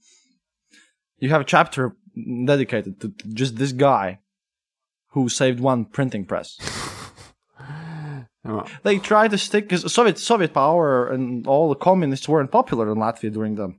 You 1.18 1.30
have 1.30 1.42
a 1.42 1.52
chapter 1.56 1.96
dedicated 2.46 3.02
to 3.02 3.14
just 3.34 3.56
this 3.56 3.72
guy 3.72 4.20
who 5.12 5.30
saved 5.30 5.60
one 5.60 5.86
printing 5.86 6.26
press. 6.26 6.58
They 8.84 8.98
tried 9.00 9.32
to 9.32 9.38
stick 9.38 9.66
because 9.66 9.92
Soviet 9.92 10.18
Soviet 10.18 10.54
power 10.54 11.08
and 11.08 11.46
all 11.48 11.70
the 11.70 11.76
communists 11.76 12.28
weren't 12.28 12.52
popular 12.52 12.90
in 12.92 12.98
Latvia 12.98 13.32
during 13.32 13.56
the 13.56 13.74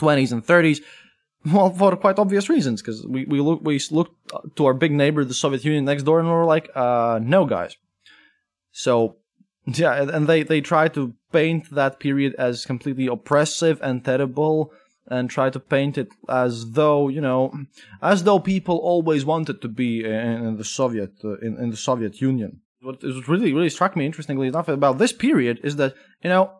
20s 0.00 0.32
and 0.32 0.44
30s. 0.44 0.80
Well, 1.46 1.70
for 1.70 1.94
quite 1.96 2.18
obvious 2.18 2.48
reasons, 2.48 2.80
because 2.80 3.06
we, 3.06 3.26
we 3.26 3.40
look 3.40 3.60
we 3.62 3.78
looked 3.90 4.16
to 4.56 4.64
our 4.64 4.72
big 4.72 4.92
neighbor, 4.92 5.24
the 5.24 5.34
Soviet 5.34 5.64
Union 5.64 5.84
next 5.84 6.04
door, 6.04 6.18
and 6.18 6.26
we 6.26 6.34
were 6.34 6.46
like, 6.46 6.70
uh, 6.74 7.20
no, 7.22 7.44
guys. 7.44 7.76
So, 8.72 9.16
yeah, 9.66 10.08
and 10.10 10.26
they 10.26 10.42
they 10.42 10.62
tried 10.62 10.94
to 10.94 11.14
paint 11.32 11.70
that 11.70 12.00
period 12.00 12.34
as 12.38 12.64
completely 12.64 13.06
oppressive 13.08 13.78
and 13.82 14.02
terrible, 14.02 14.72
and 15.06 15.28
try 15.28 15.50
to 15.50 15.60
paint 15.60 15.98
it 15.98 16.08
as 16.30 16.70
though 16.70 17.08
you 17.08 17.20
know, 17.20 17.52
as 18.00 18.24
though 18.24 18.38
people 18.38 18.78
always 18.78 19.26
wanted 19.26 19.60
to 19.60 19.68
be 19.68 20.02
in, 20.02 20.46
in 20.46 20.56
the 20.56 20.64
Soviet 20.64 21.12
uh, 21.22 21.36
in, 21.40 21.58
in 21.58 21.68
the 21.68 21.76
Soviet 21.76 22.22
Union 22.22 22.62
what 22.84 23.02
really 23.02 23.52
really 23.52 23.70
struck 23.70 23.96
me 23.96 24.06
interestingly 24.06 24.46
enough 24.46 24.68
about 24.68 24.98
this 24.98 25.12
period 25.12 25.58
is 25.62 25.76
that 25.76 25.94
you 26.22 26.30
know 26.30 26.52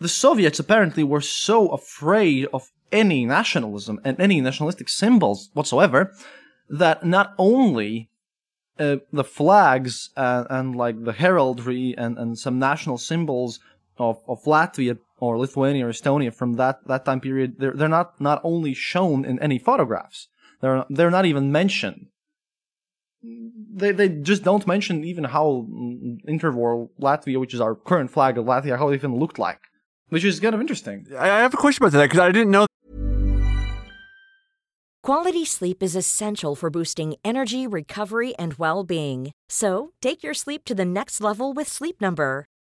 the 0.00 0.08
Soviets 0.08 0.58
apparently 0.58 1.04
were 1.04 1.20
so 1.20 1.68
afraid 1.68 2.46
of 2.52 2.70
any 2.92 3.24
nationalism 3.24 4.00
and 4.04 4.20
any 4.20 4.40
nationalistic 4.40 4.88
symbols 4.88 5.50
whatsoever 5.54 6.12
that 6.68 7.04
not 7.04 7.34
only 7.38 8.08
uh, 8.78 8.96
the 9.12 9.24
flags 9.24 10.10
and, 10.16 10.46
and, 10.50 10.76
like 10.76 11.04
the 11.04 11.12
heraldry 11.12 11.94
and, 11.96 12.18
and 12.18 12.38
some 12.38 12.58
national 12.58 12.98
symbols 12.98 13.60
of, 13.98 14.20
of 14.26 14.42
Latvia 14.44 14.98
or 15.20 15.38
Lithuania 15.38 15.86
or 15.86 15.90
Estonia 15.90 16.34
from 16.34 16.54
that, 16.54 16.86
that 16.86 17.04
time 17.04 17.20
period 17.20 17.56
they're, 17.58 17.72
they're 17.72 17.88
not 17.88 18.20
not 18.20 18.40
only 18.42 18.74
shown 18.74 19.24
in 19.24 19.38
any 19.40 19.58
photographs. 19.58 20.28
They're 20.60 20.84
they're 20.90 21.10
not 21.10 21.26
even 21.26 21.52
mentioned 21.52 22.08
they 23.74 23.92
they 23.92 24.08
just 24.08 24.42
don't 24.42 24.66
mention 24.66 25.04
even 25.04 25.24
how 25.24 25.66
mm, 25.68 26.24
interwar 26.26 26.88
Latvia, 27.00 27.38
which 27.40 27.54
is 27.54 27.60
our 27.60 27.74
current 27.74 28.10
flag 28.10 28.38
of 28.38 28.44
Latvia, 28.46 28.78
how 28.78 28.88
it 28.88 28.94
even 28.94 29.16
looked 29.18 29.38
like, 29.38 29.60
which 30.08 30.24
is 30.24 30.40
kind 30.40 30.54
of 30.54 30.60
interesting. 30.60 31.06
I 31.18 31.26
have 31.26 31.54
a 31.54 31.56
question 31.56 31.84
about 31.84 31.92
that 31.96 32.04
because 32.04 32.20
I 32.20 32.30
didn't 32.32 32.50
know. 32.50 32.66
Quality 35.02 35.44
sleep 35.44 35.82
is 35.82 35.94
essential 35.94 36.54
for 36.54 36.70
boosting 36.70 37.16
energy, 37.22 37.66
recovery, 37.66 38.34
and 38.38 38.54
well-being. 38.54 39.32
So 39.50 39.92
take 40.00 40.22
your 40.22 40.32
sleep 40.32 40.64
to 40.64 40.74
the 40.74 40.86
next 40.86 41.20
level 41.20 41.52
with 41.52 41.68
Sleep 41.68 42.00
Number. 42.00 42.46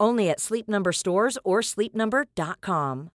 Only 0.00 0.30
at 0.30 0.40
Sleep 0.40 0.68
Number 0.68 0.92
stores 0.92 1.38
or 1.44 1.60
sleepnumber.com. 1.60 3.10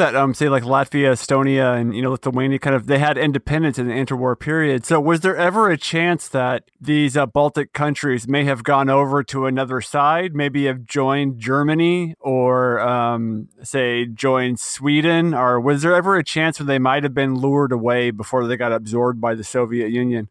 that 0.00 0.16
um 0.16 0.34
say 0.34 0.48
like 0.48 0.64
Latvia, 0.64 1.12
Estonia, 1.12 1.78
and 1.78 1.94
you 1.94 2.02
know 2.02 2.10
Lithuania 2.10 2.58
kind 2.58 2.74
of 2.74 2.86
they 2.86 2.98
had 2.98 3.16
independence 3.16 3.78
in 3.78 3.86
the 3.86 3.94
interwar 3.94 4.38
period. 4.38 4.84
So 4.84 5.00
was 5.00 5.20
there 5.20 5.36
ever 5.36 5.70
a 5.70 5.76
chance 5.76 6.28
that 6.28 6.64
these 6.80 7.16
uh, 7.16 7.26
Baltic 7.26 7.72
countries 7.72 8.26
may 8.26 8.44
have 8.44 8.64
gone 8.64 8.88
over 8.90 9.22
to 9.24 9.46
another 9.46 9.80
side, 9.80 10.34
maybe 10.34 10.64
have 10.64 10.84
joined 10.84 11.38
Germany 11.38 12.14
or 12.18 12.80
um, 12.80 13.48
say 13.62 14.06
joined 14.06 14.58
Sweden, 14.58 15.34
or 15.34 15.60
was 15.60 15.82
there 15.82 15.94
ever 15.94 16.16
a 16.16 16.24
chance 16.24 16.58
where 16.58 16.66
they 16.66 16.78
might 16.78 17.02
have 17.02 17.14
been 17.14 17.34
lured 17.34 17.72
away 17.72 18.10
before 18.10 18.46
they 18.46 18.56
got 18.56 18.72
absorbed 18.72 19.20
by 19.20 19.34
the 19.34 19.44
Soviet 19.44 19.90
Union? 19.90 20.28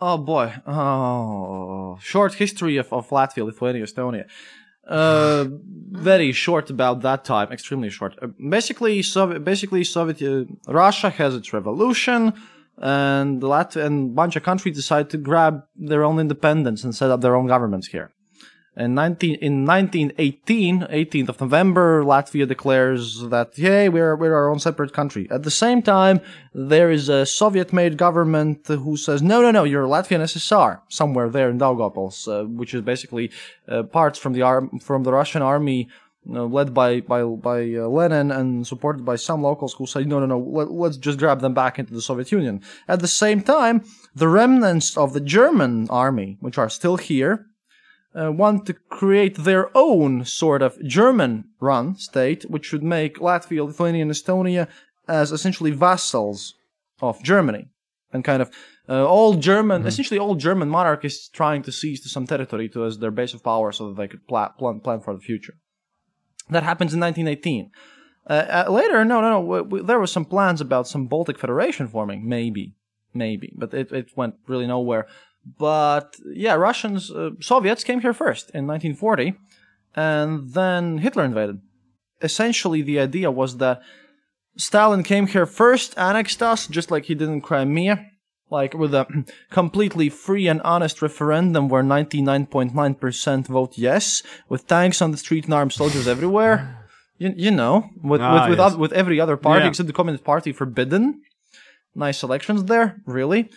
Oh 0.00 0.16
boy. 0.16 0.54
Oh, 0.66 1.98
short 2.00 2.34
history 2.34 2.78
of, 2.78 2.90
of 2.92 3.08
Latvia, 3.10 3.44
Lithuania, 3.44 3.84
Estonia. 3.84 4.24
Uh, 4.86 5.44
very 5.92 6.32
short 6.32 6.70
about 6.70 7.02
that 7.02 7.24
time, 7.24 7.52
extremely 7.52 7.90
short. 7.90 8.18
Uh, 8.22 8.28
basically, 8.48 9.02
Soviet, 9.02 9.44
basically 9.44 9.84
Soviet 9.84 10.22
uh, 10.22 10.72
Russia 10.72 11.10
has 11.10 11.34
its 11.34 11.52
revolution, 11.52 12.32
and 12.78 13.42
Latvia 13.42 13.84
and 13.84 14.10
a 14.10 14.14
bunch 14.14 14.36
of 14.36 14.42
countries 14.42 14.74
decide 14.74 15.10
to 15.10 15.18
grab 15.18 15.64
their 15.76 16.02
own 16.02 16.18
independence 16.18 16.82
and 16.82 16.94
set 16.94 17.10
up 17.10 17.20
their 17.20 17.36
own 17.36 17.46
governments 17.46 17.88
here. 17.88 18.10
In 18.80 18.94
19, 18.94 19.34
in 19.42 19.66
1918, 19.66 20.80
18th 20.80 21.28
of 21.28 21.40
November, 21.40 22.02
Latvia 22.02 22.48
declares 22.48 23.20
that, 23.28 23.52
hey, 23.54 23.90
we're, 23.90 24.16
we're 24.16 24.34
our 24.34 24.48
own 24.48 24.58
separate 24.58 24.94
country. 24.94 25.28
At 25.30 25.42
the 25.42 25.50
same 25.50 25.82
time, 25.82 26.20
there 26.54 26.90
is 26.90 27.10
a 27.10 27.26
Soviet-made 27.26 27.98
government 27.98 28.66
who 28.66 28.96
says, 28.96 29.20
no, 29.20 29.42
no, 29.42 29.50
no, 29.50 29.64
you're 29.64 29.84
Latvian 29.84 30.22
SSR, 30.22 30.80
somewhere 30.88 31.28
there 31.28 31.50
in 31.50 31.58
Daugavpils, 31.58 32.26
uh, 32.26 32.46
which 32.46 32.72
is 32.72 32.80
basically 32.80 33.30
uh, 33.68 33.82
parts 33.82 34.18
from 34.18 34.32
the 34.32 34.40
arm, 34.40 34.78
from 34.78 35.02
the 35.02 35.12
Russian 35.12 35.42
army, 35.42 35.90
know, 36.24 36.46
led 36.46 36.72
by, 36.72 37.00
by, 37.00 37.22
by 37.22 37.60
uh, 37.74 37.86
Lenin 37.86 38.30
and 38.30 38.66
supported 38.66 39.04
by 39.04 39.16
some 39.16 39.42
locals 39.42 39.74
who 39.74 39.86
say, 39.86 40.04
no, 40.04 40.20
no, 40.20 40.26
no, 40.26 40.38
let, 40.38 40.70
let's 40.70 40.96
just 40.96 41.18
grab 41.18 41.40
them 41.40 41.54
back 41.54 41.78
into 41.78 41.92
the 41.92 42.02
Soviet 42.02 42.32
Union. 42.32 42.62
At 42.88 43.00
the 43.00 43.08
same 43.08 43.42
time, 43.42 43.84
the 44.14 44.28
remnants 44.28 44.96
of 44.96 45.12
the 45.12 45.20
German 45.20 45.88
army, 45.90 46.38
which 46.40 46.58
are 46.58 46.70
still 46.70 46.96
here, 46.96 47.46
uh, 48.14 48.32
want 48.32 48.66
to 48.66 48.74
create 48.74 49.36
their 49.36 49.76
own 49.76 50.24
sort 50.24 50.62
of 50.62 50.82
German 50.82 51.44
run 51.60 51.94
state, 51.96 52.44
which 52.50 52.72
would 52.72 52.82
make 52.82 53.18
Latvia, 53.18 53.66
Lithuania, 53.66 54.02
and 54.02 54.10
Estonia 54.10 54.68
as 55.08 55.32
essentially 55.32 55.70
vassals 55.70 56.54
of 57.00 57.22
Germany. 57.22 57.68
And 58.12 58.24
kind 58.24 58.42
of 58.42 58.50
uh, 58.88 59.06
all 59.06 59.34
German, 59.34 59.80
mm-hmm. 59.80 59.88
essentially 59.88 60.18
all 60.18 60.34
German 60.34 60.68
monarchists 60.68 61.28
trying 61.28 61.62
to 61.62 61.72
seize 61.72 62.10
some 62.10 62.26
territory 62.26 62.68
to 62.70 62.84
as 62.84 62.98
their 62.98 63.12
base 63.12 63.34
of 63.34 63.44
power 63.44 63.70
so 63.70 63.88
that 63.88 63.96
they 63.96 64.08
could 64.08 64.26
pla- 64.26 64.48
plan, 64.48 64.80
plan 64.80 65.00
for 65.00 65.14
the 65.14 65.20
future. 65.20 65.54
That 66.48 66.64
happens 66.64 66.92
in 66.92 67.00
1918. 67.00 67.70
Uh, 68.26 68.32
uh, 68.32 68.70
later, 68.70 69.04
no, 69.04 69.20
no, 69.20 69.42
no, 69.42 69.82
there 69.82 69.98
were 69.98 70.06
some 70.06 70.24
plans 70.24 70.60
about 70.60 70.88
some 70.88 71.06
Baltic 71.06 71.38
Federation 71.38 71.88
forming, 71.88 72.28
maybe, 72.28 72.74
maybe, 73.14 73.52
but 73.56 73.72
it, 73.72 73.90
it 73.92 74.16
went 74.16 74.34
really 74.46 74.66
nowhere. 74.66 75.06
But 75.44 76.16
yeah, 76.26 76.54
Russians, 76.54 77.10
uh, 77.10 77.30
Soviets 77.40 77.84
came 77.84 78.00
here 78.00 78.12
first 78.12 78.50
in 78.50 78.66
1940, 78.66 79.34
and 79.94 80.52
then 80.52 80.98
Hitler 80.98 81.24
invaded. 81.24 81.60
Essentially, 82.22 82.82
the 82.82 83.00
idea 83.00 83.30
was 83.30 83.56
that 83.56 83.80
Stalin 84.56 85.02
came 85.02 85.26
here 85.26 85.46
first, 85.46 85.96
annexed 85.96 86.42
us, 86.42 86.66
just 86.66 86.90
like 86.90 87.06
he 87.06 87.14
did 87.14 87.28
in 87.28 87.40
Crimea, 87.40 88.06
like 88.50 88.74
with 88.74 88.94
a 88.94 89.06
completely 89.50 90.08
free 90.10 90.46
and 90.48 90.60
honest 90.62 91.00
referendum 91.00 91.68
where 91.68 91.82
99.9% 91.82 93.46
vote 93.46 93.78
yes, 93.78 94.22
with 94.48 94.66
tanks 94.66 95.00
on 95.00 95.10
the 95.12 95.16
street 95.16 95.44
and 95.46 95.54
armed 95.54 95.72
soldiers 95.72 96.06
everywhere. 96.06 96.76
You, 97.16 97.34
you 97.36 97.50
know, 97.50 97.90
with 98.02 98.22
ah, 98.22 98.48
with, 98.48 98.50
with, 98.50 98.58
yes. 98.58 98.74
with, 98.76 98.92
every 98.92 99.20
other 99.20 99.36
party 99.36 99.64
yeah. 99.64 99.68
except 99.68 99.86
the 99.86 99.92
Communist 99.92 100.24
Party 100.24 100.52
forbidden. 100.52 101.22
Nice 101.94 102.22
elections 102.22 102.64
there, 102.64 103.02
really. 103.04 103.50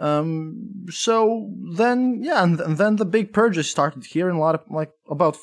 Um, 0.00 0.86
so 0.88 1.52
then, 1.76 2.24
yeah, 2.24 2.42
and, 2.42 2.58
and, 2.58 2.78
then 2.78 2.96
the 2.96 3.04
big 3.04 3.34
purges 3.34 3.70
started 3.70 4.06
here, 4.06 4.30
and 4.30 4.38
a 4.38 4.40
lot 4.40 4.54
of 4.54 4.62
like 4.70 4.92
about 5.10 5.36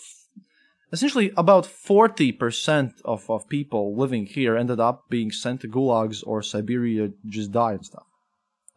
essentially 0.92 1.32
about 1.38 1.68
forty 1.68 2.32
percent 2.32 2.94
of 3.06 3.30
of 3.30 3.48
people 3.48 3.96
living 3.96 4.26
here 4.26 4.58
ended 4.58 4.80
up 4.80 5.10
being 5.10 5.32
sent 5.32 5.62
to 5.62 5.68
gulags 5.68 6.24
or 6.26 6.42
Siberia, 6.42 7.12
just 7.28 7.52
die 7.52 7.74
and 7.74 7.86
stuff. 7.86 8.08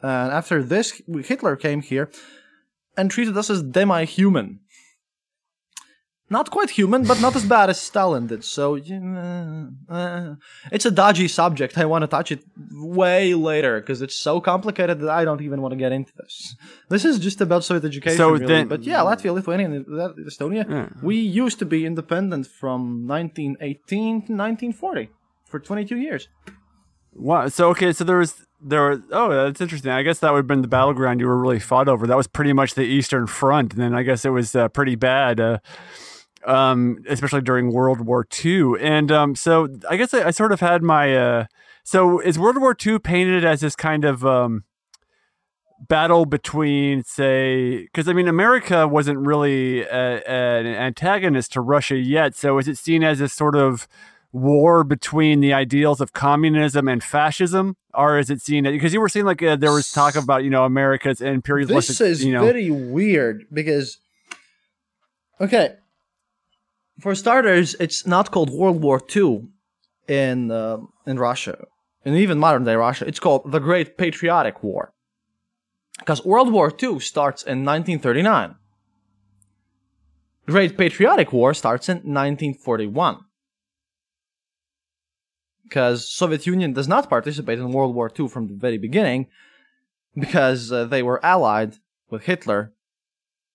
And 0.02 0.30
after 0.32 0.62
this, 0.62 1.00
Hitler 1.24 1.56
came 1.56 1.80
here 1.80 2.10
and 2.94 3.10
treated 3.10 3.36
us 3.38 3.48
as 3.48 3.62
demi-human 3.62 4.60
not 6.30 6.50
quite 6.50 6.70
human, 6.70 7.02
but 7.02 7.20
not 7.20 7.34
as 7.34 7.44
bad 7.44 7.70
as 7.70 7.80
Stalin 7.80 8.28
did. 8.28 8.44
So 8.44 8.76
uh, 8.76 9.92
uh, 9.92 10.34
it's 10.70 10.86
a 10.86 10.90
dodgy 10.90 11.26
subject. 11.26 11.76
I 11.76 11.84
want 11.84 12.02
to 12.02 12.06
touch 12.06 12.30
it 12.30 12.44
way 12.72 13.34
later 13.34 13.80
because 13.80 14.00
it's 14.00 14.14
so 14.14 14.40
complicated 14.40 15.00
that 15.00 15.10
I 15.10 15.24
don't 15.24 15.42
even 15.42 15.60
want 15.60 15.72
to 15.72 15.76
get 15.76 15.90
into 15.90 16.12
this. 16.16 16.54
This 16.88 17.04
is 17.04 17.18
just 17.18 17.40
about 17.40 17.64
Soviet 17.64 17.84
education, 17.84 18.16
so 18.16 18.30
really. 18.30 18.46
Then, 18.46 18.68
but 18.68 18.84
yeah, 18.84 19.00
Latvia, 19.00 19.34
Lithuania, 19.34 19.66
and 19.66 19.86
Estonia, 19.86 20.70
yeah. 20.70 20.88
we 21.02 21.16
used 21.16 21.58
to 21.58 21.64
be 21.64 21.84
independent 21.84 22.46
from 22.46 23.08
1918 23.08 23.88
to 23.88 24.32
1940 24.32 25.10
for 25.46 25.58
22 25.58 25.96
years. 25.96 26.28
Wow. 27.12 27.48
So 27.48 27.70
okay, 27.70 27.92
so 27.92 28.04
there 28.04 28.18
was 28.18 28.46
there 28.62 28.82
were 28.82 29.02
oh 29.10 29.30
that's 29.30 29.60
interesting. 29.60 29.90
I 29.90 30.04
guess 30.04 30.20
that 30.20 30.30
would 30.32 30.38
have 30.38 30.46
been 30.46 30.62
the 30.62 30.68
battleground 30.68 31.18
you 31.18 31.26
were 31.26 31.40
really 31.40 31.58
fought 31.58 31.88
over. 31.88 32.06
That 32.06 32.16
was 32.16 32.28
pretty 32.28 32.52
much 32.52 32.74
the 32.74 32.82
Eastern 32.82 33.26
Front, 33.26 33.72
and 33.72 33.82
then 33.82 33.94
I 33.94 34.04
guess 34.04 34.24
it 34.24 34.30
was 34.30 34.54
uh, 34.54 34.68
pretty 34.68 34.94
bad. 34.94 35.40
Uh, 35.40 35.58
um, 36.44 36.98
especially 37.08 37.42
during 37.42 37.72
World 37.72 38.00
War 38.00 38.26
II. 38.44 38.74
And 38.80 39.12
um, 39.12 39.34
so 39.34 39.68
I 39.88 39.96
guess 39.96 40.14
I, 40.14 40.28
I, 40.28 40.30
sort 40.30 40.52
of 40.52 40.60
had 40.60 40.82
my. 40.82 41.16
Uh, 41.16 41.46
so 41.84 42.20
is 42.20 42.38
World 42.38 42.58
War 42.58 42.76
II 42.84 42.98
painted 42.98 43.44
as 43.44 43.60
this 43.60 43.76
kind 43.76 44.04
of 44.04 44.24
um, 44.24 44.64
battle 45.88 46.26
between, 46.26 47.02
say, 47.02 47.82
because 47.84 48.08
I 48.08 48.12
mean, 48.12 48.28
America 48.28 48.86
wasn't 48.86 49.18
really 49.18 49.82
a, 49.82 50.22
an 50.28 50.66
antagonist 50.66 51.52
to 51.52 51.60
Russia 51.60 51.96
yet. 51.96 52.34
So 52.36 52.58
is 52.58 52.68
it 52.68 52.78
seen 52.78 53.02
as 53.02 53.18
this 53.18 53.32
sort 53.32 53.56
of 53.56 53.88
war 54.32 54.84
between 54.84 55.40
the 55.40 55.52
ideals 55.52 56.00
of 56.00 56.12
communism 56.12 56.88
and 56.88 57.02
fascism, 57.02 57.76
or 57.94 58.18
is 58.18 58.30
it 58.30 58.40
seen 58.40 58.64
because 58.64 58.94
you 58.94 59.00
were 59.00 59.08
seeing 59.08 59.24
like 59.24 59.42
uh, 59.42 59.56
there 59.56 59.72
was 59.72 59.90
talk 59.90 60.14
about 60.14 60.44
you 60.44 60.50
know 60.50 60.64
America's 60.64 61.20
imperialistic? 61.20 61.96
This 61.96 62.00
is 62.00 62.24
you 62.24 62.32
know, 62.32 62.44
very 62.44 62.70
weird 62.70 63.46
because 63.52 63.98
okay, 65.40 65.76
for 67.00 67.14
starters, 67.14 67.74
it's 67.80 68.06
not 68.06 68.30
called 68.30 68.50
World 68.50 68.82
War 68.82 69.00
II 69.14 69.48
in 70.08 70.50
uh, 70.50 70.78
in 71.06 71.18
Russia, 71.18 71.64
and 72.04 72.16
even 72.16 72.38
modern 72.38 72.64
day 72.64 72.74
Russia. 72.74 73.06
It's 73.06 73.20
called 73.20 73.50
the 73.50 73.58
Great 73.58 73.96
Patriotic 73.96 74.62
War, 74.62 74.92
because 75.98 76.24
World 76.24 76.52
War 76.52 76.68
II 76.70 77.00
starts 77.00 77.42
in 77.42 77.64
1939. 77.64 78.56
Great 80.46 80.76
Patriotic 80.76 81.32
War 81.32 81.54
starts 81.54 81.88
in 81.88 81.98
1941. 81.98 83.18
Because 85.62 86.10
Soviet 86.10 86.44
Union 86.46 86.72
does 86.72 86.88
not 86.88 87.08
participate 87.08 87.60
in 87.60 87.70
World 87.70 87.94
War 87.94 88.10
II 88.18 88.26
from 88.26 88.48
the 88.48 88.54
very 88.54 88.78
beginning, 88.78 89.28
because 90.14 90.72
uh, 90.72 90.84
they 90.86 91.04
were 91.04 91.24
allied 91.24 91.76
with 92.10 92.24
Hitler 92.24 92.72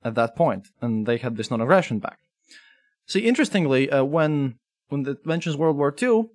at 0.05 0.15
that 0.15 0.37
point, 0.37 0.69
and 0.81 1.05
they 1.05 1.17
had 1.17 1.35
this 1.35 1.51
non-aggression 1.51 1.99
pact. 1.99 2.24
See, 3.07 3.19
interestingly, 3.19 3.89
uh, 3.89 4.03
when 4.03 4.55
when 4.89 5.05
it 5.07 5.25
mentions 5.25 5.57
World 5.57 5.77
War 5.77 5.93
II, 6.01 6.29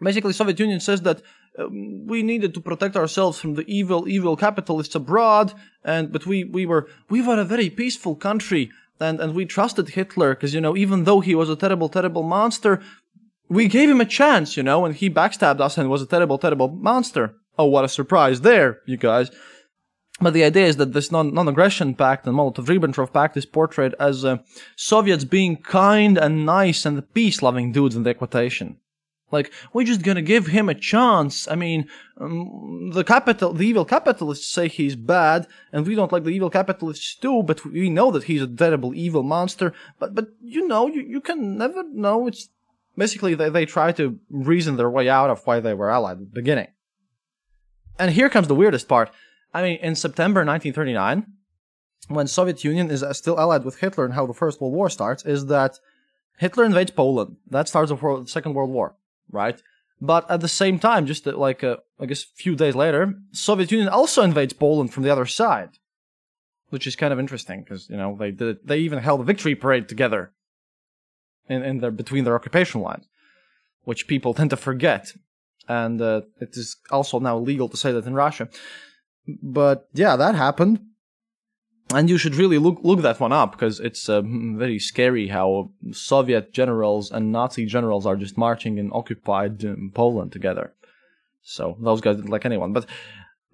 basically 0.00 0.32
Soviet 0.32 0.58
Union 0.58 0.80
says 0.80 1.02
that 1.02 1.22
um, 1.58 2.06
we 2.06 2.22
needed 2.22 2.54
to 2.54 2.60
protect 2.60 2.96
ourselves 2.96 3.38
from 3.38 3.54
the 3.54 3.64
evil, 3.66 4.08
evil 4.08 4.36
capitalists 4.36 4.94
abroad, 4.94 5.52
and 5.84 6.12
but 6.12 6.26
we 6.26 6.44
we 6.44 6.66
were 6.66 6.88
we 7.08 7.22
were 7.22 7.38
a 7.38 7.44
very 7.44 7.70
peaceful 7.70 8.14
country, 8.14 8.70
and 9.00 9.20
and 9.20 9.34
we 9.34 9.44
trusted 9.44 9.90
Hitler 9.90 10.34
because 10.34 10.54
you 10.54 10.60
know 10.60 10.76
even 10.76 11.04
though 11.04 11.20
he 11.20 11.34
was 11.34 11.48
a 11.48 11.56
terrible, 11.56 11.88
terrible 11.88 12.22
monster, 12.22 12.82
we 13.48 13.68
gave 13.68 13.88
him 13.88 14.00
a 14.00 14.04
chance, 14.04 14.56
you 14.56 14.62
know, 14.62 14.84
and 14.84 14.94
he 14.94 15.08
backstabbed 15.08 15.60
us 15.60 15.78
and 15.78 15.88
was 15.88 16.02
a 16.02 16.06
terrible, 16.06 16.38
terrible 16.38 16.68
monster. 16.68 17.34
Oh, 17.58 17.66
what 17.66 17.84
a 17.84 17.88
surprise 17.88 18.42
there, 18.42 18.80
you 18.86 18.96
guys. 18.96 19.30
But 20.18 20.32
the 20.32 20.44
idea 20.44 20.66
is 20.66 20.76
that 20.76 20.94
this 20.94 21.12
non- 21.12 21.36
aggression 21.36 21.94
pact 21.94 22.26
and 22.26 22.34
Molotov-Ribbentrop 22.34 23.12
pact 23.12 23.36
is 23.36 23.44
portrayed 23.44 23.94
as 24.00 24.24
uh, 24.24 24.38
Soviets 24.74 25.24
being 25.24 25.56
kind 25.56 26.16
and 26.16 26.46
nice 26.46 26.86
and 26.86 27.12
peace-loving 27.12 27.72
dudes 27.72 27.94
in 27.94 28.02
the 28.02 28.10
equation. 28.10 28.78
Like, 29.30 29.52
we're 29.72 29.84
just 29.84 30.02
gonna 30.02 30.22
give 30.22 30.46
him 30.46 30.68
a 30.68 30.74
chance. 30.74 31.48
I 31.48 31.56
mean, 31.56 31.88
um, 32.18 32.92
the 32.94 33.04
capital, 33.04 33.52
the 33.52 33.66
evil 33.66 33.84
capitalists 33.84 34.46
say 34.46 34.68
he's 34.68 34.96
bad, 34.96 35.48
and 35.72 35.86
we 35.86 35.96
don't 35.96 36.12
like 36.12 36.24
the 36.24 36.30
evil 36.30 36.48
capitalists 36.48 37.16
too, 37.16 37.42
but 37.42 37.64
we 37.64 37.90
know 37.90 38.10
that 38.12 38.24
he's 38.24 38.40
a 38.40 38.46
terrible 38.46 38.94
evil 38.94 39.22
monster. 39.22 39.74
But, 39.98 40.14
but, 40.14 40.28
you 40.40 40.66
know, 40.66 40.86
you, 40.86 41.02
you 41.02 41.20
can 41.20 41.58
never 41.58 41.82
know. 41.92 42.28
It's 42.28 42.48
basically 42.96 43.34
they, 43.34 43.50
they 43.50 43.66
try 43.66 43.92
to 43.92 44.18
reason 44.30 44.76
their 44.76 44.88
way 44.88 45.10
out 45.10 45.28
of 45.28 45.44
why 45.44 45.60
they 45.60 45.74
were 45.74 45.90
allied 45.90 46.18
at 46.18 46.20
the 46.20 46.40
beginning. 46.40 46.68
And 47.98 48.12
here 48.12 48.30
comes 48.30 48.48
the 48.48 48.54
weirdest 48.54 48.88
part. 48.88 49.10
I 49.52 49.62
mean, 49.62 49.78
in 49.80 49.94
September 49.94 50.44
1939, 50.44 51.26
when 52.08 52.26
Soviet 52.26 52.62
Union 52.64 52.90
is 52.90 53.04
still 53.12 53.38
allied 53.38 53.64
with 53.64 53.78
Hitler 53.78 54.04
and 54.04 54.14
how 54.14 54.26
the 54.26 54.34
First 54.34 54.60
World 54.60 54.74
War 54.74 54.90
starts, 54.90 55.24
is 55.24 55.46
that 55.46 55.78
Hitler 56.38 56.64
invades 56.64 56.90
Poland. 56.90 57.36
That 57.50 57.68
starts 57.68 57.90
the 57.90 58.24
Second 58.26 58.54
World 58.54 58.70
War, 58.70 58.96
right? 59.30 59.60
But 60.00 60.30
at 60.30 60.40
the 60.40 60.48
same 60.48 60.78
time, 60.78 61.06
just 61.06 61.26
uh, 61.26 61.36
like 61.36 61.64
uh, 61.64 61.78
I 61.98 62.06
guess 62.06 62.24
a 62.24 62.36
few 62.36 62.54
days 62.54 62.74
later, 62.74 63.14
Soviet 63.32 63.72
Union 63.72 63.88
also 63.88 64.22
invades 64.22 64.52
Poland 64.52 64.92
from 64.92 65.02
the 65.02 65.10
other 65.10 65.24
side, 65.24 65.70
which 66.68 66.86
is 66.86 66.96
kind 66.96 67.12
of 67.12 67.18
interesting 67.18 67.62
because 67.62 67.88
you 67.88 67.96
know 67.96 68.14
they 68.18 68.30
did 68.30 68.58
they 68.64 68.78
even 68.78 68.98
held 68.98 69.20
a 69.20 69.24
victory 69.24 69.54
parade 69.54 69.88
together 69.88 70.32
in 71.48 71.62
in 71.62 71.78
their 71.78 71.90
between 71.90 72.24
their 72.24 72.34
occupation 72.34 72.82
lines, 72.82 73.06
which 73.84 74.06
people 74.06 74.34
tend 74.34 74.50
to 74.50 74.56
forget, 74.56 75.12
and 75.66 76.02
uh, 76.02 76.20
it 76.40 76.56
is 76.56 76.76
also 76.90 77.18
now 77.18 77.38
illegal 77.38 77.68
to 77.70 77.76
say 77.76 77.90
that 77.92 78.06
in 78.06 78.14
Russia. 78.14 78.48
But 79.42 79.88
yeah, 79.92 80.16
that 80.16 80.34
happened 80.34 80.80
and 81.94 82.10
you 82.10 82.18
should 82.18 82.34
really 82.34 82.58
look 82.58 82.78
look 82.82 83.02
that 83.02 83.20
one 83.20 83.32
up 83.32 83.52
because 83.52 83.78
it's 83.80 84.08
uh, 84.08 84.22
very 84.22 84.78
scary 84.78 85.28
how 85.28 85.70
Soviet 85.92 86.52
generals 86.52 87.10
and 87.10 87.30
Nazi 87.30 87.66
generals 87.66 88.06
are 88.06 88.16
just 88.16 88.36
marching 88.36 88.78
in 88.78 88.90
occupied 88.92 89.64
um, 89.64 89.92
Poland 89.94 90.32
together. 90.32 90.74
So 91.42 91.76
those 91.80 92.00
guys 92.00 92.16
didn't 92.16 92.30
like 92.30 92.44
anyone, 92.44 92.72
but 92.72 92.86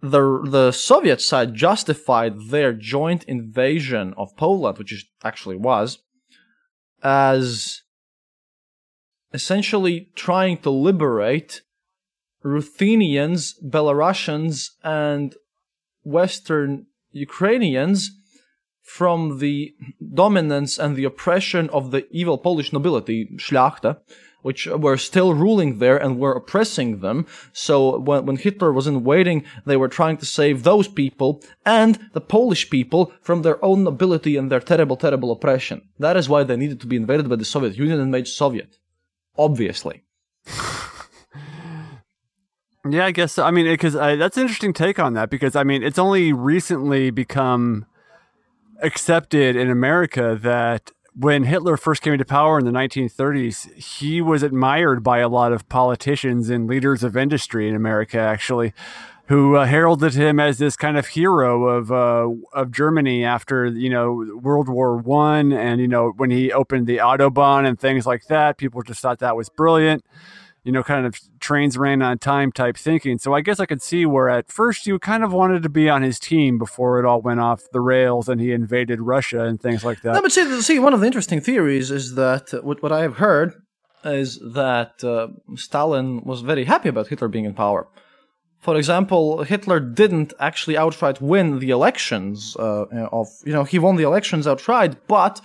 the 0.01 0.41
the 0.45 0.73
Soviet 0.73 1.21
side 1.21 1.55
justified 1.55 2.49
their 2.49 2.73
joint 2.73 3.25
invasion 3.25 4.15
of 4.17 4.37
Poland, 4.37 4.79
which 4.79 4.93
it 4.93 5.05
actually 5.23 5.57
was, 5.57 5.99
as 7.03 7.83
essentially 9.35 10.11
trying 10.15 10.59
to 10.59 10.71
liberate 10.71 11.63
Ruthenians, 12.43 13.55
Belarusians, 13.63 14.71
and 14.83 15.35
Western 16.05 16.87
Ukrainians 17.13 18.11
from 18.83 19.39
the 19.39 19.75
dominance 20.13 20.79
and 20.79 20.97
the 20.97 21.05
oppression 21.05 21.71
of 21.71 21.91
the 21.91 22.07
evil 22.11 22.37
Polish 22.37 22.73
nobility, 22.73 23.29
Szlachta, 23.37 23.99
which 24.43 24.67
were 24.67 24.97
still 24.97 25.35
ruling 25.35 25.79
there 25.79 25.97
and 25.97 26.19
were 26.19 26.33
oppressing 26.33 27.01
them. 27.01 27.27
So 27.53 27.99
when, 27.99 28.27
when 28.27 28.37
Hitler 28.37 28.73
was 28.73 28.87
invading, 28.87 29.45
they 29.65 29.77
were 29.77 29.89
trying 29.89 30.17
to 30.19 30.27
save 30.27 30.63
those 30.63 30.89
people 30.89 31.43
and 31.65 32.11
the 32.13 32.21
Polish 32.21 32.69
people 32.69 33.13
from 33.23 33.43
their 33.43 33.65
own 33.65 33.85
nobility 33.85 34.37
and 34.37 34.51
their 34.51 34.61
terrible, 34.61 34.97
terrible 34.97 35.31
oppression. 35.31 35.89
That 35.99 36.17
is 36.17 36.29
why 36.29 36.43
they 36.43 36.57
needed 36.57 36.81
to 36.81 36.87
be 36.87 36.97
invaded 36.97 37.29
by 37.29 37.37
the 37.37 37.45
Soviet 37.45 37.77
Union 37.77 38.01
and 38.01 38.11
made 38.11 38.27
Soviet. 38.27 38.77
Obviously. 39.39 40.03
Yeah, 42.89 43.07
I 43.07 43.13
guess. 43.13 43.33
So. 43.33 43.45
I 43.45 43.51
mean, 43.51 43.67
because 43.67 43.95
uh, 43.95 44.17
that's 44.17 44.37
an 44.37 44.43
interesting 44.43 44.73
take 44.73 44.99
on 44.99 45.15
that. 45.15 45.31
Because 45.31 45.55
I 45.55 45.63
mean, 45.63 45.83
it's 45.83 45.99
only 45.99 46.33
recently 46.33 47.11
become 47.11 47.87
accepted 48.83 49.55
in 49.55 49.71
America 49.71 50.39
that 50.43 50.91
when 51.15 51.45
Hitler 51.45 51.77
first 51.77 52.03
came 52.03 52.15
into 52.15 52.25
power 52.25 52.59
in 52.59 52.65
the 52.65 52.73
1930s, 52.73 53.73
he 53.75 54.21
was 54.21 54.43
admired 54.43 55.03
by 55.03 55.19
a 55.19 55.29
lot 55.29 55.53
of 55.53 55.69
politicians 55.69 56.49
and 56.51 56.67
leaders 56.67 57.05
of 57.05 57.17
industry 57.17 57.69
in 57.69 57.75
America, 57.75 58.19
actually, 58.19 58.73
who 59.27 59.57
uh, 59.57 59.67
heralded 59.67 60.15
him 60.15 60.41
as 60.41 60.59
this 60.59 60.75
kind 60.75 60.97
of 60.97 61.09
hero 61.09 61.69
of 61.69 61.93
uh, 61.93 62.29
of 62.53 62.73
Germany 62.73 63.25
after 63.25 63.67
you 63.67 63.91
know 63.91 64.41
World 64.43 64.69
War 64.69 64.97
One, 64.97 65.53
and 65.53 65.81
you 65.81 65.89
know 65.89 66.13
when 66.17 66.31
he 66.31 66.51
opened 66.51 66.89
the 66.89 66.97
autobahn 66.97 67.65
and 67.65 67.79
things 67.79 68.07
like 68.07 68.27
that. 68.27 68.57
People 68.57 68.83
just 68.83 69.01
thought 69.01 69.21
that 69.21 69.37
was 69.37 69.49
brilliant 69.49 70.05
you 70.65 70.71
know, 70.71 70.83
kind 70.83 71.07
of 71.07 71.19
trains 71.41 71.77
ran 71.77 72.03
on 72.03 72.19
time 72.19 72.53
type 72.53 72.77
thinking. 72.77 73.19
So 73.19 73.35
I 73.35 73.41
guess 73.41 73.59
I 73.59 73.67
could 73.67 73.83
see 73.83 74.07
where 74.07 74.29
at 74.29 74.51
first 74.51 74.87
you 74.87 74.99
kind 74.99 75.25
of 75.25 75.33
wanted 75.33 75.63
to 75.65 75.69
be 75.69 75.89
on 75.89 76.03
his 76.03 76.19
team 76.19 76.59
before 76.59 77.01
it 77.01 77.05
all 77.05 77.21
went 77.21 77.41
off 77.41 77.63
the 77.73 77.81
rails 77.81 78.29
and 78.29 78.41
he 78.41 78.53
invaded 78.53 79.01
Russia 79.01 79.45
and 79.45 79.61
things 79.61 79.85
like 79.85 80.03
that. 80.03 80.15
No, 80.15 80.23
but 80.23 80.31
see, 80.31 80.63
see 80.63 80.79
one 80.79 80.95
of 80.95 81.01
the 81.01 81.07
interesting 81.07 81.41
theories 81.41 81.91
is 81.91 82.15
that 82.15 82.55
uh, 82.55 82.61
what, 82.61 82.83
what 82.83 82.93
I 82.93 83.01
have 83.03 83.17
heard 83.17 83.55
is 84.05 84.41
that 84.55 85.03
uh, 85.03 85.29
Stalin 85.57 86.23
was 86.25 86.41
very 86.41 86.65
happy 86.65 86.89
about 86.89 87.09
Hitler 87.09 87.29
being 87.29 87.45
in 87.45 87.55
power. 87.55 87.89
For 88.61 88.77
example, 88.77 89.43
Hitler 89.43 89.81
didn't 89.81 90.33
actually 90.39 90.77
outright 90.77 91.21
win 91.21 91.59
the 91.59 91.71
elections 91.71 92.57
uh, 92.57 92.85
of, 93.11 93.27
you 93.45 93.53
know, 93.53 93.65
he 93.65 93.81
won 93.81 93.97
the 93.97 94.05
elections 94.05 94.47
outright, 94.47 95.09
but 95.09 95.41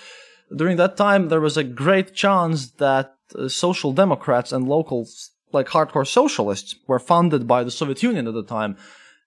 during 0.56 0.78
that 0.78 0.98
time 0.98 1.30
there 1.30 1.42
was 1.42 1.58
a 1.58 1.64
great 1.64 2.14
chance 2.14 2.72
that 2.72 3.16
uh, 3.36 3.48
social 3.48 3.92
democrats 3.92 4.52
and 4.52 4.68
locals, 4.68 5.32
like 5.52 5.68
hardcore 5.68 6.08
socialists 6.08 6.76
were 6.88 7.00
funded 7.00 7.48
by 7.48 7.64
the 7.64 7.72
Soviet 7.72 8.04
Union 8.04 8.28
at 8.28 8.34
the 8.34 8.44
time. 8.44 8.78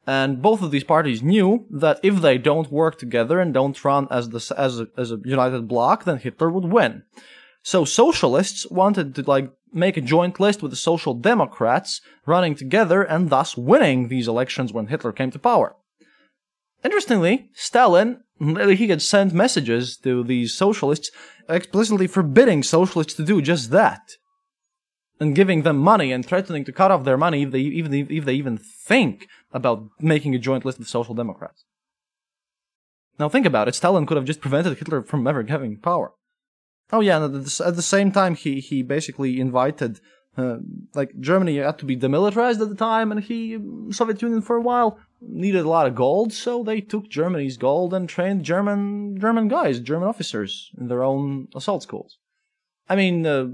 And 0.07 0.41
both 0.41 0.63
of 0.63 0.71
these 0.71 0.85
parties 0.85 1.23
knew 1.23 1.67
that 1.71 2.01
if 2.03 2.23
they 2.23 2.39
don't 2.39 2.73
work 2.73 2.99
together 2.99 3.39
and 3.39 3.53
don't 3.53 3.85
run 3.85 4.09
as 4.11 4.31
the 4.31 4.55
as 4.57 4.81
a, 4.81 4.89
as 4.97 5.13
a 5.13 5.21
united 5.25 5.69
bloc, 5.69 6.05
then 6.05 6.17
Hitler 6.19 6.51
would 6.51 6.65
win. 6.65 7.03
So 7.63 7.85
socialists 7.85 8.67
wanted 8.71 9.15
to 9.17 9.23
like 9.23 9.53
make 9.73 9.97
a 9.97 10.01
joint 10.01 10.41
list 10.41 10.63
with 10.63 10.73
the 10.73 10.77
social 10.77 11.15
democrats 11.15 12.01
running 12.27 12.55
together 12.55 13.03
and 13.03 13.29
thus 13.29 13.57
winning 13.57 14.09
these 14.09 14.27
elections 14.27 14.73
when 14.73 14.87
Hitler 14.87 15.13
came 15.13 15.31
to 15.31 15.39
power. 15.39 15.77
Interestingly, 16.83 17.51
Stalin 17.53 18.23
he 18.41 18.87
could 18.87 19.03
send 19.03 19.33
messages 19.33 19.97
to 19.99 20.25
these 20.25 20.55
socialists 20.55 21.11
explicitly 21.49 22.07
forbidding 22.07 22.63
socialists 22.63 23.15
to 23.15 23.25
do 23.25 23.43
just 23.43 23.71
that. 23.71 24.03
And 25.19 25.35
giving 25.35 25.63
them 25.63 25.77
money 25.77 26.13
and 26.13 26.25
threatening 26.25 26.65
to 26.65 26.73
cut 26.73 26.91
off 26.91 27.05
their 27.05 27.19
money 27.19 27.43
if 27.43 27.51
they 27.51 27.61
even 27.61 27.93
if 27.93 28.25
they 28.25 28.35
even 28.35 28.57
think 28.57 29.29
about 29.53 29.85
making 30.01 30.35
a 30.35 30.39
joint 30.39 30.65
list 30.65 30.79
with 30.79 30.89
social 30.89 31.15
democrats. 31.15 31.65
Now 33.19 33.29
think 33.29 33.45
about 33.45 33.69
it. 33.69 33.75
Stalin 33.75 34.07
could 34.07 34.17
have 34.17 34.25
just 34.25 34.41
prevented 34.41 34.79
Hitler 34.79 35.03
from 35.03 35.27
ever 35.27 35.45
having 35.47 35.77
power. 35.77 36.13
Oh 36.91 37.01
yeah, 37.01 37.23
and 37.23 37.37
at 37.47 37.77
the 37.77 37.83
same 37.83 38.11
time, 38.13 38.35
he 38.35 38.61
he 38.61 38.83
basically 38.83 39.39
invited 39.39 40.01
uh, 40.39 40.57
like 40.95 41.13
Germany 41.21 41.59
had 41.59 41.79
to 41.81 41.85
be 41.85 41.97
demilitarized 41.97 42.61
at 42.63 42.71
the 42.71 42.75
time, 42.75 43.13
and 43.13 43.23
he 43.23 43.59
Soviet 43.91 44.23
Union 44.23 44.41
for 44.41 44.57
a 44.57 44.63
while 44.63 44.99
needed 45.21 45.65
a 45.65 45.69
lot 45.69 45.87
of 45.87 45.95
gold, 45.95 46.33
so 46.33 46.63
they 46.63 46.81
took 46.81 47.09
Germany's 47.09 47.57
gold 47.57 47.95
and 47.95 48.09
trained 48.09 48.45
German 48.45 49.19
German 49.19 49.49
guys, 49.49 49.81
German 49.81 50.09
officers 50.09 50.71
in 50.79 50.89
their 50.89 51.03
own 51.03 51.49
assault 51.55 51.83
schools. 51.83 52.19
I 52.89 52.97
mean, 52.97 53.25
uh, 53.25 53.47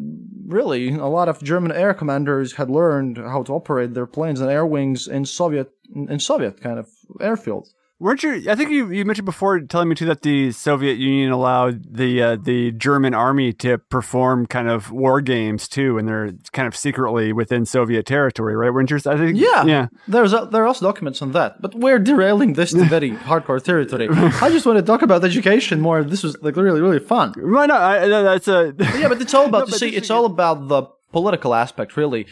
really, 0.46 0.90
a 0.90 1.06
lot 1.06 1.28
of 1.28 1.42
German 1.42 1.72
air 1.72 1.92
commanders 1.92 2.54
had 2.54 2.70
learned 2.70 3.18
how 3.18 3.42
to 3.42 3.52
operate 3.52 3.92
their 3.92 4.06
planes 4.06 4.40
and 4.40 4.50
air 4.50 4.64
wings 4.64 5.06
in 5.06 5.26
Soviet 5.26 5.70
in 5.94 6.18
Soviet 6.18 6.60
kind 6.60 6.78
of 6.78 6.88
airfields. 7.20 7.68
Weren't 7.98 8.22
you? 8.22 8.50
I 8.50 8.54
think 8.54 8.70
you, 8.70 8.92
you 8.92 9.06
mentioned 9.06 9.24
before, 9.24 9.58
telling 9.60 9.88
me 9.88 9.94
too 9.94 10.04
that 10.04 10.20
the 10.20 10.52
Soviet 10.52 10.98
Union 10.98 11.32
allowed 11.32 11.96
the 11.96 12.22
uh, 12.22 12.36
the 12.36 12.72
German 12.72 13.14
army 13.14 13.54
to 13.54 13.78
perform 13.78 14.44
kind 14.44 14.68
of 14.68 14.92
war 14.92 15.22
games 15.22 15.66
too, 15.66 15.96
and 15.96 16.06
they're 16.06 16.32
kind 16.52 16.68
of 16.68 16.76
secretly 16.76 17.32
within 17.32 17.64
Soviet 17.64 18.04
territory, 18.04 18.54
right? 18.54 18.70
Weren't 18.70 18.90
you? 18.90 18.98
I 19.06 19.16
think. 19.16 19.38
Yeah, 19.38 19.64
yeah. 19.64 19.86
There's 20.06 20.34
a, 20.34 20.46
there 20.52 20.62
are 20.62 20.66
also 20.66 20.84
documents 20.84 21.22
on 21.22 21.32
that, 21.32 21.62
but 21.62 21.74
we're 21.74 21.98
derailing 21.98 22.52
this 22.52 22.72
to 22.72 22.84
very 22.96 23.12
hardcore 23.12 23.62
territory. 23.64 24.08
I 24.10 24.50
just 24.50 24.66
want 24.66 24.76
to 24.76 24.82
talk 24.82 25.00
about 25.00 25.24
education 25.24 25.80
more. 25.80 26.04
This 26.04 26.22
was 26.22 26.36
like 26.42 26.56
really 26.56 26.82
really 26.82 27.00
fun. 27.00 27.32
Why 27.38 27.64
not? 27.64 27.80
I, 27.80 28.08
that's 28.08 28.48
a. 28.48 28.74
yeah, 28.78 29.08
but 29.08 29.22
it's 29.22 29.32
all 29.32 29.46
about. 29.46 29.70
no, 29.70 29.76
see, 29.76 29.96
it's 29.96 30.10
all 30.10 30.26
about 30.26 30.68
the 30.68 30.82
political 31.12 31.54
aspect, 31.54 31.96
really, 31.96 32.26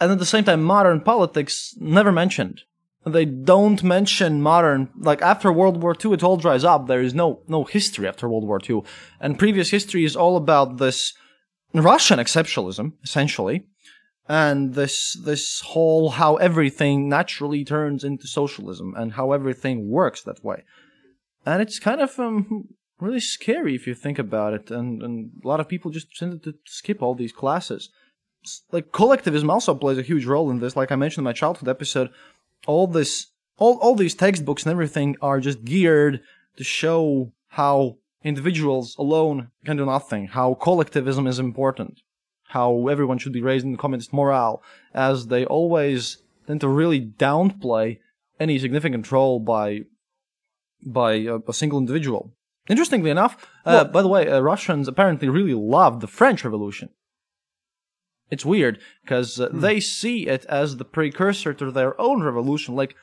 and 0.00 0.12
at 0.12 0.20
the 0.20 0.26
same 0.26 0.44
time, 0.44 0.62
modern 0.62 1.00
politics 1.00 1.74
never 1.80 2.12
mentioned 2.12 2.62
they 3.04 3.24
don't 3.24 3.82
mention 3.82 4.42
modern 4.42 4.90
like 4.98 5.22
after 5.22 5.50
World 5.52 5.82
War 5.82 5.96
II 6.02 6.12
it 6.12 6.22
all 6.22 6.36
dries 6.36 6.64
up. 6.64 6.86
There 6.86 7.00
is 7.00 7.14
no 7.14 7.40
no 7.48 7.64
history 7.64 8.06
after 8.06 8.28
World 8.28 8.46
War 8.46 8.60
II 8.68 8.82
and 9.20 9.38
previous 9.38 9.70
history 9.70 10.04
is 10.04 10.16
all 10.16 10.36
about 10.36 10.76
this 10.76 11.14
Russian 11.72 12.18
exceptionalism 12.18 12.92
essentially 13.02 13.64
and 14.28 14.74
this 14.74 15.18
this 15.24 15.60
whole 15.60 16.10
how 16.10 16.36
everything 16.36 17.08
naturally 17.08 17.64
turns 17.64 18.04
into 18.04 18.26
socialism 18.26 18.94
and 18.96 19.14
how 19.14 19.32
everything 19.32 19.90
works 19.90 20.22
that 20.22 20.44
way. 20.44 20.64
And 21.46 21.62
it's 21.62 21.78
kind 21.78 22.02
of 22.02 22.18
um, 22.18 22.68
really 23.00 23.20
scary 23.20 23.74
if 23.74 23.86
you 23.86 23.94
think 23.94 24.18
about 24.18 24.52
it 24.52 24.70
and, 24.70 25.02
and 25.02 25.30
a 25.42 25.48
lot 25.48 25.60
of 25.60 25.68
people 25.68 25.90
just 25.90 26.14
tend 26.14 26.42
to 26.42 26.54
skip 26.66 27.02
all 27.02 27.14
these 27.14 27.32
classes. 27.32 27.88
Like 28.70 28.92
collectivism 28.92 29.50
also 29.50 29.74
plays 29.74 29.98
a 29.98 30.02
huge 30.02 30.26
role 30.26 30.50
in 30.50 30.60
this. 30.60 30.76
Like 30.76 30.92
i 30.92 30.96
mentioned 30.96 31.22
in 31.22 31.30
my 31.30 31.32
childhood 31.32 31.68
episode 31.68 32.10
all 32.66 32.86
this 32.86 33.28
all, 33.58 33.76
all 33.78 33.94
these 33.94 34.14
textbooks 34.14 34.64
and 34.64 34.72
everything 34.72 35.16
are 35.20 35.38
just 35.38 35.64
geared 35.64 36.20
to 36.56 36.64
show 36.64 37.32
how 37.48 37.98
individuals 38.24 38.96
alone 38.98 39.50
can 39.64 39.76
do 39.76 39.86
nothing, 39.86 40.28
how 40.28 40.54
collectivism 40.54 41.26
is 41.26 41.38
important, 41.38 42.00
how 42.48 42.88
everyone 42.88 43.18
should 43.18 43.32
be 43.32 43.42
raised 43.42 43.64
in 43.64 43.76
communist 43.76 44.12
morale, 44.12 44.62
as 44.94 45.26
they 45.26 45.44
always 45.44 46.18
tend 46.46 46.60
to 46.60 46.68
really 46.68 47.00
downplay 47.00 47.98
any 48.38 48.58
significant 48.58 49.10
role 49.12 49.38
by 49.38 49.82
by 50.82 51.12
a, 51.12 51.38
a 51.46 51.52
single 51.52 51.78
individual. 51.78 52.32
Interestingly 52.68 53.10
enough, 53.10 53.36
uh, 53.66 53.84
well, 53.84 53.84
by 53.86 54.02
the 54.02 54.08
way, 54.08 54.28
uh, 54.28 54.40
Russians 54.40 54.88
apparently 54.88 55.28
really 55.28 55.54
loved 55.54 56.00
the 56.00 56.06
French 56.06 56.44
Revolution. 56.44 56.88
It's 58.30 58.44
weird 58.44 58.78
because 59.02 59.40
uh, 59.40 59.48
hmm. 59.48 59.60
they 59.60 59.80
see 59.80 60.26
it 60.26 60.44
as 60.46 60.76
the 60.76 60.84
precursor 60.84 61.52
to 61.54 61.70
their 61.70 62.00
own 62.00 62.22
revolution. 62.22 62.76
Like, 62.76 62.94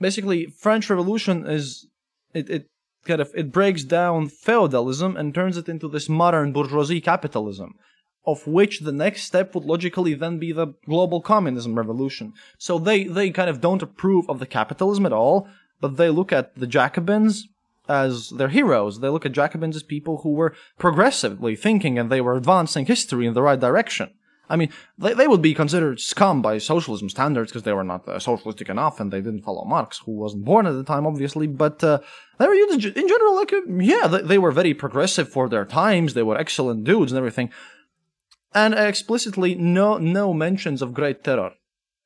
basically, 0.00 0.46
French 0.46 0.90
Revolution 0.90 1.46
is 1.46 1.86
it, 2.34 2.50
it 2.50 2.70
kind 3.04 3.20
of 3.20 3.30
it 3.34 3.52
breaks 3.52 3.84
down 3.84 4.28
feudalism 4.28 5.16
and 5.16 5.34
turns 5.34 5.56
it 5.56 5.68
into 5.68 5.88
this 5.88 6.08
modern 6.08 6.52
bourgeoisie 6.52 7.00
capitalism. 7.00 7.74
of 8.28 8.46
which 8.46 8.80
the 8.80 8.92
next 8.92 9.22
step 9.22 9.54
would 9.54 9.64
logically 9.64 10.12
then 10.12 10.38
be 10.38 10.52
the 10.52 10.74
global 10.84 11.20
communism 11.22 11.74
revolution. 11.76 12.34
So 12.58 12.78
they, 12.78 13.04
they 13.04 13.30
kind 13.30 13.48
of 13.48 13.62
don't 13.62 13.82
approve 13.82 14.28
of 14.28 14.38
the 14.38 14.46
capitalism 14.46 15.06
at 15.06 15.14
all, 15.14 15.48
but 15.80 15.96
they 15.96 16.10
look 16.10 16.30
at 16.30 16.54
the 16.54 16.66
Jacobins 16.66 17.48
as 17.88 18.28
their 18.28 18.48
heroes. 18.48 19.00
They 19.00 19.08
look 19.08 19.24
at 19.24 19.32
Jacobins 19.32 19.76
as 19.76 19.82
people 19.82 20.18
who 20.18 20.32
were 20.32 20.54
progressively 20.78 21.56
thinking 21.56 21.98
and 21.98 22.10
they 22.10 22.20
were 22.20 22.36
advancing 22.36 22.84
history 22.84 23.26
in 23.26 23.32
the 23.32 23.42
right 23.42 23.58
direction. 23.58 24.10
I 24.50 24.56
mean, 24.56 24.70
they, 24.96 25.14
they 25.14 25.28
would 25.28 25.42
be 25.42 25.54
considered 25.54 26.00
scum 26.00 26.42
by 26.42 26.58
socialism 26.58 27.08
standards 27.08 27.50
because 27.50 27.64
they 27.64 27.72
were 27.72 27.84
not 27.84 28.08
uh, 28.08 28.18
socialistic 28.18 28.68
enough 28.68 29.00
and 29.00 29.12
they 29.12 29.20
didn't 29.20 29.42
follow 29.42 29.64
Marx, 29.64 29.98
who 29.98 30.12
wasn't 30.12 30.44
born 30.44 30.66
at 30.66 30.72
the 30.72 30.84
time, 30.84 31.06
obviously. 31.06 31.46
But 31.46 31.82
uh, 31.84 32.00
they 32.38 32.46
were 32.46 32.54
in 32.54 32.80
general 32.80 33.36
like, 33.36 33.52
uh, 33.52 33.60
yeah, 33.68 34.06
they, 34.06 34.22
they, 34.22 34.38
were 34.38 34.52
very 34.52 34.74
progressive 34.74 35.28
for 35.28 35.48
their 35.48 35.64
times. 35.64 36.14
They 36.14 36.22
were 36.22 36.38
excellent 36.38 36.84
dudes 36.84 37.12
and 37.12 37.18
everything. 37.18 37.50
And 38.54 38.74
explicitly, 38.74 39.54
no 39.54 39.98
no 39.98 40.32
mentions 40.32 40.80
of 40.80 40.94
Great 40.94 41.22
Terror. 41.22 41.52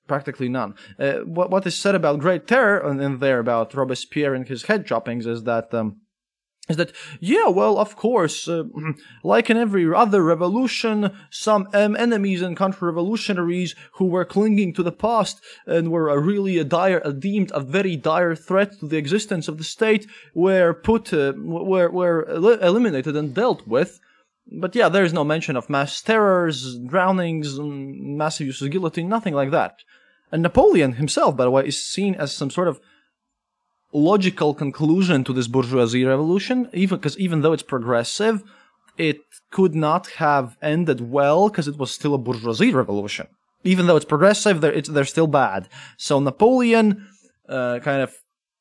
Practically 0.09 0.49
none. 0.49 0.74
Uh, 0.99 1.18
what, 1.18 1.51
what 1.51 1.66
is 1.66 1.76
said 1.76 1.95
about 1.95 2.18
Great 2.18 2.49
Terror 2.49 2.78
and 2.78 3.01
in 3.01 3.18
there 3.20 3.38
about 3.38 3.74
Robespierre 3.74 4.34
and 4.34 4.49
his 4.49 4.64
head 4.64 4.86
choppings 4.86 5.26
is 5.26 5.45
that. 5.45 5.72
Um, 5.72 6.01
is 6.73 6.79
that 6.79 6.93
yeah 7.20 7.49
well 7.49 7.79
of 7.79 7.97
course 7.97 8.49
uh, 8.49 8.64
like 9.23 9.49
in 9.51 9.57
every 9.57 9.85
other 9.95 10.23
revolution 10.23 11.14
some 11.31 11.68
um, 11.73 11.95
enemies 11.97 12.43
and 12.43 12.57
counter-revolutionaries 12.57 13.75
who 13.97 14.07
were 14.07 14.25
clinging 14.25 14.73
to 14.75 14.83
the 14.83 14.99
past 15.07 15.41
and 15.66 15.91
were 15.91 16.09
a 16.09 16.18
really 16.18 16.59
a 16.59 16.64
dire 16.64 17.01
a 17.05 17.12
deemed 17.12 17.51
a 17.55 17.61
very 17.61 17.97
dire 17.97 18.35
threat 18.35 18.70
to 18.79 18.87
the 18.87 18.97
existence 18.97 19.47
of 19.49 19.59
the 19.59 19.64
state 19.64 20.07
were 20.35 20.73
put 20.73 21.12
uh, 21.12 21.33
were 21.37 21.91
were 21.91 22.25
eliminated 22.68 23.14
and 23.16 23.35
dealt 23.35 23.66
with. 23.66 24.01
But 24.51 24.75
yeah 24.75 24.89
there 24.89 25.05
is 25.05 25.12
no 25.12 25.25
mention 25.25 25.57
of 25.57 25.70
mass 25.70 26.01
terrors 26.01 26.79
drownings 26.79 27.59
massive 27.61 28.49
use 28.49 28.62
of 28.62 28.70
guillotine 28.70 29.09
nothing 29.09 29.35
like 29.35 29.51
that. 29.51 29.75
And 30.33 30.43
napoleon 30.43 30.93
himself 30.95 31.37
by 31.37 31.45
the 31.45 31.51
way 31.51 31.66
is 31.66 31.83
seen 31.83 32.14
as 32.14 32.35
some 32.35 32.51
sort 32.51 32.68
of 32.68 32.81
logical 33.93 34.55
conclusion 34.55 35.24
to 35.24 35.32
this 35.32 35.49
bourgeoisie 35.49 36.05
revolution, 36.05 36.68
even 36.72 36.99
because 36.99 37.18
even 37.18 37.43
though 37.43 37.53
it's 37.53 37.62
progressive, 37.62 38.43
it 38.97 39.20
could 39.51 39.74
not 39.74 40.07
have 40.12 40.57
ended 40.62 41.01
well 41.01 41.49
because 41.49 41.68
it 41.68 41.78
was 41.78 41.90
still 41.90 42.14
a 42.14 42.18
bourgeoisie 42.18 42.72
revolution. 42.72 43.26
Even 43.64 43.86
though 43.86 43.97
it's 43.97 44.05
progressive, 44.05 44.61
they're, 44.61 44.72
it's, 44.72 44.88
they're 44.88 45.05
still 45.05 45.26
bad. 45.26 45.68
So 45.97 46.18
Napoleon 46.18 47.07
uh, 47.49 47.78
kind 47.80 48.03
of 48.03 48.14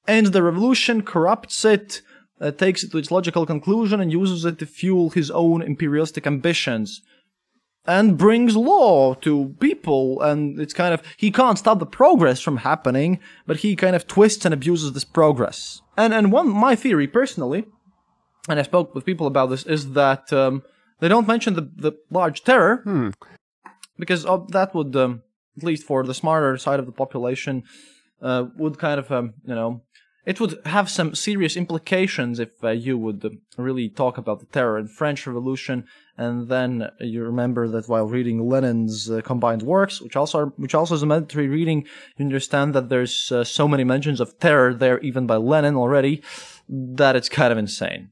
ends 0.08 0.32
the 0.32 0.44
revolution, 0.44 1.02
corrupts 1.02 1.66
it, 1.66 2.02
uh, 2.40 2.52
takes 2.52 2.84
it 2.84 2.92
to 2.92 2.98
its 2.98 3.12
logical 3.12 3.46
conclusion, 3.46 4.00
and 4.00 4.12
uses 4.12 4.46
it 4.46 4.60
to 4.60 4.66
fuel 4.66 5.10
his 5.10 5.32
own 5.32 5.62
imperialistic 5.62 6.28
ambitions 6.28 7.02
and 7.86 8.18
brings 8.18 8.56
law 8.56 9.14
to 9.16 9.56
people 9.60 10.22
and 10.22 10.60
it's 10.60 10.74
kind 10.74 10.94
of 10.94 11.02
he 11.18 11.32
can't 11.32 11.58
stop 11.58 11.80
the 11.80 11.86
progress 11.86 12.40
from 12.40 12.58
happening 12.58 13.20
but 13.48 13.58
he 13.58 13.76
kind 13.76 13.96
of 13.96 14.08
twists 14.08 14.46
and 14.46 14.54
abuses 14.54 14.94
this 14.94 15.04
progress 15.04 15.82
and 15.98 16.14
and 16.14 16.32
one 16.32 16.48
my 16.48 16.76
theory 16.76 17.08
personally 17.08 17.66
and 18.48 18.60
i 18.60 18.64
spoke 18.64 18.94
with 18.94 19.06
people 19.06 19.26
about 19.26 19.50
this 19.50 19.66
is 19.66 19.94
that 19.94 20.32
um, 20.32 20.62
they 21.00 21.08
don't 21.08 21.28
mention 21.28 21.56
the, 21.56 21.70
the 21.76 21.94
large 22.12 22.44
terror 22.44 22.82
hmm. 22.84 23.10
because 23.98 24.24
that 24.50 24.72
would 24.76 24.96
um, 24.96 25.24
at 25.58 25.64
least 25.64 25.84
for 25.84 26.04
the 26.04 26.14
smarter 26.14 26.58
side 26.58 26.80
of 26.80 26.86
the 26.86 26.92
population 26.92 27.64
uh, 28.22 28.46
would 28.58 28.78
kind 28.78 29.00
of 29.00 29.12
um, 29.12 29.34
you 29.44 29.56
know 29.56 29.82
it 30.26 30.40
would 30.40 30.60
have 30.66 30.90
some 30.90 31.16
serious 31.16 31.58
implications 31.58 32.40
if 32.40 32.64
uh, 32.64 32.70
you 32.70 32.98
would 32.98 33.26
uh, 33.26 33.30
really 33.62 33.90
talk 33.90 34.18
about 34.18 34.40
the 34.40 34.46
terror 34.48 34.78
and 34.78 34.90
French 34.90 35.26
Revolution, 35.26 35.86
and 36.18 36.48
then 36.48 36.90
you 37.00 37.24
remember 37.24 37.68
that 37.68 37.90
while 37.90 38.06
reading 38.06 38.48
Lenin's 38.48 39.10
uh, 39.10 39.22
combined 39.22 39.64
works, 39.64 40.02
which 40.02 40.16
also 40.16 40.40
are, 40.40 40.46
which 40.58 40.76
also 40.76 40.96
is 40.96 41.04
a 41.04 41.08
mandatory 41.08 41.48
reading, 41.48 41.86
you 42.18 42.26
understand 42.26 42.74
that 42.76 42.90
there's 42.90 43.32
uh, 43.32 43.44
so 43.44 43.68
many 43.68 43.84
mentions 43.84 44.20
of 44.20 44.38
terror 44.40 44.74
there, 44.74 45.00
even 45.00 45.26
by 45.26 45.38
Lenin 45.38 45.76
already, 45.76 46.22
that 46.70 47.16
it's 47.16 47.30
kind 47.30 47.52
of 47.52 47.58
insane. 47.58 48.10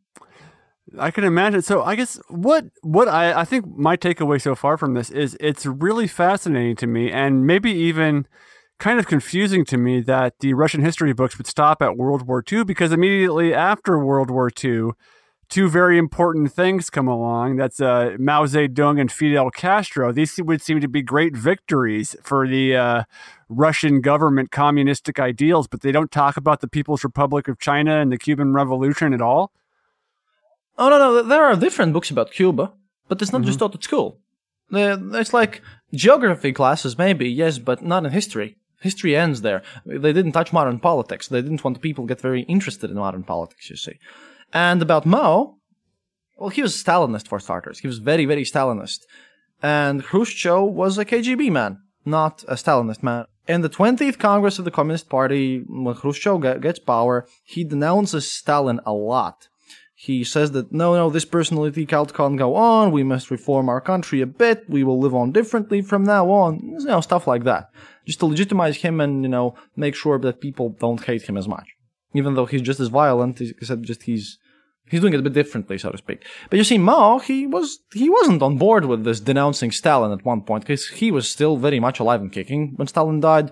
I 0.98 1.12
can 1.12 1.24
imagine. 1.24 1.62
So 1.62 1.84
I 1.84 1.96
guess 1.96 2.20
what 2.30 2.66
what 2.82 3.08
I 3.08 3.42
I 3.42 3.46
think 3.46 3.78
my 3.78 3.96
takeaway 3.96 4.42
so 4.42 4.56
far 4.56 4.78
from 4.78 4.96
this 4.96 5.12
is 5.12 5.38
it's 5.40 5.66
really 5.66 6.08
fascinating 6.08 6.76
to 6.78 6.88
me, 6.88 7.12
and 7.12 7.46
maybe 7.46 7.72
even 7.72 8.26
kind 8.80 9.00
of 9.00 9.08
confusing 9.08 9.66
to 9.66 9.78
me 9.78 10.02
that 10.02 10.40
the 10.40 10.54
Russian 10.54 10.82
history 10.82 11.14
books 11.14 11.38
would 11.38 11.48
stop 11.48 11.82
at 11.82 11.98
World 11.98 12.28
War 12.28 12.44
II 12.50 12.64
because 12.64 12.92
immediately 12.92 13.54
after 13.54 14.00
World 14.00 14.32
War 14.32 14.50
II, 14.64 14.92
two 15.50 15.68
very 15.68 15.98
important 15.98 16.54
things 16.54 16.90
come 16.90 17.08
along. 17.08 17.58
That's 17.58 17.82
uh, 17.82 18.16
Mao 18.18 18.46
Zedong 18.46 19.00
and 19.00 19.12
Fidel 19.12 19.52
Castro. 19.52 20.12
These 20.14 20.40
would 20.42 20.62
seem 20.62 20.80
to 20.80 20.88
be 20.88 21.02
great 21.02 21.36
victories 21.36 22.16
for 22.24 22.48
the 22.48 22.76
uh, 22.76 23.04
Russian 23.50 24.00
government 24.00 24.52
communistic 24.52 25.20
ideals, 25.20 25.68
but 25.68 25.82
they 25.82 25.92
don't 25.92 26.12
talk 26.12 26.38
about 26.38 26.62
the 26.62 26.68
People's 26.68 27.04
Republic 27.04 27.48
of 27.48 27.60
China 27.60 28.00
and 28.00 28.12
the 28.12 28.18
Cuban 28.18 28.54
Revolution 28.54 29.14
at 29.14 29.22
all. 29.22 29.52
Oh 30.78 30.90
no, 30.90 30.98
no, 30.98 31.24
there 31.24 31.44
are 31.44 31.58
different 31.58 31.92
books 31.92 32.10
about 32.10 32.32
Cuba, 32.32 32.72
but 33.10 33.22
it's 33.22 33.34
not 33.34 33.40
mm-hmm. 33.40 33.48
just 33.48 33.60
taught 33.60 33.76
at 33.76 33.84
school. 33.84 34.20
It's 34.72 35.34
like 35.34 35.62
geography 35.92 36.54
classes, 36.54 36.98
maybe 36.98 37.28
yes, 37.28 37.58
but 37.58 37.84
not 37.84 38.06
in 38.06 38.12
history. 38.12 38.56
History 38.80 39.16
ends 39.16 39.42
there. 39.42 39.62
They 39.86 40.14
didn't 40.14 40.32
touch 40.32 40.54
modern 40.54 40.80
politics. 40.80 41.28
They 41.28 41.42
didn't 41.42 41.64
want 41.64 41.82
people 41.82 42.06
to 42.06 42.08
get 42.08 42.22
very 42.22 42.44
interested 42.44 42.90
in 42.90 42.98
modern 42.98 43.24
politics, 43.24 43.70
you 43.70 43.76
see. 43.76 44.00
And 44.54 44.82
about 44.82 45.06
Mao, 45.06 45.56
well, 46.38 46.50
he 46.50 46.62
was 46.62 46.80
a 46.80 46.84
Stalinist 46.84 47.28
for 47.28 47.40
starters. 47.40 47.80
He 47.80 47.88
was 47.88 48.00
very, 48.00 48.26
very 48.26 48.44
Stalinist. 48.44 49.00
And 49.62 50.04
Khrushchev 50.04 50.72
was 50.72 50.98
a 50.98 51.06
KGB 51.06 51.52
man, 51.52 51.80
not 52.06 52.44
a 52.48 52.56
Stalinist 52.56 53.04
man. 53.04 53.26
In 53.48 53.62
the 53.62 53.70
20th 53.70 54.18
Congress 54.18 54.60
of 54.60 54.66
the 54.66 54.72
Communist 54.72 55.10
Party, 55.10 55.64
when 55.68 55.96
Khrushchev 55.96 56.62
gets 56.62 56.80
power, 56.80 57.28
he 57.44 57.64
denounces 57.64 58.32
Stalin 58.32 58.80
a 58.86 58.94
lot. 58.94 59.50
He 59.96 60.24
says 60.24 60.52
that 60.52 60.72
no, 60.72 60.94
no, 60.94 61.10
this 61.10 61.26
personality 61.26 61.86
cult 61.86 62.14
can't 62.14 62.38
go 62.38 62.56
on. 62.56 62.92
We 62.92 63.04
must 63.04 63.30
reform 63.30 63.68
our 63.68 63.82
country 63.82 64.22
a 64.22 64.26
bit. 64.26 64.64
We 64.70 64.86
will 64.86 64.98
live 64.98 65.14
on 65.14 65.34
differently 65.34 65.82
from 65.82 66.06
now 66.06 66.30
on. 66.30 66.62
You 66.64 66.86
know, 66.86 67.02
stuff 67.02 67.28
like 67.28 67.44
that 67.44 67.70
just 68.10 68.20
to 68.22 68.26
legitimize 68.26 68.78
him 68.78 69.00
and 69.00 69.14
you 69.26 69.30
know 69.30 69.48
make 69.76 69.96
sure 69.96 70.18
that 70.18 70.42
people 70.42 70.68
don't 70.84 71.06
hate 71.10 71.24
him 71.30 71.38
as 71.38 71.48
much, 71.48 71.68
even 72.16 72.34
though 72.34 72.48
he's 72.48 72.64
just 72.70 72.80
as 72.80 72.88
violent. 72.88 73.40
Except 73.40 73.84
just 73.84 74.04
he's 74.10 74.40
he's 74.90 75.02
doing 75.02 75.14
it 75.14 75.20
a 75.20 75.28
bit 75.28 75.34
differently, 75.34 75.78
so 75.78 75.92
to 75.92 75.98
speak. 76.00 76.26
But 76.50 76.58
you 76.58 76.64
see, 76.64 76.80
Mao 76.80 77.20
he 77.20 77.46
was 77.46 77.68
he 77.94 78.10
wasn't 78.10 78.42
on 78.42 78.58
board 78.58 78.86
with 78.86 79.04
this 79.04 79.20
denouncing 79.20 79.72
Stalin 79.72 80.12
at 80.12 80.26
one 80.26 80.42
point 80.42 80.64
because 80.64 80.88
he 80.88 81.12
was 81.12 81.30
still 81.30 81.56
very 81.58 81.80
much 81.80 82.00
alive 82.00 82.22
and 82.22 82.32
kicking 82.32 82.74
when 82.78 82.88
Stalin 82.88 83.20
died, 83.20 83.52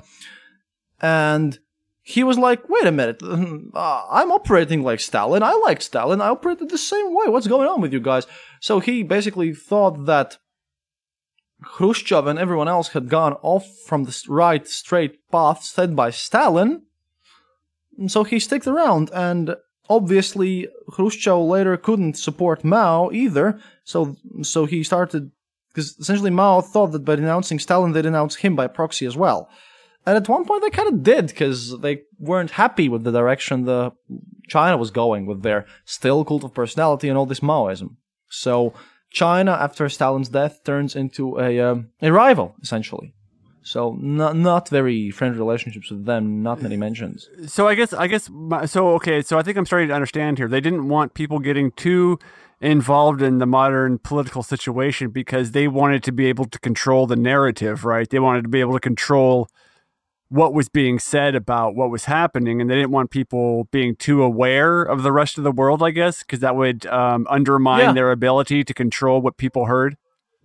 and 1.01 1.59
he 2.01 2.23
was 2.23 2.39
like, 2.39 2.67
wait 2.67 2.87
a 2.87 2.91
minute, 2.91 3.21
uh, 3.23 4.01
I'm 4.09 4.31
operating 4.31 4.81
like 4.81 5.01
Stalin. 5.01 5.43
I 5.43 5.53
like 5.67 5.83
Stalin. 5.83 6.21
I 6.21 6.29
operated 6.29 6.69
the 6.69 6.79
same 6.79 7.13
way. 7.13 7.27
What's 7.27 7.53
going 7.53 7.67
on 7.67 7.81
with 7.81 7.93
you 7.93 7.99
guys? 7.99 8.25
So 8.59 8.79
he 8.79 9.03
basically 9.03 9.53
thought 9.53 10.05
that 10.05 10.37
Khrushchev 11.63 12.27
and 12.27 12.37
everyone 12.37 12.67
else 12.67 12.89
had 12.89 13.09
gone 13.09 13.33
off 13.41 13.67
from 13.85 14.03
the 14.03 14.23
right 14.27 14.67
straight 14.67 15.29
path 15.31 15.63
set 15.63 15.95
by 15.95 16.11
Stalin. 16.11 16.83
So 18.07 18.23
he 18.23 18.39
stuck 18.39 18.67
around, 18.67 19.09
and 19.13 19.55
obviously 19.89 20.67
Khrushchev 20.91 21.39
later 21.39 21.75
couldn't 21.77 22.17
support 22.17 22.63
Mao 22.63 23.11
either. 23.11 23.59
So 23.83 24.17
so 24.43 24.65
he 24.65 24.83
started 24.83 25.31
because 25.69 25.97
essentially 25.99 26.29
Mao 26.29 26.61
thought 26.61 26.91
that 26.91 27.05
by 27.05 27.15
denouncing 27.15 27.59
Stalin, 27.59 27.91
they 27.91 28.01
denounced 28.01 28.39
him 28.39 28.55
by 28.55 28.67
proxy 28.67 29.05
as 29.05 29.17
well. 29.17 29.49
And 30.07 30.15
at 30.15 30.29
one 30.29 30.45
point, 30.45 30.61
they 30.61 30.69
kind 30.69 30.87
of 30.87 31.03
did 31.03 31.27
because 31.27 31.79
they 31.81 32.03
weren't 32.17 32.51
happy 32.51 32.87
with 32.87 33.03
the 33.03 33.11
direction 33.11 33.65
the 33.65 33.91
China 34.47 34.77
was 34.77 34.89
going 34.89 35.25
with 35.25 35.43
their 35.43 35.65
still 35.83 36.23
cult 36.23 36.45
of 36.45 36.53
personality 36.53 37.09
and 37.09 37.17
all 37.17 37.25
this 37.25 37.41
Maoism. 37.41 37.97
So 38.29 38.73
China, 39.17 39.51
after 39.51 39.89
Stalin's 39.89 40.29
death, 40.29 40.63
turns 40.63 40.95
into 40.95 41.23
a 41.39 41.59
um, 41.59 41.89
a 42.01 42.09
rival 42.11 42.55
essentially. 42.61 43.13
So 43.63 43.97
not 43.99 44.33
not 44.35 44.69
very 44.69 45.11
friendly 45.11 45.39
relationships 45.39 45.89
with 45.91 46.05
them. 46.05 46.23
Not 46.41 46.61
many 46.61 46.77
mentions. 46.77 47.29
So 47.47 47.67
I 47.67 47.73
guess 47.75 47.91
I 47.93 48.07
guess 48.07 48.29
so. 48.75 48.81
Okay, 48.97 49.21
so 49.21 49.33
I 49.39 49.41
think 49.43 49.57
I'm 49.57 49.65
starting 49.65 49.89
to 49.89 49.95
understand 49.95 50.37
here. 50.37 50.47
They 50.47 50.61
didn't 50.61 50.87
want 50.87 51.13
people 51.13 51.39
getting 51.39 51.71
too 51.71 52.19
involved 52.61 53.21
in 53.21 53.39
the 53.39 53.45
modern 53.45 53.99
political 53.99 54.43
situation 54.43 55.09
because 55.09 55.51
they 55.51 55.67
wanted 55.67 56.01
to 56.03 56.11
be 56.11 56.25
able 56.27 56.45
to 56.45 56.59
control 56.59 57.07
the 57.07 57.15
narrative, 57.15 57.85
right? 57.85 58.09
They 58.09 58.19
wanted 58.19 58.43
to 58.43 58.49
be 58.49 58.61
able 58.61 58.73
to 58.73 58.79
control 58.91 59.47
what 60.29 60.53
was 60.53 60.67
being 60.67 60.99
said 60.99 61.35
about 61.35 61.75
what 61.75 61.89
was 61.89 62.05
happening, 62.05 62.59
and 62.59 62.69
they 62.69 62.75
didn't 62.75 62.91
want 62.91 63.11
people 63.11 63.65
being 63.71 63.95
too 63.95 64.23
aware 64.23 64.81
of 64.81 65.03
the 65.03 65.11
rest 65.11 65.37
of 65.37 65.43
the 65.43 65.51
world, 65.51 65.81
I 65.81 65.91
guess, 65.91 66.19
because 66.19 66.39
that 66.39 66.55
would 66.55 66.85
um, 66.87 67.25
undermine 67.29 67.79
yeah. 67.79 67.93
their 67.93 68.11
ability 68.11 68.63
to 68.63 68.73
control 68.73 69.21
what 69.21 69.37
people 69.37 69.65
heard. 69.65 69.95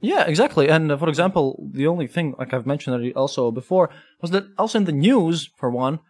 Yeah, 0.01 0.25
exactly. 0.25 0.69
And 0.69 0.91
uh, 0.91 0.97
for 0.97 1.09
example, 1.09 1.69
the 1.73 1.87
only 1.87 2.07
thing, 2.07 2.35
like 2.39 2.53
I've 2.53 2.67
mentioned 2.67 3.13
also 3.15 3.51
before, 3.51 3.89
was 4.21 4.33
that 4.33 4.45
also 4.59 4.79
in 4.79 4.85
the 4.85 4.93
news, 4.93 5.51
for 5.57 5.71
one, 5.71 6.01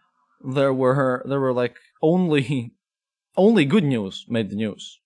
there 0.43 0.73
were 0.73 1.23
there 1.25 1.39
were 1.39 1.53
like 1.53 1.77
only 2.01 2.73
only 3.37 3.65
good 3.65 3.83
news 3.83 4.25
made 4.27 4.49
the 4.49 4.55
news. 4.55 4.99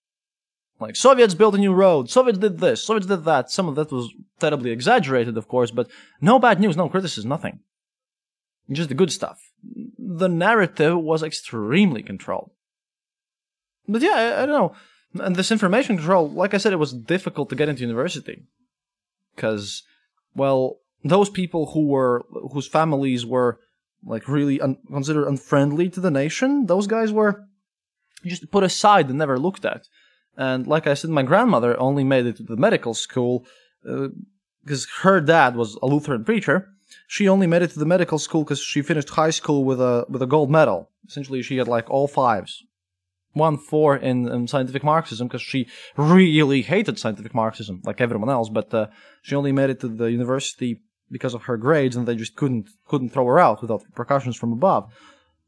Like 0.80 0.95
Soviets 0.95 1.34
built 1.34 1.55
a 1.55 1.57
new 1.57 1.74
road, 1.74 2.09
Soviets 2.09 2.38
did 2.39 2.59
this, 2.59 2.84
Soviets 2.84 3.07
did 3.07 3.26
that. 3.26 3.49
Some 3.49 3.68
of 3.68 3.76
that 3.76 3.91
was 3.91 4.13
terribly 4.39 4.72
exaggerated, 4.72 5.36
of 5.38 5.47
course, 5.47 5.72
but 5.72 5.89
no 6.22 6.38
bad 6.38 6.59
news, 6.59 6.78
no 6.78 6.88
criticism, 6.88 7.30
nothing. 7.30 7.59
Just 8.70 8.89
the 8.89 8.95
good 8.95 9.11
stuff. 9.11 9.51
The 9.97 10.28
narrative 10.28 10.99
was 10.99 11.24
extremely 11.24 12.03
controlled. 12.03 12.51
But 13.88 14.01
yeah, 14.01 14.15
I, 14.15 14.43
I 14.43 14.45
don't 14.45 14.55
know. 14.59 14.76
And 15.26 15.36
this 15.36 15.51
information 15.51 15.97
control, 15.97 16.30
like 16.30 16.53
I 16.53 16.57
said, 16.57 16.74
it 16.74 16.78
was 16.78 16.93
difficult 16.93 17.49
to 17.49 17.55
get 17.55 17.70
into 17.70 17.82
university. 17.82 18.43
Because, 19.36 19.84
well, 20.36 20.80
those 21.03 21.30
people 21.30 21.72
who 21.74 21.88
were, 21.88 22.26
whose 22.51 22.68
families 22.68 23.26
were, 23.26 23.59
like, 24.05 24.28
really 24.28 24.59
un- 24.59 24.78
considered 24.88 25.28
unfriendly 25.28 25.89
to 25.89 25.99
the 25.99 26.11
nation, 26.11 26.65
those 26.65 26.88
guys 26.88 27.11
were 27.11 27.45
just 28.26 28.51
put 28.51 28.63
aside 28.63 29.09
and 29.09 29.18
never 29.18 29.39
looked 29.39 29.65
at. 29.65 29.88
And 30.36 30.68
like 30.68 30.86
I 30.88 30.93
said, 30.93 31.09
my 31.09 31.24
grandmother 31.24 31.80
only 31.80 32.03
made 32.03 32.26
it 32.26 32.38
to 32.38 32.43
the 32.43 32.57
medical 32.57 32.93
school 32.93 33.45
because 33.84 34.86
uh, 34.86 35.01
her 35.01 35.22
dad 35.22 35.55
was 35.55 35.76
a 35.82 35.88
Lutheran 35.88 36.24
preacher. 36.24 36.70
She 37.08 37.30
only 37.30 37.47
made 37.47 37.62
it 37.62 37.72
to 37.72 37.80
the 37.80 37.86
medical 37.86 38.20
school 38.20 38.43
because 38.43 38.60
she 38.60 38.82
finished 38.82 39.10
high 39.10 39.30
school 39.30 39.64
with 39.64 39.80
a 39.80 40.05
with 40.10 40.22
a 40.22 40.28
gold 40.28 40.51
medal. 40.51 40.89
Essentially, 41.08 41.41
she 41.41 41.58
had 41.58 41.68
like 41.68 41.89
all 41.89 42.08
fives, 42.08 42.64
one 43.32 43.58
four 43.58 43.95
in, 43.95 44.28
in 44.28 44.47
scientific 44.47 44.84
Marxism 44.84 45.28
because 45.28 45.41
she 45.41 45.68
really 45.95 46.62
hated 46.64 46.99
scientific 46.99 47.34
Marxism 47.34 47.82
like 47.86 48.01
everyone 48.01 48.30
else. 48.30 48.49
But 48.49 48.74
uh, 48.74 48.88
she 49.22 49.36
only 49.36 49.53
made 49.53 49.70
it 49.70 49.80
to 49.80 49.88
the 49.88 50.12
university 50.12 50.82
because 51.10 51.34
of 51.34 51.43
her 51.43 51.55
grades, 51.55 51.95
and 51.95 52.05
they 52.05 52.16
just 52.18 52.36
couldn't 52.36 52.70
couldn't 52.89 53.10
throw 53.10 53.26
her 53.26 53.39
out 53.39 53.62
without 53.62 53.84
repercussions 53.86 54.36
from 54.36 54.51
above. 54.51 54.91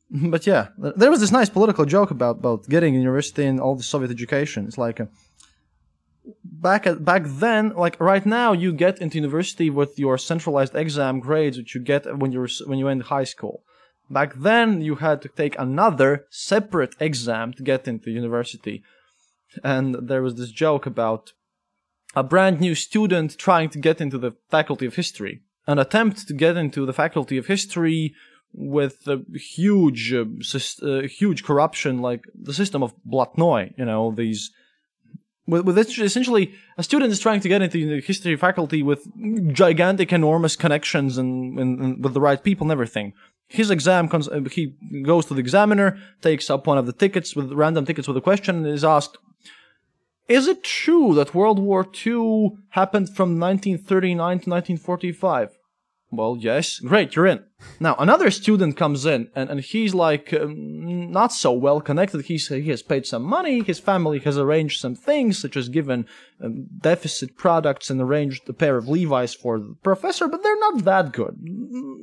But 0.10 0.48
yeah, 0.48 0.70
there 0.78 1.12
was 1.12 1.20
this 1.20 1.32
nice 1.32 1.50
political 1.50 1.86
joke 1.86 2.10
about 2.10 2.38
about 2.38 2.70
getting 2.70 2.96
university 2.96 3.46
and 3.46 3.60
all 3.60 3.76
the 3.76 3.84
Soviet 3.84 4.12
education. 4.12 4.66
It's 4.66 4.78
like. 4.78 5.02
Uh, 5.02 5.08
back 6.52 6.88
at 6.88 7.06
back 7.06 7.24
then 7.26 7.70
like 7.76 8.00
right 8.00 8.26
now 8.26 8.52
you 8.52 8.74
get 8.74 9.00
into 9.00 9.18
university 9.18 9.70
with 9.70 10.00
your 10.00 10.18
centralized 10.18 10.76
exam 10.76 11.20
grades 11.20 11.58
which 11.58 11.76
you 11.76 11.82
get 11.82 12.18
when 12.18 12.32
you're 12.32 12.50
when 12.66 12.80
you 12.80 12.88
end 12.88 13.04
high 13.04 13.24
school. 13.24 13.64
Back 14.10 14.34
then 14.36 14.82
you 14.82 14.96
had 14.96 15.22
to 15.22 15.30
take 15.30 15.58
another 15.60 16.26
separate 16.30 16.96
exam 17.00 17.54
to 17.54 17.64
get 17.64 17.88
into 17.88 18.10
university. 18.10 18.84
And 19.64 19.96
there 20.08 20.24
was 20.24 20.36
this 20.36 20.52
joke 20.52 20.86
about 20.86 21.34
a 22.16 22.24
brand 22.24 22.60
new 22.60 22.74
student 22.74 23.38
trying 23.38 23.70
to 23.70 23.80
get 23.80 24.02
into 24.02 24.18
the 24.18 24.34
faculty 24.50 24.88
of 24.88 24.96
history. 24.96 25.42
An 25.68 25.78
attempt 25.78 26.28
to 26.28 26.34
get 26.34 26.58
into 26.58 26.86
the 26.88 26.94
faculty 26.94 27.38
of 27.38 27.46
history 27.46 28.16
with 28.52 29.08
a 29.08 29.22
huge 29.38 30.12
uh, 30.12 30.26
uh, 30.82 31.02
huge 31.02 31.44
corruption 31.44 32.00
like 32.02 32.24
the 32.34 32.54
system 32.54 32.82
of 32.82 32.96
Blatnoy 33.06 33.74
you 33.78 33.86
know 33.86 34.12
these 34.12 34.52
with, 35.50 35.66
with 35.66 35.78
essentially 35.78 36.54
a 36.78 36.84
student 36.84 37.12
is 37.12 37.20
trying 37.20 37.40
to 37.42 37.50
get 37.50 37.62
into 37.62 37.86
the 37.86 38.02
history 38.02 38.36
faculty 38.36 38.84
with 38.84 39.08
gigantic, 39.54 40.14
enormous 40.14 40.56
connections 40.56 41.18
and, 41.18 41.60
and, 41.60 41.80
and 41.80 42.04
with 42.04 42.14
the 42.14 42.22
right 42.22 42.44
people 42.44 42.66
and 42.66 42.72
everything. 42.72 43.14
His 43.48 43.72
exam, 43.72 44.08
cons- 44.08 44.30
uh, 44.30 44.42
he 44.52 44.76
goes 45.04 45.26
to 45.26 45.34
the 45.34 45.40
examiner, 45.40 45.98
takes 46.22 46.50
up 46.50 46.68
one 46.68 46.78
of 46.78 46.86
the 46.86 46.94
tickets 46.94 47.36
with 47.36 47.52
random 47.52 47.86
tickets 47.86 48.08
with 48.08 48.18
a 48.18 48.22
question, 48.22 48.58
and 48.58 48.68
is 48.68 48.84
asked, 48.84 49.18
"Is 50.28 50.48
it 50.48 50.64
true 50.64 51.16
that 51.16 51.34
World 51.34 51.58
War 51.58 51.88
II 52.06 52.58
happened 52.70 53.08
from 53.10 53.40
1939 53.40 54.40
to 54.42 54.50
1945?" 54.50 55.59
Well, 56.12 56.38
yes, 56.40 56.80
great, 56.80 57.16
you're 57.16 57.28
in. 57.28 57.44
Now, 57.80 57.96
another 58.00 58.32
student 58.32 58.76
comes 58.76 59.06
in, 59.06 59.30
and, 59.36 59.48
and 59.50 59.60
he's 59.60 59.94
like 59.94 60.34
um, 60.34 61.12
not 61.12 61.32
so 61.32 61.52
well 61.52 61.82
connected. 61.82 62.26
He's, 62.26 62.48
he 62.48 62.70
has 62.70 62.82
paid 62.82 63.06
some 63.06 63.22
money, 63.22 63.62
his 63.62 63.80
family 63.80 64.18
has 64.20 64.36
arranged 64.36 64.82
some 64.82 64.96
things, 64.96 65.38
such 65.38 65.56
as 65.56 65.70
given 65.70 66.08
um, 66.44 66.66
deficit 66.80 67.38
products 67.38 67.92
and 67.92 68.02
arranged 68.02 68.50
a 68.50 68.54
pair 68.54 68.76
of 68.76 68.88
Levi's 68.88 69.36
for 69.36 69.60
the 69.60 69.76
professor, 69.84 70.28
but 70.28 70.42
they're 70.42 70.60
not 70.60 70.84
that 70.84 71.12
good. 71.12 71.38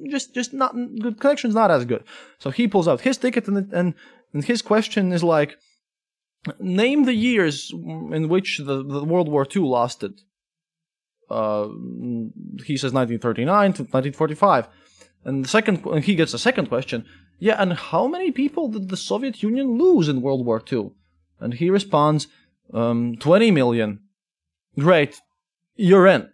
Just, 0.08 0.34
just 0.34 0.52
not 0.52 0.76
good 1.00 1.18
connections, 1.18 1.54
not 1.54 1.72
as 1.72 1.84
good. 1.84 2.04
So 2.38 2.50
he 2.50 2.68
pulls 2.68 2.86
out 2.86 3.00
his 3.00 3.16
ticket, 3.16 3.48
and, 3.48 3.72
and, 3.72 3.94
and 4.32 4.44
his 4.44 4.62
question 4.62 5.12
is 5.12 5.24
like, 5.24 5.56
name 6.60 7.06
the 7.06 7.14
years 7.14 7.72
in 7.72 8.28
which 8.28 8.58
the, 8.58 8.84
the 8.84 9.04
World 9.04 9.28
War 9.28 9.44
II 9.44 9.62
lasted 9.62 10.20
uh, 11.30 11.68
he 12.64 12.76
says 12.76 12.92
1939 12.92 13.72
to 13.72 13.82
1945. 13.82 14.68
And 15.24 15.44
the 15.44 15.48
second, 15.48 15.84
and 15.86 16.04
he 16.04 16.14
gets 16.14 16.34
a 16.34 16.38
second 16.38 16.68
question. 16.68 17.04
Yeah, 17.38 17.60
and 17.60 17.72
how 17.72 18.06
many 18.06 18.30
people 18.30 18.68
did 18.68 18.88
the 18.88 18.96
Soviet 18.96 19.42
Union 19.42 19.76
lose 19.78 20.08
in 20.08 20.22
World 20.22 20.46
War 20.46 20.62
II? 20.72 20.92
And 21.40 21.54
he 21.54 21.68
responds, 21.68 22.28
um, 22.72 23.16
20 23.16 23.50
million. 23.50 24.00
Great, 24.78 25.20
you're 25.74 26.06
in. 26.06 26.30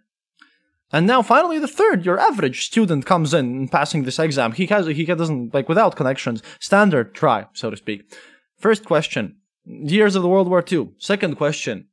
And 0.91 1.07
now 1.07 1.23
finally 1.23 1.57
the 1.57 1.67
third, 1.67 2.05
your 2.05 2.19
average 2.19 2.65
student 2.65 3.05
comes 3.05 3.33
in 3.33 3.67
passing 3.67 4.03
this 4.03 4.19
exam. 4.19 4.51
He 4.51 4.67
has, 4.67 4.85
he 4.85 5.05
doesn't, 5.05 5.53
like 5.53 5.67
without 5.67 5.95
connections, 5.95 6.43
standard 6.59 7.15
try, 7.15 7.47
so 7.53 7.71
to 7.71 7.77
speak. 7.77 8.13
First 8.59 8.85
question, 8.85 9.37
years 9.65 10.15
of 10.15 10.21
the 10.21 10.29
World 10.29 10.47
War 10.47 10.63
II. 10.71 10.91
Second 10.99 11.35
question, 11.35 11.87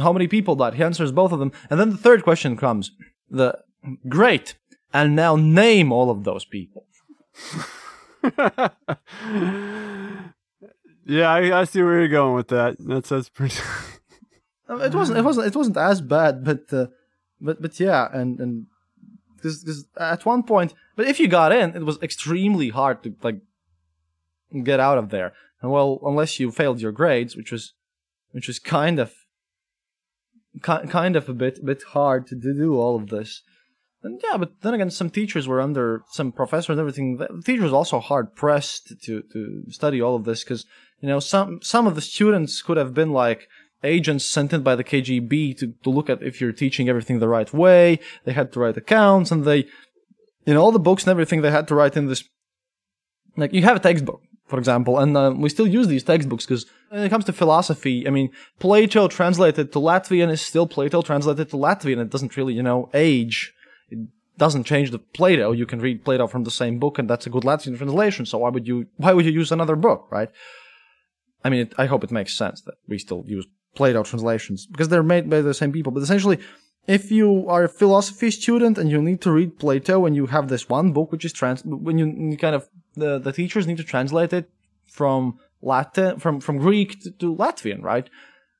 how 0.00 0.12
many 0.12 0.26
people 0.26 0.56
died? 0.56 0.74
He 0.74 0.82
answers 0.82 1.12
both 1.12 1.32
of 1.32 1.38
them. 1.38 1.52
And 1.70 1.78
then 1.78 1.90
the 1.90 1.96
third 1.96 2.22
question 2.22 2.56
comes. 2.56 2.92
The 3.30 3.58
great. 4.08 4.56
And 4.92 5.14
now 5.14 5.36
name 5.36 5.92
all 5.92 6.10
of 6.10 6.24
those 6.24 6.44
people. 6.44 6.86
yeah, 11.06 11.30
I, 11.30 11.60
I, 11.60 11.64
see 11.64 11.82
where 11.82 12.00
you're 12.00 12.08
going 12.08 12.34
with 12.34 12.48
that. 12.48 12.76
That's 12.78 13.10
that's 13.10 13.28
pretty. 13.28 13.60
it 14.68 14.94
wasn't. 14.94 15.18
It 15.18 15.22
wasn't. 15.22 15.46
It 15.46 15.54
wasn't 15.54 15.76
as 15.76 16.00
bad, 16.00 16.42
but 16.42 16.72
uh, 16.72 16.86
but 17.40 17.62
but 17.62 17.78
yeah, 17.78 18.08
and 18.12 18.40
and 18.40 18.66
because 19.36 19.86
at 19.98 20.26
one 20.26 20.42
point, 20.42 20.74
but 20.96 21.06
if 21.06 21.20
you 21.20 21.28
got 21.28 21.52
in, 21.52 21.76
it 21.76 21.84
was 21.84 22.02
extremely 22.02 22.70
hard 22.70 23.02
to 23.04 23.14
like 23.22 23.40
get 24.64 24.80
out 24.80 24.98
of 24.98 25.10
there. 25.10 25.32
And 25.62 25.70
well, 25.70 26.00
unless 26.02 26.40
you 26.40 26.50
failed 26.50 26.80
your 26.80 26.92
grades, 26.92 27.36
which 27.36 27.52
was 27.52 27.74
which 28.32 28.48
was 28.48 28.58
kind 28.58 28.98
of 28.98 29.14
kind 30.62 31.16
of 31.16 31.28
a 31.28 31.34
bit 31.34 31.64
bit 31.64 31.82
hard 31.82 32.26
to 32.28 32.34
do 32.34 32.78
all 32.78 32.96
of 32.96 33.08
this. 33.08 33.42
And 34.02 34.20
yeah, 34.22 34.36
but 34.36 34.60
then 34.62 34.74
again, 34.74 34.90
some 34.90 35.10
teachers 35.10 35.48
were 35.48 35.60
under 35.60 36.02
some 36.10 36.30
professors 36.30 36.70
and 36.70 36.80
everything. 36.80 37.16
The 37.16 37.42
teachers 37.44 37.72
also 37.72 37.98
hard 37.98 38.34
pressed 38.34 38.92
to 39.02 39.22
to 39.32 39.64
study 39.70 40.00
all 40.00 40.14
of 40.14 40.24
this 40.24 40.44
because 40.44 40.64
you 41.00 41.08
know 41.08 41.20
some 41.20 41.60
some 41.62 41.86
of 41.86 41.94
the 41.94 42.00
students 42.00 42.62
could 42.62 42.76
have 42.76 42.94
been 42.94 43.12
like 43.12 43.48
agents 43.82 44.26
sent 44.26 44.52
in 44.52 44.62
by 44.62 44.76
the 44.76 44.84
KGB 44.84 45.58
to 45.58 45.74
to 45.82 45.90
look 45.90 46.08
at 46.08 46.22
if 46.22 46.40
you're 46.40 46.52
teaching 46.52 46.88
everything 46.88 47.18
the 47.18 47.28
right 47.28 47.52
way. 47.52 47.98
They 48.24 48.32
had 48.32 48.52
to 48.52 48.60
write 48.60 48.76
accounts, 48.76 49.32
and 49.32 49.44
they 49.44 49.66
in 50.46 50.56
all 50.56 50.72
the 50.72 50.78
books 50.78 51.02
and 51.02 51.10
everything 51.10 51.42
they 51.42 51.50
had 51.50 51.68
to 51.68 51.74
write 51.74 51.96
in 51.96 52.06
this. 52.06 52.22
Like 53.36 53.52
you 53.52 53.62
have 53.62 53.76
a 53.76 53.80
textbook, 53.80 54.22
for 54.46 54.58
example, 54.58 54.98
and 54.98 55.16
uh, 55.16 55.34
we 55.36 55.48
still 55.48 55.66
use 55.66 55.88
these 55.88 56.04
textbooks 56.04 56.46
because 56.46 56.66
when 56.88 57.02
it 57.02 57.08
comes 57.08 57.24
to 57.26 57.32
philosophy, 57.32 58.06
I 58.06 58.10
mean, 58.10 58.30
Plato 58.58 59.08
translated 59.08 59.72
to 59.72 59.78
Latvian 59.78 60.30
is 60.30 60.40
still 60.40 60.66
Plato 60.66 61.02
translated 61.02 61.50
to 61.50 61.56
Latvian. 61.56 62.00
It 62.00 62.10
doesn't 62.10 62.36
really, 62.36 62.54
you 62.54 62.62
know, 62.62 62.90
age. 62.94 63.54
It 63.90 63.98
doesn't 64.36 64.64
change 64.64 64.90
the 64.90 64.98
Plato. 64.98 65.52
You 65.52 65.66
can 65.66 65.80
read 65.80 66.04
Plato 66.04 66.26
from 66.26 66.44
the 66.44 66.50
same 66.50 66.78
book, 66.78 66.98
and 66.98 67.08
that's 67.08 67.26
a 67.26 67.30
good 67.30 67.42
Latvian 67.42 67.76
translation. 67.76 68.26
So 68.26 68.38
why 68.38 68.50
would 68.50 68.66
you? 68.66 68.86
Why 68.96 69.12
would 69.12 69.26
you 69.26 69.32
use 69.32 69.52
another 69.52 69.76
book, 69.76 70.06
right? 70.10 70.30
I 71.44 71.50
mean, 71.50 71.60
it, 71.60 71.74
I 71.78 71.86
hope 71.86 72.04
it 72.04 72.10
makes 72.10 72.36
sense 72.36 72.60
that 72.62 72.74
we 72.88 72.98
still 72.98 73.24
use 73.26 73.46
Plato 73.74 74.02
translations 74.02 74.66
because 74.66 74.88
they're 74.88 75.02
made 75.02 75.30
by 75.30 75.40
the 75.40 75.54
same 75.54 75.72
people. 75.72 75.92
But 75.92 76.02
essentially, 76.02 76.38
if 76.86 77.12
you 77.12 77.46
are 77.48 77.64
a 77.64 77.68
philosophy 77.68 78.30
student 78.30 78.78
and 78.78 78.90
you 78.90 79.00
need 79.02 79.20
to 79.20 79.30
read 79.30 79.58
Plato 79.58 80.06
and 80.06 80.16
you 80.16 80.26
have 80.26 80.48
this 80.48 80.68
one 80.68 80.92
book 80.92 81.12
which 81.12 81.24
is 81.24 81.32
trans, 81.32 81.62
when 81.64 81.98
you, 81.98 82.36
kind 82.38 82.56
of 82.56 82.68
the, 82.94 83.18
the 83.18 83.32
teachers 83.32 83.66
need 83.66 83.76
to 83.76 83.84
translate 83.84 84.32
it 84.32 84.50
from 84.86 85.38
Latin, 85.62 86.18
from, 86.18 86.40
from 86.40 86.58
Greek 86.58 87.00
to, 87.02 87.10
to 87.12 87.34
Latvian, 87.34 87.82
right? 87.82 88.08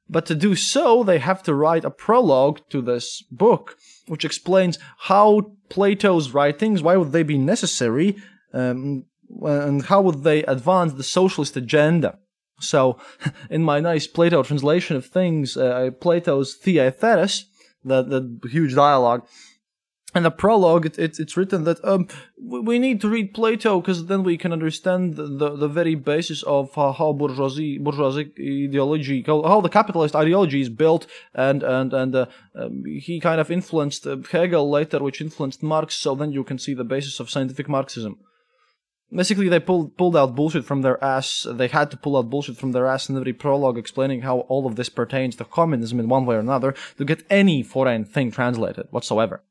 But 0.09 0.27
to 0.27 0.35
do 0.35 0.55
so, 0.55 1.03
they 1.03 1.19
have 1.19 1.43
to 1.45 1.55
write 1.55 1.85
a 1.85 1.91
prologue 1.91 2.61
to 2.71 2.81
this 2.81 3.23
book, 3.31 3.77
which 4.07 4.25
explains 4.25 4.79
how 5.01 5.53
Plato's 5.69 6.31
writings, 6.33 6.83
why 6.83 6.97
would 6.97 7.13
they 7.13 7.23
be 7.23 7.37
necessary, 7.39 8.17
um, 8.55 9.05
and 9.43 9.85
how 9.85 10.01
would 10.01 10.25
they 10.25 10.43
advance 10.45 10.95
the 10.95 11.03
socialist 11.03 11.57
agenda. 11.57 12.19
So, 12.61 12.99
in 13.51 13.63
my 13.63 13.81
nice 13.81 14.07
Plato 14.07 14.43
translation 14.43 14.97
of 14.97 15.07
things, 15.07 15.57
uh, 15.57 15.91
Plato's 16.01 16.57
Theaetetus, 16.57 17.45
the, 17.85 18.03
the 18.03 18.49
huge 18.49 18.75
dialogue, 18.75 19.27
in 20.15 20.23
the 20.23 20.31
prologue, 20.31 20.87
it, 20.87 20.99
it, 20.99 21.21
it's 21.21 21.37
written 21.37 21.65
that 21.65 21.85
um, 21.85 22.09
we 22.39 22.79
need 22.79 23.01
to 23.03 23.09
read 23.09 23.35
Plato 23.35 23.81
because 23.81 24.07
then 24.07 24.23
we 24.23 24.39
can 24.39 24.53
understand 24.55 25.17
the, 25.17 25.25
the, 25.25 25.57
the 25.57 25.69
very 25.69 25.95
basis 25.95 26.43
of 26.45 26.77
uh, 26.79 26.93
how 26.93 27.13
bourgeoisie 27.13 27.79
bourgeoisie 27.79 28.33
ideology, 28.39 29.23
how, 29.27 29.43
how, 29.43 29.61
the 29.61 29.69
capitalist 29.69 30.17
ideology 30.17 30.63
is 30.63 30.71
built, 30.71 31.07
and 31.35 31.63
and 31.63 31.93
and 31.93 32.15
uh, 32.15 32.27
um, 32.55 32.85
he 32.87 33.21
kind 33.21 33.41
of 33.41 33.51
influenced 33.51 34.07
uh, 34.07 34.17
Hegel 34.33 34.71
later, 34.71 34.99
which 35.01 35.21
influenced 35.21 35.63
Marx. 35.63 35.95
So 35.97 36.15
then 36.15 36.33
you 36.33 36.43
can 36.43 36.59
see 36.59 36.73
the 36.73 36.85
basis 36.85 37.21
of 37.21 37.29
scientific 37.29 37.69
Marxism. 37.69 38.19
basically 39.13 39.51
they 39.51 39.61
pulled 39.61 39.95
pulled 39.99 40.17
out 40.17 40.35
bullshit 40.35 40.65
from 40.65 40.81
their 40.81 41.03
ass. 41.05 41.47
They 41.51 41.69
had 41.69 41.91
to 41.91 41.99
pull 41.99 42.17
out 42.17 42.31
bullshit 42.31 42.57
from 42.57 42.73
their 42.73 42.87
ass 42.87 43.11
in 43.11 43.17
every 43.17 43.35
prologue 43.35 43.77
explaining 43.77 44.23
how 44.23 44.39
all 44.53 44.67
of 44.67 44.77
this 44.77 44.89
pertains 44.89 45.37
to 45.37 45.45
communism 45.45 46.01
in 46.01 46.09
one 46.09 46.25
way 46.25 46.37
or 46.37 46.41
another 46.41 46.75
to 46.97 47.05
get 47.05 47.25
any 47.29 47.63
foreign 47.63 48.07
thing 48.07 48.31
translated 48.31 48.87
whatsoever. 48.91 49.43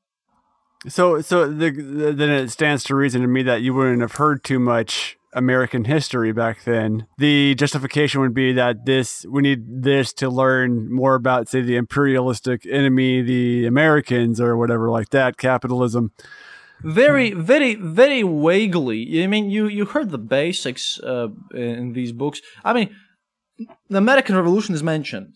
So, 0.88 1.22
so 1.22 1.48
the, 1.52 1.72
the, 1.72 2.14
then 2.14 2.30
it 2.30 2.50
stands 2.50 2.84
to 2.86 2.96
reason 2.96 3.22
to 3.22 3.28
me 3.28 3.44
that 3.44 3.62
you 3.62 3.74
wouldn't 3.74 4.02
have 4.02 4.14
heard 4.14 4.44
too 4.44 4.60
much 4.60 5.18
American 5.34 5.86
history 5.86 6.32
back 6.32 6.64
then. 6.64 7.08
The 7.18 7.56
justification 7.56 8.22
would 8.22 8.34
be 8.34 8.54
that 8.54 8.86
this 8.86 9.26
we 9.30 9.42
need 9.42 9.84
this 9.84 10.14
to 10.14 10.30
learn 10.30 10.92
more 10.92 11.16
about, 11.16 11.50
say, 11.50 11.62
the 11.62 11.76
imperialistic 11.76 12.66
enemy, 12.66 13.22
the 13.22 13.66
Americans, 13.66 14.40
or 14.40 14.58
whatever 14.58 14.90
like 14.90 15.10
that, 15.10 15.38
capitalism. 15.38 16.12
Very, 16.84 17.32
very, 17.32 17.76
very 17.76 18.22
vaguely. 18.22 19.24
I 19.24 19.28
mean, 19.28 19.50
you 19.50 19.68
you 19.68 19.86
heard 19.86 20.12
the 20.12 20.18
basics 20.18 21.00
uh, 21.00 21.30
in 21.54 21.94
these 21.94 22.12
books. 22.12 22.42
I 22.64 22.74
mean, 22.74 22.96
the 23.90 23.98
American 23.98 24.36
Revolution 24.36 24.76
is 24.76 24.84
mentioned, 24.84 25.34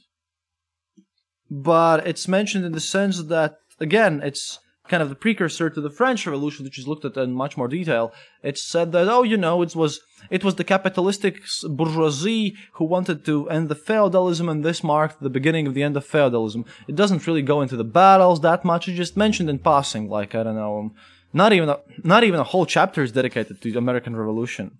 but 1.49 2.07
it's 2.07 2.27
mentioned 2.27 2.65
in 2.65 2.71
the 2.73 2.79
sense 2.79 3.21
that 3.23 3.55
again, 3.79 4.21
it's 4.23 4.59
kind 4.87 5.03
of 5.03 5.09
the 5.09 5.15
precursor 5.15 5.69
to 5.69 5.81
the 5.81 5.89
French 5.89 6.25
Revolution, 6.25 6.65
which 6.65 6.77
is 6.77 6.87
looked 6.87 7.05
at 7.05 7.17
in 7.17 7.33
much 7.33 7.55
more 7.57 7.67
detail. 7.67 8.13
it 8.43 8.57
said 8.57 8.91
that 8.91 9.07
oh, 9.07 9.23
you 9.23 9.37
know, 9.37 9.61
it 9.61 9.75
was 9.75 10.01
it 10.29 10.43
was 10.43 10.55
the 10.55 10.63
capitalistic 10.63 11.41
bourgeoisie 11.63 12.55
who 12.73 12.85
wanted 12.85 13.25
to 13.25 13.49
end 13.49 13.69
the 13.69 13.75
feudalism, 13.75 14.49
and 14.49 14.63
this 14.63 14.83
marked 14.83 15.21
the 15.21 15.29
beginning 15.29 15.67
of 15.67 15.73
the 15.73 15.83
end 15.83 15.95
of 15.97 16.05
feudalism. 16.05 16.65
It 16.87 16.95
doesn't 16.95 17.25
really 17.27 17.41
go 17.41 17.61
into 17.61 17.77
the 17.77 17.83
battles 17.83 18.41
that 18.41 18.65
much. 18.65 18.87
It's 18.87 18.97
just 18.97 19.17
mentioned 19.17 19.49
in 19.49 19.59
passing, 19.59 20.09
like 20.09 20.35
I 20.35 20.43
don't 20.43 20.55
know, 20.55 20.79
um, 20.79 20.95
not 21.33 21.53
even 21.53 21.69
a, 21.69 21.79
not 22.03 22.23
even 22.23 22.39
a 22.39 22.49
whole 22.51 22.65
chapter 22.65 23.03
is 23.03 23.11
dedicated 23.11 23.61
to 23.61 23.71
the 23.71 23.77
American 23.77 24.15
Revolution. 24.15 24.77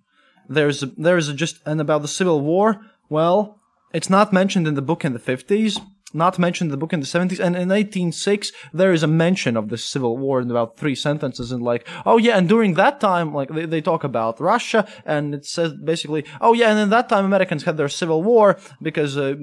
There's 0.48 0.82
a, 0.82 0.86
there's 0.86 1.28
a 1.28 1.34
just 1.34 1.60
and 1.64 1.80
about 1.80 2.02
the 2.02 2.08
Civil 2.08 2.40
War. 2.40 2.80
Well, 3.08 3.60
it's 3.92 4.10
not 4.10 4.32
mentioned 4.32 4.66
in 4.66 4.74
the 4.74 4.82
book 4.82 5.04
in 5.04 5.12
the 5.12 5.18
fifties 5.18 5.80
not 6.12 6.38
mentioned 6.38 6.68
in 6.68 6.72
the 6.72 6.76
book 6.76 6.92
in 6.92 7.00
the 7.00 7.06
70s. 7.06 7.40
And 7.40 7.56
in 7.56 7.68
1806, 7.68 8.52
there 8.72 8.92
is 8.92 9.02
a 9.02 9.06
mention 9.06 9.56
of 9.56 9.68
the 9.68 9.78
Civil 9.78 10.18
War 10.18 10.40
in 10.40 10.50
about 10.50 10.76
three 10.76 10.94
sentences. 10.94 11.52
And 11.52 11.62
like, 11.62 11.86
oh 12.06 12.18
yeah, 12.18 12.36
and 12.38 12.48
during 12.48 12.74
that 12.74 13.00
time, 13.00 13.32
like 13.34 13.48
they, 13.50 13.66
they 13.66 13.80
talk 13.80 14.04
about 14.04 14.40
Russia, 14.40 14.88
and 15.04 15.34
it 15.34 15.46
says 15.46 15.72
basically, 15.74 16.24
oh 16.40 16.52
yeah, 16.52 16.70
and 16.70 16.78
in 16.78 16.90
that 16.90 17.08
time, 17.08 17.24
Americans 17.24 17.64
had 17.64 17.76
their 17.76 17.88
Civil 17.88 18.22
War 18.22 18.58
because 18.80 19.16
uh, 19.16 19.34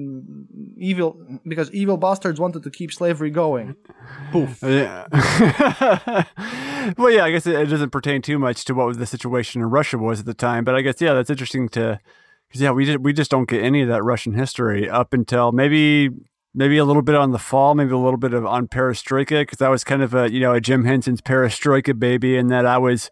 evil 0.76 1.20
because 1.46 1.70
evil 1.72 1.96
bastards 1.96 2.40
wanted 2.40 2.62
to 2.62 2.70
keep 2.70 2.92
slavery 2.92 3.30
going. 3.30 3.76
Poof. 4.32 4.62
Yeah. 4.70 5.06
well, 6.96 7.10
yeah, 7.10 7.24
I 7.24 7.30
guess 7.32 7.46
it, 7.46 7.54
it 7.54 7.66
doesn't 7.66 7.90
pertain 7.90 8.22
too 8.22 8.38
much 8.38 8.64
to 8.66 8.74
what 8.74 8.98
the 8.98 9.06
situation 9.06 9.60
in 9.60 9.68
Russia 9.68 9.98
was 9.98 10.20
at 10.20 10.26
the 10.26 10.34
time, 10.34 10.64
but 10.64 10.74
I 10.74 10.80
guess 10.80 11.00
yeah, 11.00 11.12
that's 11.12 11.28
interesting 11.28 11.68
to 11.70 12.00
because 12.48 12.62
yeah, 12.62 12.70
we 12.70 12.84
just 12.84 12.98
we 12.98 13.12
just 13.12 13.30
don't 13.30 13.48
get 13.48 13.62
any 13.62 13.82
of 13.82 13.88
that 13.88 14.02
Russian 14.02 14.34
history 14.34 14.88
up 14.88 15.12
until 15.12 15.52
maybe 15.52 16.10
maybe 16.54 16.78
a 16.78 16.84
little 16.84 17.02
bit 17.02 17.14
on 17.14 17.30
the 17.32 17.38
fall, 17.38 17.74
maybe 17.74 17.92
a 17.92 17.98
little 17.98 18.18
bit 18.18 18.34
of 18.34 18.44
on 18.46 18.68
Perestroika 18.68 19.42
because 19.42 19.62
I 19.62 19.68
was 19.68 19.84
kind 19.84 20.02
of 20.02 20.14
a 20.14 20.30
you 20.30 20.40
know 20.40 20.54
a 20.54 20.60
Jim 20.60 20.84
Henson's 20.84 21.20
Perestroika 21.20 21.98
baby, 21.98 22.36
and 22.36 22.50
that 22.50 22.66
I 22.66 22.78
was 22.78 23.10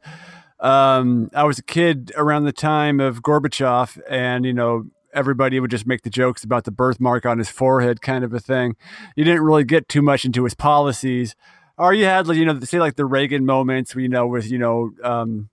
um, 0.60 1.30
I 1.34 1.44
was 1.44 1.58
a 1.58 1.62
kid 1.62 2.12
around 2.16 2.44
the 2.44 2.52
time 2.52 3.00
of 3.00 3.22
Gorbachev, 3.22 4.00
and 4.08 4.44
you 4.44 4.52
know 4.52 4.84
everybody 5.14 5.58
would 5.58 5.70
just 5.70 5.86
make 5.86 6.02
the 6.02 6.10
jokes 6.10 6.44
about 6.44 6.64
the 6.64 6.70
birthmark 6.70 7.24
on 7.24 7.38
his 7.38 7.48
forehead, 7.48 8.02
kind 8.02 8.24
of 8.24 8.32
a 8.32 8.40
thing. 8.40 8.76
You 9.16 9.24
didn't 9.24 9.42
really 9.42 9.64
get 9.64 9.88
too 9.88 10.02
much 10.02 10.24
into 10.24 10.44
his 10.44 10.54
policies, 10.54 11.34
or 11.76 11.94
you 11.94 12.04
had 12.04 12.26
like 12.26 12.36
you 12.36 12.44
know 12.44 12.58
say 12.60 12.80
like 12.80 12.96
the 12.96 13.06
Reagan 13.06 13.46
moments, 13.46 13.94
you 13.94 14.08
know, 14.08 14.26
with 14.26 14.50
you 14.50 14.58
know. 14.58 14.90
Um, 15.02 15.50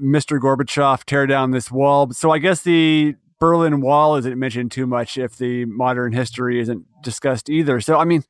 Mr. 0.00 0.38
Gorbachev 0.38 1.02
tear 1.02 1.26
down 1.26 1.50
this 1.50 1.72
wall. 1.72 2.12
So 2.12 2.30
I 2.30 2.38
guess 2.38 2.62
the 2.62 3.16
Berlin 3.38 3.80
Wall 3.80 4.16
isn't 4.16 4.38
mentioned 4.38 4.72
too 4.72 4.86
much 4.86 5.18
if 5.18 5.36
the 5.36 5.64
modern 5.66 6.12
history 6.12 6.60
isn't 6.60 6.86
discussed 7.02 7.50
either. 7.50 7.80
So, 7.80 7.98
I 7.98 8.04
mean, 8.04 8.24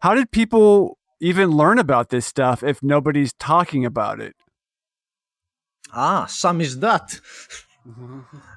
how 0.00 0.14
did 0.14 0.30
people 0.30 0.98
even 1.20 1.50
learn 1.50 1.78
about 1.78 2.08
this 2.08 2.26
stuff 2.26 2.62
if 2.62 2.82
nobody's 2.82 3.32
talking 3.34 3.84
about 3.84 4.20
it? 4.20 4.34
Ah, 5.92 6.26
some 6.26 6.60
is 6.60 6.80
that. 6.80 7.20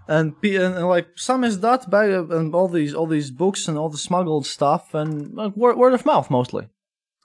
and, 0.08 0.36
and, 0.42 0.88
like 0.88 1.08
some 1.16 1.44
is 1.44 1.60
that 1.62 1.90
by 1.90 2.08
and 2.08 2.54
all 2.54 2.68
these 2.68 2.94
all 2.94 3.08
these 3.08 3.32
books 3.32 3.68
and 3.68 3.78
all 3.78 3.90
the 3.90 3.98
smuggled 3.98 4.46
stuff 4.46 4.94
and 4.94 5.34
like, 5.34 5.56
word, 5.56 5.78
word 5.78 5.94
of 5.94 6.06
mouth 6.06 6.30
mostly. 6.30 6.68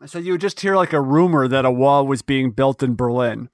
So 0.07 0.19
you 0.19 0.33
would 0.33 0.41
just 0.41 0.61
hear 0.61 0.77
like 0.77 0.93
a 0.93 1.01
rumor 1.01 1.49
that 1.49 1.65
a 1.65 1.73
wall 1.73 2.07
was 2.07 2.23
being 2.23 2.53
built 2.53 2.83
in 2.83 2.95
Berlin. 2.95 3.51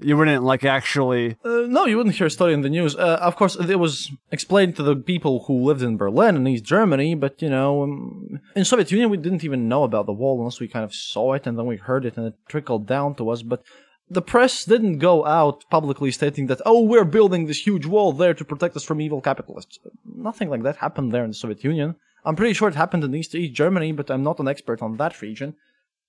You 0.00 0.16
wouldn't 0.16 0.44
like 0.44 0.64
actually. 0.64 1.36
Uh, 1.44 1.66
no, 1.66 1.86
you 1.86 1.96
wouldn't 1.96 2.14
hear 2.14 2.28
a 2.28 2.30
story 2.30 2.54
in 2.54 2.60
the 2.60 2.70
news. 2.70 2.94
Uh, 2.94 3.18
of 3.20 3.34
course, 3.34 3.56
it 3.56 3.80
was 3.80 4.12
explained 4.30 4.76
to 4.76 4.84
the 4.84 4.94
people 4.94 5.44
who 5.44 5.64
lived 5.64 5.82
in 5.82 5.96
Berlin 5.96 6.36
and 6.36 6.46
East 6.46 6.64
Germany, 6.64 7.16
but 7.16 7.42
you 7.42 7.50
know, 7.50 7.82
um, 7.82 8.40
in 8.54 8.64
Soviet 8.64 8.92
Union, 8.92 9.10
we 9.10 9.16
didn't 9.16 9.42
even 9.42 9.68
know 9.68 9.82
about 9.82 10.06
the 10.06 10.12
wall 10.12 10.38
unless 10.38 10.60
we 10.60 10.68
kind 10.68 10.84
of 10.84 10.94
saw 10.94 11.32
it 11.32 11.46
and 11.46 11.58
then 11.58 11.66
we 11.66 11.76
heard 11.76 12.04
it 12.04 12.16
and 12.16 12.26
it 12.26 12.34
trickled 12.48 12.86
down 12.86 13.16
to 13.16 13.28
us. 13.30 13.42
But 13.42 13.64
the 14.08 14.22
press 14.22 14.64
didn't 14.64 14.98
go 14.98 15.26
out 15.26 15.64
publicly 15.68 16.12
stating 16.12 16.46
that, 16.46 16.62
oh, 16.64 16.82
we're 16.82 17.04
building 17.04 17.46
this 17.46 17.66
huge 17.66 17.84
wall 17.84 18.12
there 18.12 18.34
to 18.34 18.44
protect 18.44 18.76
us 18.76 18.84
from 18.84 19.00
evil 19.00 19.20
capitalists. 19.20 19.80
Nothing 20.04 20.48
like 20.48 20.62
that 20.62 20.76
happened 20.76 21.12
there 21.12 21.24
in 21.24 21.30
the 21.30 21.34
Soviet 21.34 21.64
Union. 21.64 21.96
I'm 22.24 22.36
pretty 22.36 22.54
sure 22.54 22.68
it 22.68 22.74
happened 22.74 23.04
in 23.04 23.14
East, 23.14 23.34
East 23.34 23.54
Germany, 23.54 23.92
but 23.92 24.10
I'm 24.10 24.22
not 24.22 24.38
an 24.38 24.48
expert 24.48 24.80
on 24.80 24.96
that 24.96 25.20
region. 25.22 25.56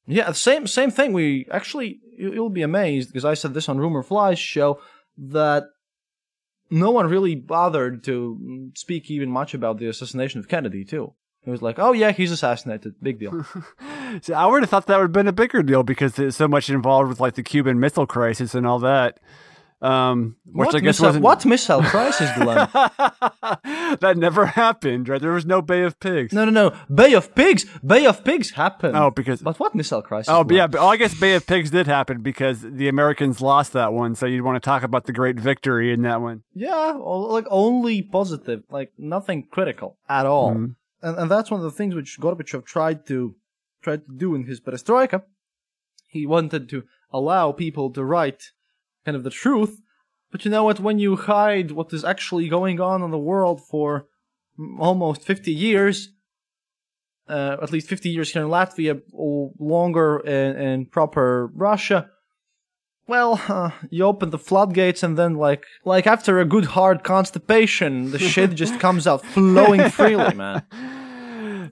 Yeah, 0.09 0.31
same 0.31 0.65
same 0.65 0.89
thing. 0.89 1.13
We 1.13 1.47
actually 1.51 1.99
you'll 2.17 2.49
be 2.49 2.63
amazed 2.63 3.09
because 3.09 3.25
I 3.25 3.35
said 3.35 3.53
this 3.53 3.69
on 3.69 3.77
Rumor 3.77 4.01
Flies 4.01 4.39
show 4.39 4.81
that 5.17 5.65
no 6.71 6.89
one 6.89 7.07
really 7.07 7.35
bothered 7.35 8.03
to 8.05 8.39
mm, 8.41 8.77
speak 8.77 9.09
even 9.11 9.29
much 9.29 9.53
about 9.53 9.77
the 9.77 9.87
assassination 9.87 10.39
of 10.39 10.47
Kennedy 10.47 10.83
too. 10.83 11.13
It 11.45 11.51
was 11.51 11.61
like, 11.61 11.77
oh 11.77 11.93
yeah, 11.93 12.11
he's 12.11 12.31
assassinated, 12.31 12.95
big 13.01 13.19
deal. 13.19 13.45
so 14.21 14.33
I 14.33 14.45
would 14.47 14.63
have 14.63 14.69
thought 14.69 14.87
that 14.87 14.97
would 14.97 15.03
have 15.03 15.11
been 15.11 15.27
a 15.27 15.31
bigger 15.31 15.61
deal 15.61 15.83
because 15.83 16.15
there's 16.15 16.35
so 16.35 16.47
much 16.47 16.69
involved 16.69 17.09
with 17.09 17.19
like 17.19 17.35
the 17.35 17.43
Cuban 17.43 17.79
Missile 17.79 18.07
Crisis 18.07 18.55
and 18.55 18.65
all 18.65 18.79
that. 18.79 19.19
Um, 19.81 20.35
which 20.45 20.67
what 20.67 20.75
I 20.75 20.79
guess 20.79 20.85
missile, 20.99 21.05
wasn't 21.05 21.23
what 21.23 21.45
missile 21.45 21.81
crisis, 21.83 22.29
Glen? 22.35 22.67
that 24.01 24.15
never 24.17 24.45
happened, 24.45 25.07
right? 25.07 25.21
There 25.21 25.31
was 25.31 25.45
no 25.45 25.61
Bay 25.61 25.83
of 25.83 25.99
Pigs. 25.99 26.33
no, 26.33 26.43
no, 26.45 26.51
no. 26.51 26.77
Bay 26.93 27.13
of 27.13 27.33
Pigs. 27.35 27.65
Bay 27.85 28.05
of 28.05 28.23
Pigs 28.23 28.51
happened. 28.51 28.95
Oh, 28.97 29.09
because 29.09 29.41
But 29.41 29.59
what 29.59 29.75
missile 29.75 30.01
crisis? 30.01 30.29
oh, 30.29 30.43
Glen? 30.43 30.57
yeah, 30.57 30.67
but, 30.67 30.81
oh, 30.81 30.87
I 30.87 30.97
guess 30.97 31.17
Bay 31.17 31.33
of 31.35 31.47
Pigs 31.47 31.71
did 31.71 31.87
happen 31.87 32.21
because 32.21 32.61
the 32.61 32.87
Americans 32.89 33.39
lost 33.41 33.73
that 33.73 33.93
one. 33.93 34.15
So 34.15 34.25
you'd 34.25 34.43
want 34.43 34.61
to 34.61 34.65
talk 34.65 34.83
about 34.83 35.05
the 35.05 35.13
great 35.13 35.39
victory 35.39 35.93
in 35.93 36.01
that 36.01 36.21
one. 36.21 36.43
Yeah, 36.53 36.93
like 36.97 37.45
only 37.49 38.01
positive, 38.01 38.63
like 38.69 38.91
nothing 38.97 39.47
critical 39.49 39.97
at 40.09 40.25
all. 40.25 40.53
Mhm. 40.55 40.75
And 41.01 41.17
and 41.17 41.31
that's 41.31 41.49
one 41.49 41.61
of 41.61 41.63
the 41.63 41.71
things 41.71 41.95
which 41.95 42.19
Gorbachev 42.19 42.65
tried 42.65 43.05
to 43.07 43.35
tried 43.81 44.05
to 44.07 44.11
do 44.13 44.35
in 44.35 44.43
his 44.45 44.59
perestroika. 44.59 45.23
He 46.09 46.25
wanted 46.25 46.67
to 46.69 46.83
allow 47.13 47.53
people 47.53 47.89
to 47.91 48.03
write 48.03 48.51
kind 49.09 49.17
of 49.17 49.23
the 49.23 49.39
truth, 49.45 49.81
but 50.31 50.45
you 50.45 50.51
know 50.51 50.63
what? 50.63 50.79
When 50.79 50.99
you 50.99 51.15
hide 51.15 51.71
what 51.71 51.91
is 51.93 52.05
actually 52.05 52.47
going 52.47 52.79
on 52.79 53.01
in 53.01 53.09
the 53.09 53.25
world 53.31 53.59
for 53.71 54.05
almost 54.77 55.23
50 55.23 55.51
years, 55.51 56.09
uh, 57.27 57.57
at 57.63 57.71
least 57.71 57.87
50 57.87 58.09
years 58.09 58.31
here 58.31 58.43
in 58.43 58.49
Latvia, 58.49 59.01
or 59.11 59.51
longer 59.57 60.19
in, 60.19 60.55
in 60.57 60.85
proper 60.85 61.49
Russia, 61.55 62.11
well, 63.07 63.41
uh, 63.47 63.71
you 63.89 64.03
open 64.03 64.29
the 64.29 64.37
floodgates 64.37 65.01
and 65.01 65.17
then 65.17 65.33
like 65.33 65.63
like 65.83 66.05
after 66.05 66.39
a 66.39 66.45
good 66.45 66.65
hard 66.77 67.03
constipation, 67.03 68.11
the 68.11 68.19
shit 68.19 68.53
just 68.53 68.79
comes 68.79 69.07
out 69.07 69.25
flowing 69.25 69.89
freely, 69.97 70.35
man. 70.35 70.61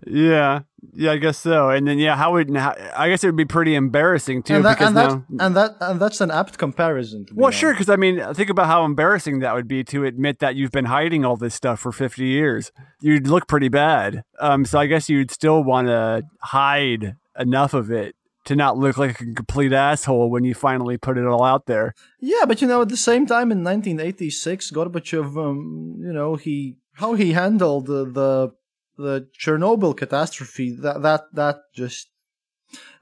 Yeah, 0.08 0.62
yeah, 0.94 1.12
I 1.12 1.18
guess 1.18 1.38
so. 1.38 1.70
And 1.70 1.88
then 1.88 1.98
yeah, 2.00 2.16
how 2.16 2.34
would 2.34 2.56
how, 2.56 2.76
I 2.96 3.10
guess 3.10 3.24
it 3.24 3.28
would 3.28 3.36
be 3.36 3.46
pretty 3.46 3.76
embarrassing 3.76 4.44
too 4.44 4.56
and 4.56 4.66
that, 4.66 4.78
because 4.78 4.88
and, 4.88 4.96
now. 4.96 5.08
that, 5.08 5.46
and 5.46 5.56
that 5.56 5.76
and 5.82 6.00
that's 6.00 6.22
an 6.22 6.32
apt 6.32 6.58
comparison. 6.58 7.26
Well, 7.34 7.48
honest. 7.48 7.60
sure, 7.60 7.74
because 7.74 7.90
I 7.90 7.96
mean, 7.96 8.22
think 8.34 8.50
about 8.50 8.68
how 8.68 8.86
embarrassing 8.86 9.40
that 9.40 9.54
would 9.56 9.68
be 9.68 9.84
to 9.86 10.06
admit 10.06 10.40
that 10.40 10.56
you've 10.56 10.72
been 10.72 10.86
hiding 10.86 11.26
all 11.26 11.36
this 11.36 11.56
stuff 11.56 11.80
for 11.80 11.92
50 11.92 12.26
years. 12.26 12.72
You'd 13.02 13.28
look 13.28 13.48
pretty 13.48 13.70
bad. 13.70 14.24
Um, 14.40 14.66
so 14.66 14.80
I 14.80 14.86
guess 14.86 15.10
you'd 15.10 15.32
still 15.32 15.64
want 15.64 15.88
to 15.88 16.24
hide 16.42 17.16
enough 17.38 17.74
of 17.74 17.92
it 17.92 18.16
to 18.46 18.56
not 18.56 18.78
look 18.78 18.98
like 18.98 19.20
a 19.20 19.34
complete 19.34 19.74
asshole 19.74 20.30
when 20.30 20.46
you 20.46 20.54
finally 20.54 20.98
put 20.98 21.18
it 21.18 21.26
all 21.26 21.44
out 21.44 21.66
there. 21.66 21.94
Yeah, 22.22 22.46
but 22.48 22.62
you 22.62 22.68
know, 22.68 22.82
at 22.82 22.90
the 22.90 22.98
same 22.98 23.26
time, 23.26 23.52
in 23.52 23.64
1986, 23.64 24.72
Gorbachev, 24.72 25.38
um, 25.38 25.98
you 26.00 26.14
know, 26.14 26.36
he 26.36 26.78
how 26.94 27.14
he 27.14 27.34
handled 27.34 27.88
the 27.88 28.06
the, 28.06 28.52
the 28.98 29.28
Chernobyl 29.40 29.96
catastrophe. 29.96 30.72
That 30.72 31.02
that 31.02 31.24
that 31.34 31.58
just 31.76 32.10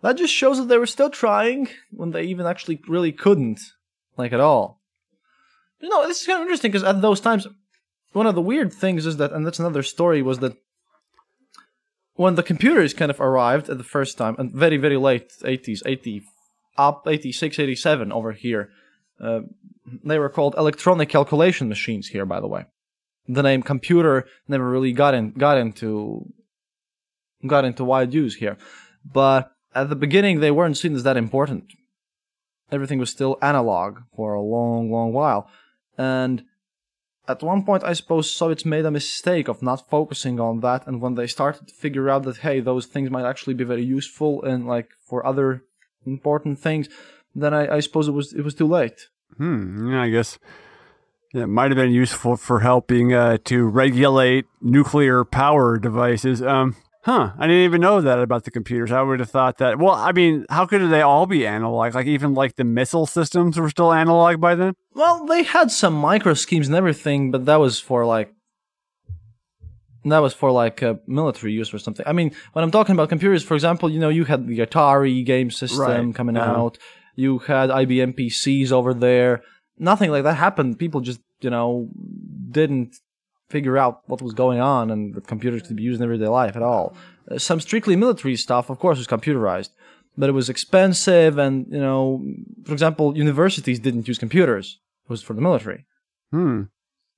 that 0.01 0.17
just 0.17 0.33
shows 0.33 0.57
that 0.57 0.67
they 0.67 0.77
were 0.77 0.85
still 0.85 1.09
trying 1.09 1.69
when 1.91 2.11
they 2.11 2.23
even 2.23 2.45
actually 2.45 2.81
really 2.87 3.11
couldn't, 3.11 3.59
like 4.17 4.33
at 4.33 4.39
all. 4.39 4.81
You 5.79 5.89
know, 5.89 6.07
this 6.07 6.21
is 6.21 6.27
kind 6.27 6.39
of 6.39 6.43
interesting 6.43 6.71
because 6.71 6.83
at 6.83 7.01
those 7.01 7.19
times, 7.19 7.47
one 8.13 8.27
of 8.27 8.35
the 8.35 8.41
weird 8.41 8.73
things 8.73 9.05
is 9.05 9.17
that, 9.17 9.31
and 9.31 9.45
that's 9.45 9.59
another 9.59 9.83
story, 9.83 10.21
was 10.21 10.39
that 10.39 10.55
when 12.13 12.35
the 12.35 12.43
computers 12.43 12.93
kind 12.93 13.11
of 13.11 13.19
arrived 13.19 13.69
at 13.69 13.77
the 13.77 13.83
first 13.83 14.17
time, 14.17 14.35
and 14.37 14.51
very 14.51 14.77
very 14.77 14.97
late 14.97 15.31
80s, 15.43 15.81
80 15.85 16.23
up 16.77 17.07
86, 17.07 17.59
87 17.59 18.11
over 18.11 18.31
here 18.33 18.69
Uh, 19.19 19.41
they 20.03 20.19
were 20.19 20.29
called 20.29 20.55
electronic 20.57 21.09
calculation 21.09 21.69
machines 21.69 22.07
here, 22.07 22.25
by 22.25 22.39
the 22.41 22.47
way. 22.47 22.65
The 23.27 23.43
name 23.43 23.63
computer 23.63 24.27
never 24.47 24.69
really 24.69 24.93
got 24.93 25.13
in 25.13 25.31
got 25.31 25.57
into 25.57 26.31
got 27.45 27.65
into 27.65 27.83
wide 27.83 28.13
use 28.13 28.35
here, 28.35 28.57
but 29.03 29.51
at 29.73 29.89
the 29.89 29.95
beginning 29.95 30.39
they 30.39 30.51
weren't 30.51 30.77
seen 30.77 30.95
as 30.95 31.03
that 31.03 31.17
important. 31.17 31.65
Everything 32.71 32.99
was 32.99 33.11
still 33.11 33.37
analog 33.41 33.99
for 34.15 34.33
a 34.33 34.41
long, 34.41 34.91
long 34.91 35.13
while, 35.13 35.49
and 35.97 36.43
at 37.27 37.41
one 37.41 37.63
point, 37.63 37.83
I 37.83 37.93
suppose 37.93 38.31
Soviets 38.31 38.65
made 38.65 38.85
a 38.85 38.91
mistake 38.91 39.47
of 39.47 39.61
not 39.61 39.89
focusing 39.89 40.39
on 40.39 40.59
that, 40.59 40.85
and 40.85 41.01
when 41.01 41.15
they 41.15 41.27
started 41.27 41.67
to 41.67 41.73
figure 41.73 42.09
out 42.09 42.23
that 42.23 42.37
hey, 42.37 42.59
those 42.59 42.85
things 42.85 43.09
might 43.09 43.25
actually 43.25 43.55
be 43.55 43.63
very 43.63 43.83
useful 43.83 44.43
and 44.43 44.67
like 44.67 44.89
for 45.07 45.25
other 45.25 45.63
important 46.05 46.59
things, 46.59 46.87
then 47.33 47.53
I, 47.53 47.77
I 47.77 47.79
suppose 47.79 48.07
it 48.07 48.11
was 48.11 48.33
it 48.33 48.43
was 48.43 48.55
too 48.55 48.67
late. 48.67 49.07
Hmm. 49.37 49.91
Yeah, 49.91 50.03
I 50.03 50.09
guess 50.09 50.37
it 51.35 51.47
might 51.47 51.71
have 51.71 51.77
been 51.77 51.91
useful 51.91 52.37
for 52.37 52.61
helping 52.61 53.13
uh, 53.13 53.37
to 53.45 53.65
regulate 53.67 54.45
nuclear 54.61 55.23
power 55.25 55.77
devices. 55.77 56.41
Um. 56.41 56.75
Huh. 57.03 57.33
I 57.37 57.45
didn't 57.45 57.65
even 57.65 57.81
know 57.81 58.01
that 58.01 58.17
about 58.17 58.45
the 58.45 58.49
computers. 58.51 58.91
I 58.91 58.99
would 59.03 59.19
have 59.19 59.29
thought 59.29 59.59
that. 59.59 59.77
Well, 59.77 59.93
I 59.93 60.11
mean, 60.11 60.43
how 60.49 60.65
could 60.65 60.89
they 60.89 61.01
all 61.03 61.27
be 61.27 61.45
analog? 61.45 61.93
Like 61.93 62.07
even 62.07 62.33
like 62.33 62.55
the 62.55 62.63
missile 62.63 63.05
systems 63.05 63.59
were 63.59 63.69
still 63.69 63.93
analog 63.93 64.41
by 64.41 64.55
then. 64.55 64.73
Well, 64.95 65.23
they 65.27 65.43
had 65.43 65.69
some 65.69 65.93
micro 65.93 66.33
schemes 66.33 66.65
and 66.65 66.75
everything, 66.75 67.29
but 67.29 67.45
that 67.45 67.59
was 67.59 67.79
for 67.79 68.07
like 68.07 68.33
that 70.05 70.19
was 70.19 70.33
for 70.33 70.51
like 70.51 70.81
uh, 70.83 70.95
military 71.07 71.53
use 71.53 71.73
or 71.73 71.79
something. 71.79 72.05
I 72.07 72.13
mean, 72.13 72.31
when 72.53 72.63
I'm 72.63 72.71
talking 72.71 72.93
about 72.93 73.09
computers, 73.09 73.43
for 73.43 73.55
example, 73.55 73.89
you 73.89 73.99
know, 73.99 74.09
you 74.09 74.25
had 74.25 74.47
the 74.47 74.59
Atari 74.59 75.23
game 75.25 75.49
system 75.51 75.79
Right. 75.79 76.15
coming 76.15 76.37
out. 76.37 76.77
You 77.15 77.39
had 77.39 77.69
IBM 77.69 78.17
PCs 78.17 78.71
over 78.71 78.93
there. 78.93 79.41
Nothing 79.77 80.11
like 80.11 80.23
that 80.23 80.35
happened. 80.35 80.77
People 80.79 81.01
just, 81.01 81.19
you 81.41 81.49
know, 81.49 81.89
didn't 82.51 82.95
figure 83.49 83.77
out 83.77 84.01
what 84.07 84.21
was 84.21 84.33
going 84.33 84.59
on 84.59 84.89
and 84.89 85.13
that 85.13 85.27
computers 85.27 85.61
could 85.61 85.75
be 85.75 85.83
used 85.83 85.99
in 86.01 86.03
everyday 86.03 86.27
life 86.27 86.55
at 86.55 86.63
all. 86.63 86.95
Uh, 87.29 87.37
some 87.37 87.59
strictly 87.59 87.95
military 87.95 88.35
stuff, 88.35 88.69
of 88.69 88.79
course, 88.79 88.97
was 88.97 89.07
computerized, 89.07 89.69
but 90.17 90.29
it 90.29 90.33
was 90.33 90.49
expensive. 90.49 91.37
And 91.37 91.67
you 91.69 91.79
know, 91.79 92.23
for 92.65 92.73
example, 92.73 93.15
universities 93.17 93.79
didn't 93.79 94.07
use 94.07 94.17
computers; 94.17 94.79
it 95.05 95.09
was 95.09 95.21
for 95.21 95.33
the 95.33 95.41
military 95.41 95.85
Hmm. 96.31 96.63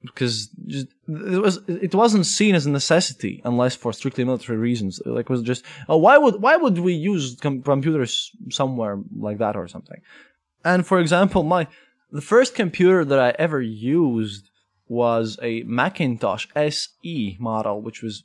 because 0.04 0.48
just 0.68 0.88
it 1.08 1.42
was 1.42 1.60
it 1.68 1.96
wasn't 1.96 2.26
seen 2.26 2.56
as 2.56 2.66
a 2.66 2.70
necessity 2.70 3.42
unless 3.46 3.76
for 3.76 3.94
strictly 3.94 4.24
military 4.26 4.58
reasons. 4.58 5.02
Like 5.06 5.26
it 5.26 5.30
was 5.30 5.42
just 5.42 5.64
oh 5.90 5.98
why 5.98 6.18
would 6.18 6.42
why 6.42 6.56
would 6.58 6.78
we 6.80 6.94
use 6.94 7.38
com- 7.42 7.62
computers 7.62 8.32
somewhere 8.50 9.00
like 9.18 9.38
that 9.40 9.56
or 9.56 9.68
something? 9.68 10.02
And 10.66 10.86
for 10.86 11.00
example, 11.00 11.44
my 11.44 11.68
the 12.12 12.22
first 12.22 12.56
computer 12.56 13.04
that 13.06 13.20
I 13.20 13.36
ever 13.40 13.62
used 13.62 14.50
was 14.88 15.38
a 15.42 15.64
Macintosh 15.64 16.48
SE 16.56 17.38
model, 17.40 17.82
which 17.82 18.02
was 18.02 18.24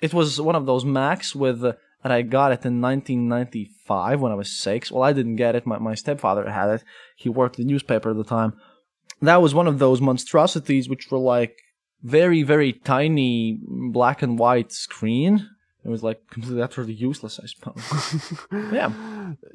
it 0.00 0.14
was 0.14 0.40
one 0.40 0.56
of 0.56 0.66
those 0.66 0.84
Macs 0.84 1.34
with. 1.34 1.64
And 2.04 2.12
I 2.12 2.22
got 2.22 2.52
it 2.52 2.64
in 2.64 2.80
1995 2.80 4.20
when 4.20 4.30
I 4.30 4.36
was 4.36 4.56
six. 4.56 4.92
Well, 4.92 5.02
I 5.02 5.12
didn't 5.12 5.34
get 5.34 5.56
it. 5.56 5.66
My, 5.66 5.78
my 5.78 5.96
stepfather 5.96 6.48
had 6.48 6.70
it. 6.70 6.84
He 7.16 7.28
worked 7.28 7.56
the 7.56 7.64
newspaper 7.64 8.10
at 8.10 8.16
the 8.16 8.22
time 8.22 8.52
that 9.22 9.42
was 9.42 9.54
one 9.54 9.66
of 9.66 9.78
those 9.78 10.00
monstrosities 10.00 10.88
which 10.88 11.10
were 11.10 11.18
like 11.18 11.58
very 12.02 12.42
very 12.42 12.72
tiny 12.72 13.58
black 13.62 14.22
and 14.22 14.38
white 14.38 14.72
screen 14.72 15.48
it 15.88 15.90
was 15.90 16.02
like 16.02 16.20
completely 16.28 16.60
utterly 16.62 16.92
useless 16.92 17.40
i 17.42 17.46
suppose. 17.46 17.82
Yeah. 18.72 18.92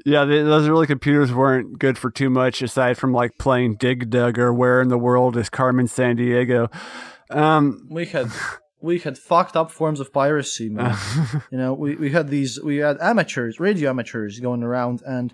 Yeah, 0.06 0.26
those 0.26 0.68
early 0.68 0.88
computers 0.88 1.32
weren't 1.32 1.78
good 1.78 1.98
for 1.98 2.10
too 2.10 2.30
much 2.30 2.62
aside 2.62 2.98
from 2.98 3.14
like 3.14 3.38
playing 3.38 3.76
Dig 3.76 4.10
Dug 4.10 4.40
or 4.40 4.54
Where 4.54 4.82
in 4.82 4.88
the 4.88 4.98
World 4.98 5.38
is 5.38 5.50
Carmen 5.50 5.88
Sandiego. 5.88 6.74
Um, 7.30 7.88
we 7.90 8.06
had 8.06 8.30
we 8.82 9.00
had 9.00 9.18
fucked 9.18 9.56
up 9.56 9.72
forms 9.72 10.00
of 10.00 10.12
piracy 10.12 10.70
man. 10.70 10.96
You 11.52 11.58
know 11.58 11.74
we, 11.74 11.96
we 11.96 12.10
had 12.12 12.30
these 12.30 12.60
we 12.62 12.78
had 12.78 12.98
amateurs 13.00 13.60
radio 13.60 13.92
amateurs 13.92 14.40
going 14.40 14.64
around 14.64 15.02
and 15.06 15.34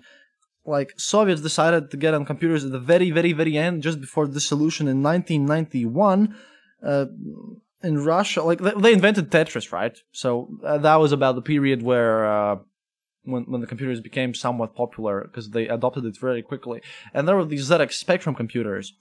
like 0.66 0.92
soviets 0.98 1.40
decided 1.40 1.90
to 1.90 1.96
get 1.96 2.14
on 2.14 2.24
computers 2.26 2.64
at 2.64 2.72
the 2.72 2.78
very 2.78 3.10
very 3.10 3.32
very 3.32 3.56
end 3.56 3.82
just 3.82 4.00
before 4.00 4.26
dissolution 4.26 4.86
in 4.86 5.02
1991 5.02 6.34
uh, 6.82 7.06
in 7.82 8.04
Russia, 8.04 8.42
like 8.42 8.58
they, 8.58 8.72
they 8.72 8.92
invented 8.92 9.30
Tetris, 9.30 9.72
right? 9.72 9.96
So 10.12 10.48
uh, 10.64 10.78
that 10.78 10.96
was 10.96 11.12
about 11.12 11.34
the 11.34 11.42
period 11.42 11.82
where 11.82 12.26
uh, 12.26 12.56
when 13.22 13.44
when 13.44 13.60
the 13.60 13.66
computers 13.66 14.00
became 14.00 14.34
somewhat 14.34 14.74
popular 14.74 15.22
because 15.22 15.50
they 15.50 15.68
adopted 15.68 16.04
it 16.04 16.18
very 16.18 16.42
quickly. 16.42 16.82
And 17.14 17.26
there 17.26 17.36
were 17.36 17.44
these 17.44 17.68
ZX 17.68 17.92
Spectrum 17.92 18.34
computers, 18.34 18.92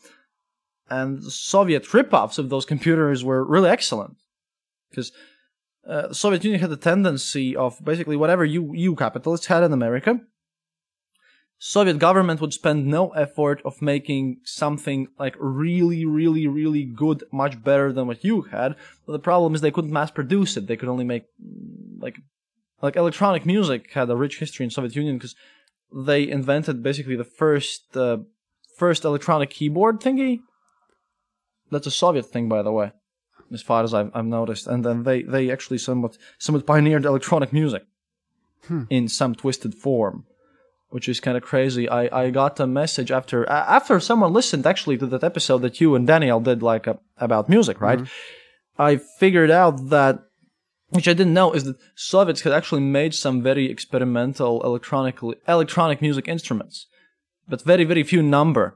and 0.90 1.24
Soviet 1.24 1.84
ripoffs 1.86 2.40
of 2.40 2.50
those 2.50 2.66
computers 2.66 3.24
were 3.24 3.44
really 3.44 3.70
excellent 3.70 4.18
because 4.90 5.12
uh, 5.88 6.08
the 6.08 6.16
Soviet 6.16 6.44
Union 6.44 6.62
had 6.62 6.70
the 6.70 6.78
tendency 6.78 7.56
of 7.56 7.84
basically 7.84 8.16
whatever 8.16 8.46
you 8.46 8.74
you 8.74 8.96
capitalists 8.96 9.48
had 9.48 9.64
in 9.64 9.74
America. 9.74 10.22
Soviet 11.62 12.00
government 12.00 12.40
would 12.40 12.54
spend 12.54 12.88
no 12.88 13.10
effort 13.10 13.62
of 13.66 13.82
making 13.82 14.38
something 14.46 15.10
like 15.20 15.36
really, 15.38 16.06
really, 16.06 16.48
really 16.48 16.86
good, 16.86 17.26
much 17.34 17.62
better 17.62 17.92
than 17.92 18.08
what 18.08 18.24
you 18.24 18.44
had. 18.44 18.76
But 19.06 19.12
the 19.12 19.20
problem 19.20 19.54
is 19.54 19.60
they 19.60 19.70
couldn't 19.70 19.92
mass 19.92 20.10
produce 20.10 20.56
it. 20.56 20.68
They 20.68 20.78
could 20.78 20.88
only 20.88 21.04
make 21.04 21.26
like 22.00 22.18
like 22.82 22.96
electronic 22.96 23.46
music 23.46 23.92
had 23.92 24.10
a 24.10 24.16
rich 24.16 24.40
history 24.40 24.64
in 24.64 24.70
Soviet 24.70 24.96
Union 24.96 25.18
because 25.18 25.36
they 25.94 26.30
invented 26.30 26.82
basically 26.82 27.18
the 27.18 27.26
first 27.26 27.96
uh, 27.98 28.20
first 28.78 29.04
electronic 29.04 29.50
keyboard 29.50 30.00
thingy. 30.00 30.40
That's 31.70 31.88
a 31.88 31.92
Soviet 31.92 32.24
thing, 32.28 32.48
by 32.48 32.62
the 32.62 32.72
way, 32.72 32.94
as 33.52 33.62
far 33.62 33.84
as 33.84 33.94
I've, 33.94 34.12
I've 34.14 34.26
noticed. 34.26 34.66
And 34.66 34.86
then 34.86 35.04
they 35.04 35.24
they 35.24 35.52
actually 35.52 35.80
somewhat 35.80 36.18
somewhat 36.38 36.66
pioneered 36.66 37.04
electronic 37.04 37.52
music 37.52 37.84
in 38.90 39.10
some 39.10 39.36
twisted 39.36 39.76
form 39.76 40.26
which 40.90 41.08
is 41.08 41.20
kind 41.20 41.38
of 41.38 41.44
crazy. 41.44 41.88
I, 41.88 42.26
I 42.26 42.30
got 42.32 42.60
a 42.60 42.68
message 42.68 43.12
after 43.12 43.48
after 43.50 44.00
someone 44.00 44.34
listened 44.34 44.66
actually 44.66 44.98
to 44.98 45.08
that 45.08 45.24
episode 45.24 45.60
that 45.60 45.80
you 45.80 45.96
and 45.96 46.08
Daniel 46.08 46.40
did 46.40 46.62
like 46.64 46.88
uh, 46.88 46.96
about 47.18 47.50
music, 47.50 47.80
right? 47.82 48.00
I 48.78 48.98
figured 49.20 49.52
out 49.52 49.90
that 49.90 50.20
which 50.90 51.08
I 51.08 51.14
didn't 51.14 51.36
know 51.36 51.52
is 51.52 51.66
that 51.66 51.78
Soviets 51.96 52.42
had 52.42 52.54
actually 52.54 52.82
made 52.82 53.14
some 53.14 53.44
very 53.44 53.70
experimental 53.70 54.62
electronic 54.64 55.20
electronic 55.48 56.02
music 56.02 56.28
instruments, 56.28 56.88
but 57.48 57.62
very 57.62 57.84
very 57.84 58.04
few 58.04 58.24
number. 58.24 58.76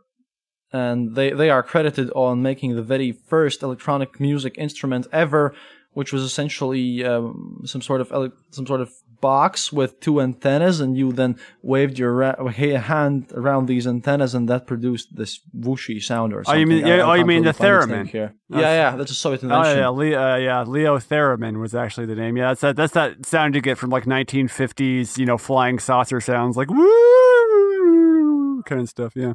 And 0.72 1.16
they, 1.16 1.30
they 1.30 1.52
are 1.52 1.62
credited 1.62 2.10
on 2.16 2.42
making 2.42 2.76
the 2.76 2.82
very 2.82 3.12
first 3.12 3.62
electronic 3.62 4.20
music 4.20 4.56
instrument 4.58 5.06
ever, 5.12 5.54
which 5.94 6.12
was 6.12 6.24
essentially 6.24 7.06
um, 7.06 7.62
some 7.66 7.82
sort 7.82 8.02
of 8.02 8.12
ele- 8.12 8.32
some 8.50 8.66
sort 8.66 8.82
of 8.82 8.90
box 9.30 9.72
with 9.80 9.92
two 10.06 10.16
antennas, 10.28 10.78
and 10.84 10.92
you 11.00 11.08
then 11.22 11.32
waved 11.72 11.96
your 12.02 12.14
ra- 12.22 12.48
hand 12.64 13.18
around 13.42 13.64
these 13.68 13.86
antennas, 13.96 14.32
and 14.36 14.44
that 14.52 14.62
produced 14.72 15.08
this 15.20 15.34
whooshy 15.66 15.98
sound 16.10 16.30
or 16.34 16.40
Oh, 16.40 16.44
something. 16.44 16.62
you 16.62 16.68
mean- 16.72 16.86
I- 16.86 16.90
yeah, 16.90 17.04
I 17.08 17.10
oh, 17.10 17.14
you 17.20 17.26
mean 17.32 17.44
the 17.44 17.54
theremin. 17.66 18.08
Here. 18.16 18.30
That's- 18.50 18.64
Yeah, 18.64 18.74
yeah, 18.82 18.92
that's 18.98 19.12
a 19.18 19.20
Soviet 19.24 19.42
invention. 19.44 19.74
oh 19.78 19.80
yeah, 19.82 19.88
Le- 20.02 20.22
uh, 20.34 20.38
yeah, 20.48 20.60
Leo 20.76 20.98
Theremin 21.10 21.56
was 21.66 21.74
actually 21.84 22.08
the 22.14 22.16
name. 22.24 22.34
Yeah, 22.38 22.50
that's 22.50 22.62
that. 22.62 22.76
That's 22.76 22.94
that 23.00 23.26
sound 23.26 23.56
you 23.56 23.62
get 23.70 23.78
from 23.82 23.90
like 23.96 24.06
1950s, 24.06 25.18
you 25.18 25.26
know, 25.30 25.38
flying 25.38 25.80
saucer 25.80 26.20
sounds 26.22 26.56
like 26.60 26.70
woo 26.70 28.62
kind 28.70 28.82
of 28.82 28.90
stuff. 28.90 29.14
Yeah. 29.16 29.34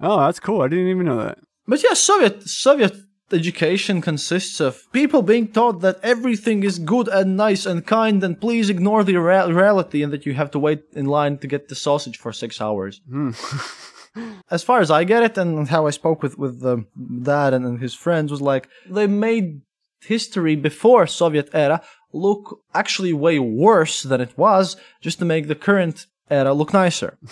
Oh, 0.00 0.18
that's 0.26 0.40
cool. 0.40 0.60
I 0.62 0.68
didn't 0.68 0.88
even 0.88 1.06
know 1.06 1.18
that. 1.24 1.38
But 1.66 1.82
yeah, 1.82 1.94
Soviet 1.94 2.42
Soviet 2.48 2.92
education 3.34 4.00
consists 4.00 4.60
of 4.60 4.90
people 4.92 5.22
being 5.22 5.48
taught 5.48 5.80
that 5.80 6.00
everything 6.02 6.62
is 6.62 6.78
good 6.78 7.08
and 7.08 7.36
nice 7.36 7.66
and 7.66 7.86
kind, 7.86 8.22
and 8.24 8.40
please 8.40 8.70
ignore 8.70 9.04
the 9.04 9.16
rea- 9.16 9.52
reality, 9.52 10.02
and 10.02 10.12
that 10.12 10.26
you 10.26 10.34
have 10.34 10.50
to 10.52 10.58
wait 10.58 10.84
in 10.94 11.06
line 11.06 11.38
to 11.38 11.46
get 11.46 11.68
the 11.68 11.74
sausage 11.74 12.18
for 12.18 12.32
six 12.32 12.60
hours. 12.60 13.00
Hmm. 13.08 13.32
as 14.50 14.62
far 14.62 14.80
as 14.80 14.90
I 14.90 15.04
get 15.04 15.22
it, 15.22 15.38
and 15.38 15.68
how 15.68 15.86
I 15.86 15.90
spoke 15.90 16.22
with 16.22 16.38
with 16.38 16.60
the 16.60 16.84
dad 17.22 17.54
and, 17.54 17.64
and 17.66 17.80
his 17.80 17.94
friends 17.94 18.30
was 18.30 18.40
like 18.40 18.68
they 18.88 19.06
made 19.06 19.62
history 20.00 20.56
before 20.56 21.06
Soviet 21.06 21.48
era 21.52 21.82
look 22.12 22.60
actually 22.74 23.12
way 23.12 23.38
worse 23.38 24.02
than 24.02 24.20
it 24.20 24.38
was, 24.38 24.76
just 25.00 25.18
to 25.18 25.24
make 25.24 25.48
the 25.48 25.54
current 25.54 26.06
era 26.30 26.52
look 26.54 26.72
nicer. 26.72 27.18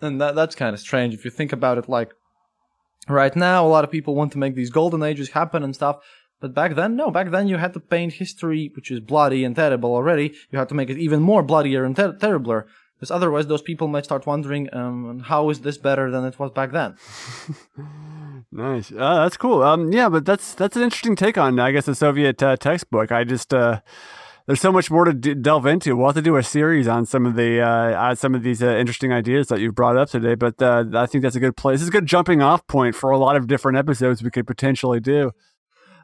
and 0.00 0.20
that 0.20 0.34
that's 0.34 0.54
kind 0.54 0.74
of 0.74 0.80
strange 0.80 1.14
if 1.14 1.24
you 1.24 1.30
think 1.30 1.52
about 1.52 1.78
it 1.78 1.88
like 1.88 2.12
right 3.08 3.36
now 3.36 3.66
a 3.66 3.68
lot 3.68 3.84
of 3.84 3.90
people 3.90 4.14
want 4.14 4.32
to 4.32 4.38
make 4.38 4.54
these 4.54 4.70
golden 4.70 5.02
ages 5.02 5.30
happen 5.30 5.62
and 5.62 5.74
stuff 5.74 5.98
but 6.40 6.54
back 6.54 6.74
then 6.74 6.96
no 6.96 7.10
back 7.10 7.30
then 7.30 7.48
you 7.48 7.56
had 7.56 7.72
to 7.72 7.80
paint 7.80 8.14
history 8.14 8.70
which 8.76 8.90
is 8.90 9.00
bloody 9.00 9.44
and 9.44 9.56
terrible 9.56 9.94
already 9.94 10.34
you 10.50 10.58
had 10.58 10.68
to 10.68 10.74
make 10.74 10.90
it 10.90 10.98
even 10.98 11.20
more 11.20 11.42
bloodier 11.42 11.84
and 11.84 11.96
ter- 11.96 12.12
terribler 12.14 12.64
because 12.96 13.10
otherwise 13.10 13.46
those 13.46 13.62
people 13.62 13.88
might 13.88 14.04
start 14.04 14.26
wondering 14.26 14.68
um, 14.74 15.20
how 15.20 15.50
is 15.50 15.60
this 15.60 15.78
better 15.78 16.10
than 16.10 16.24
it 16.24 16.38
was 16.38 16.50
back 16.50 16.72
then 16.72 16.96
Nice. 18.52 18.90
Uh, 18.90 19.22
that's 19.22 19.36
cool. 19.36 19.62
Um, 19.62 19.92
yeah, 19.92 20.08
but 20.08 20.24
that's 20.24 20.54
that's 20.54 20.76
an 20.76 20.82
interesting 20.82 21.16
take 21.16 21.36
on, 21.36 21.58
I 21.58 21.72
guess, 21.72 21.86
the 21.86 21.94
Soviet 21.94 22.42
uh, 22.42 22.56
textbook. 22.56 23.12
I 23.12 23.24
just, 23.24 23.52
uh, 23.52 23.80
there's 24.46 24.60
so 24.60 24.72
much 24.72 24.90
more 24.90 25.04
to 25.04 25.12
d- 25.12 25.34
delve 25.34 25.66
into. 25.66 25.96
We'll 25.96 26.06
have 26.06 26.14
to 26.16 26.22
do 26.22 26.36
a 26.36 26.42
series 26.42 26.86
on 26.88 27.04
some 27.04 27.26
of 27.26 27.34
the 27.34 27.60
uh, 27.60 28.14
some 28.14 28.34
of 28.34 28.42
these 28.42 28.62
uh, 28.62 28.76
interesting 28.76 29.12
ideas 29.12 29.48
that 29.48 29.60
you've 29.60 29.74
brought 29.74 29.96
up 29.96 30.08
today. 30.08 30.34
But 30.34 30.60
uh, 30.62 30.84
I 30.94 31.06
think 31.06 31.22
that's 31.22 31.36
a 31.36 31.40
good 31.40 31.56
place. 31.56 31.80
It's 31.80 31.88
a 31.88 31.92
good 31.92 32.06
jumping 32.06 32.42
off 32.42 32.66
point 32.66 32.94
for 32.94 33.10
a 33.10 33.18
lot 33.18 33.36
of 33.36 33.46
different 33.46 33.78
episodes 33.78 34.22
we 34.22 34.30
could 34.30 34.46
potentially 34.46 35.00
do. 35.00 35.32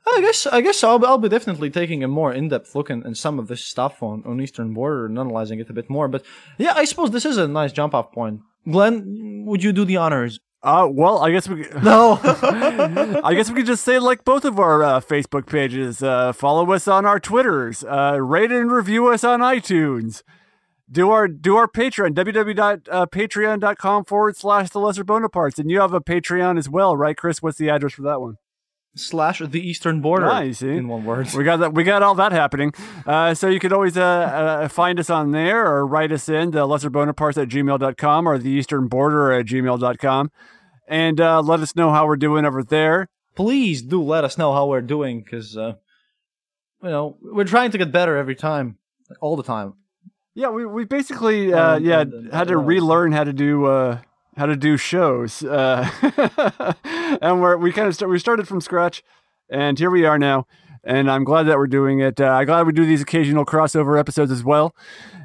I 0.04 0.20
guess 0.20 0.46
I 0.46 0.60
guess 0.60 0.82
I'll, 0.82 1.04
I'll 1.06 1.18
be 1.18 1.28
definitely 1.28 1.70
taking 1.70 2.02
a 2.02 2.08
more 2.08 2.32
in 2.32 2.48
depth 2.48 2.74
look 2.74 2.90
in, 2.90 3.06
in 3.06 3.14
some 3.14 3.38
of 3.38 3.46
this 3.46 3.64
stuff 3.64 4.02
on, 4.02 4.24
on 4.26 4.40
Eastern 4.40 4.74
Border 4.74 5.06
and 5.06 5.18
analyzing 5.18 5.60
it 5.60 5.70
a 5.70 5.72
bit 5.72 5.88
more. 5.88 6.08
But 6.08 6.24
yeah, 6.58 6.72
I 6.74 6.84
suppose 6.84 7.12
this 7.12 7.24
is 7.24 7.36
a 7.36 7.46
nice 7.46 7.72
jump 7.72 7.94
off 7.94 8.10
point. 8.10 8.40
Glen, 8.68 9.44
would 9.46 9.62
you 9.62 9.72
do 9.72 9.84
the 9.84 9.96
honors? 9.96 10.40
Uh, 10.62 10.88
well, 10.88 11.18
I 11.18 11.32
guess 11.32 11.48
we. 11.48 11.66
No. 11.82 12.20
I 13.24 13.34
guess 13.34 13.50
we 13.50 13.56
could 13.56 13.66
just 13.66 13.84
say 13.84 13.98
like 13.98 14.24
both 14.24 14.44
of 14.44 14.60
our 14.60 14.82
uh, 14.82 15.00
Facebook 15.00 15.46
pages. 15.46 16.02
Uh, 16.02 16.32
follow 16.32 16.70
us 16.72 16.86
on 16.86 17.04
our 17.04 17.18
Twitters. 17.18 17.82
Uh, 17.82 18.18
rate 18.20 18.52
and 18.52 18.70
review 18.70 19.08
us 19.08 19.24
on 19.24 19.40
iTunes. 19.40 20.22
Do 20.90 21.10
our 21.10 21.26
do 21.26 21.56
our 21.56 21.66
Patreon 21.66 22.14
www.patreon.com 22.14 24.04
forward 24.04 24.36
slash 24.36 24.70
the 24.70 24.78
Lesser 24.78 25.04
Bonapartes. 25.04 25.58
And 25.58 25.70
you 25.70 25.80
have 25.80 25.94
a 25.94 26.00
Patreon 26.00 26.58
as 26.58 26.68
well, 26.68 26.96
right, 26.96 27.16
Chris? 27.16 27.42
What's 27.42 27.58
the 27.58 27.68
address 27.70 27.94
for 27.94 28.02
that 28.02 28.20
one? 28.20 28.36
Slash 28.94 29.38
the 29.40 29.60
Eastern 29.60 30.00
Border. 30.02 30.26
Nice, 30.26 30.58
see? 30.58 30.68
In 30.68 30.86
one 30.86 31.04
word. 31.04 31.32
We 31.34 31.44
got 31.44 31.58
that. 31.60 31.72
We 31.72 31.82
got 31.82 32.02
all 32.02 32.14
that 32.16 32.30
happening. 32.32 32.74
Uh, 33.06 33.32
so 33.32 33.48
you 33.48 33.58
could 33.58 33.72
always 33.72 33.96
uh, 33.96 34.02
uh, 34.02 34.68
find 34.68 35.00
us 35.00 35.08
on 35.08 35.30
there 35.30 35.66
or 35.66 35.86
write 35.86 36.12
us 36.12 36.28
in 36.28 36.50
the 36.50 36.66
lesserbonapartes 36.66 37.40
at 37.40 37.48
gmail.com 37.48 38.28
or 38.28 38.36
the 38.36 38.50
eastern 38.50 38.88
border 38.88 39.32
at 39.32 39.46
gmail.com 39.46 40.30
and 40.88 41.20
uh, 41.22 41.40
let 41.40 41.60
us 41.60 41.74
know 41.74 41.90
how 41.90 42.06
we're 42.06 42.16
doing 42.16 42.44
over 42.44 42.62
there. 42.62 43.08
Please 43.34 43.80
do 43.80 44.02
let 44.02 44.24
us 44.24 44.36
know 44.36 44.52
how 44.52 44.66
we're 44.66 44.82
doing 44.82 45.22
because, 45.22 45.56
uh, 45.56 45.74
you 46.82 46.90
know, 46.90 47.16
we're 47.22 47.44
trying 47.44 47.70
to 47.70 47.78
get 47.78 47.92
better 47.92 48.16
every 48.18 48.34
time, 48.34 48.76
all 49.22 49.36
the 49.36 49.42
time. 49.42 49.72
Yeah, 50.34 50.48
we, 50.50 50.66
we 50.66 50.84
basically 50.84 51.52
uh, 51.54 51.76
Um, 51.76 51.84
yeah 51.84 52.00
and- 52.00 52.12
and- 52.12 52.32
had 52.32 52.48
to 52.48 52.58
relearn 52.58 53.12
how 53.12 53.24
to 53.24 53.32
do 53.32 53.64
uh, 53.66 53.98
how 54.36 54.46
to 54.46 54.56
do 54.56 54.76
shows, 54.76 55.42
uh, 55.44 55.88
and 57.20 57.40
we're 57.40 57.56
we 57.56 57.72
kind 57.72 57.88
of 57.88 57.94
start, 57.94 58.10
we 58.10 58.18
started 58.18 58.48
from 58.48 58.60
scratch, 58.60 59.02
and 59.48 59.78
here 59.78 59.90
we 59.90 60.04
are 60.04 60.18
now. 60.18 60.46
And 60.84 61.08
I'm 61.08 61.22
glad 61.22 61.44
that 61.44 61.58
we're 61.58 61.68
doing 61.68 62.00
it. 62.00 62.20
Uh, 62.20 62.24
I'm 62.24 62.46
glad 62.46 62.66
we 62.66 62.72
do 62.72 62.84
these 62.84 63.00
occasional 63.00 63.44
crossover 63.44 64.00
episodes 64.00 64.32
as 64.32 64.42
well. 64.42 64.74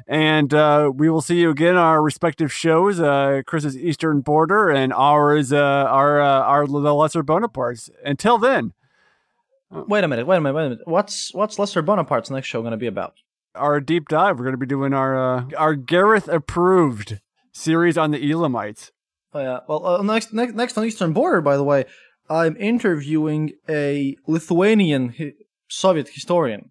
And 0.06 0.54
uh, 0.54 0.92
we 0.94 1.10
will 1.10 1.20
see 1.20 1.40
you 1.40 1.50
again 1.50 1.76
our 1.76 2.00
respective 2.00 2.52
shows. 2.52 3.00
Uh, 3.00 3.42
Chris's 3.44 3.76
Eastern 3.76 4.20
Border 4.20 4.70
and 4.70 4.92
ours, 4.92 5.52
uh, 5.52 5.58
our 5.58 6.20
uh, 6.20 6.42
our 6.42 6.66
the 6.66 6.94
Lesser 6.94 7.24
Bonapartes. 7.24 7.90
Until 8.04 8.38
then, 8.38 8.72
Wait 9.70 10.02
a 10.02 10.08
minute, 10.08 10.26
wait 10.26 10.36
a 10.36 10.40
minute, 10.40 10.54
wait 10.54 10.66
a 10.66 10.68
minute. 10.70 10.86
What's 10.86 11.34
what's 11.34 11.58
Lesser 11.58 11.82
Bonaparte's 11.82 12.30
next 12.30 12.46
show 12.46 12.62
going 12.62 12.70
to 12.70 12.78
be 12.78 12.86
about? 12.86 13.14
our 13.54 13.80
deep 13.80 14.08
dive. 14.08 14.38
We're 14.38 14.44
going 14.44 14.54
to 14.54 14.58
be 14.58 14.66
doing 14.66 14.94
our 14.94 15.38
uh, 15.38 15.44
our 15.56 15.74
Gareth 15.74 16.28
approved 16.28 17.20
series 17.52 17.98
on 17.98 18.10
the 18.10 18.18
Elamites. 18.30 18.92
Oh, 19.34 19.40
yeah. 19.40 19.60
Well, 19.68 19.86
uh, 19.86 20.02
next, 20.02 20.32
next 20.32 20.54
next 20.54 20.78
on 20.78 20.84
Eastern 20.84 21.12
Border, 21.12 21.40
by 21.40 21.56
the 21.56 21.64
way, 21.64 21.84
I'm 22.30 22.56
interviewing 22.56 23.52
a 23.68 24.16
Lithuanian 24.26 25.14
hi- 25.18 25.32
Soviet 25.68 26.08
historian. 26.08 26.70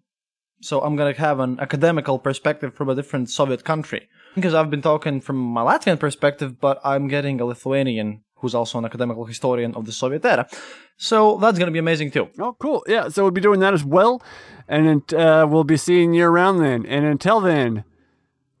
So 0.60 0.80
I'm 0.80 0.96
gonna 0.96 1.14
have 1.14 1.38
an 1.38 1.60
academical 1.60 2.18
perspective 2.18 2.74
from 2.74 2.88
a 2.88 2.94
different 2.96 3.30
Soviet 3.30 3.62
country 3.64 4.08
because 4.34 4.54
I've 4.54 4.70
been 4.70 4.82
talking 4.82 5.20
from 5.20 5.36
my 5.36 5.62
Latvian 5.62 6.00
perspective, 6.00 6.60
but 6.60 6.80
I'm 6.84 7.06
getting 7.06 7.40
a 7.40 7.44
Lithuanian 7.44 8.22
who's 8.40 8.54
also 8.56 8.78
an 8.78 8.84
academical 8.84 9.24
historian 9.24 9.74
of 9.76 9.84
the 9.86 9.92
Soviet 9.92 10.24
era. 10.24 10.48
So 10.96 11.38
that's 11.38 11.58
gonna 11.60 11.70
be 11.70 11.78
amazing 11.78 12.10
too. 12.10 12.28
Oh, 12.40 12.56
cool. 12.58 12.82
Yeah, 12.88 13.08
so 13.08 13.22
we'll 13.22 13.30
be 13.30 13.40
doing 13.40 13.60
that 13.60 13.72
as 13.74 13.84
well. 13.84 14.20
And 14.66 15.12
uh, 15.14 15.46
we'll 15.48 15.64
be 15.64 15.76
seeing 15.76 16.12
you 16.12 16.24
around 16.26 16.58
then. 16.58 16.84
And 16.86 17.04
until 17.04 17.40
then, 17.40 17.84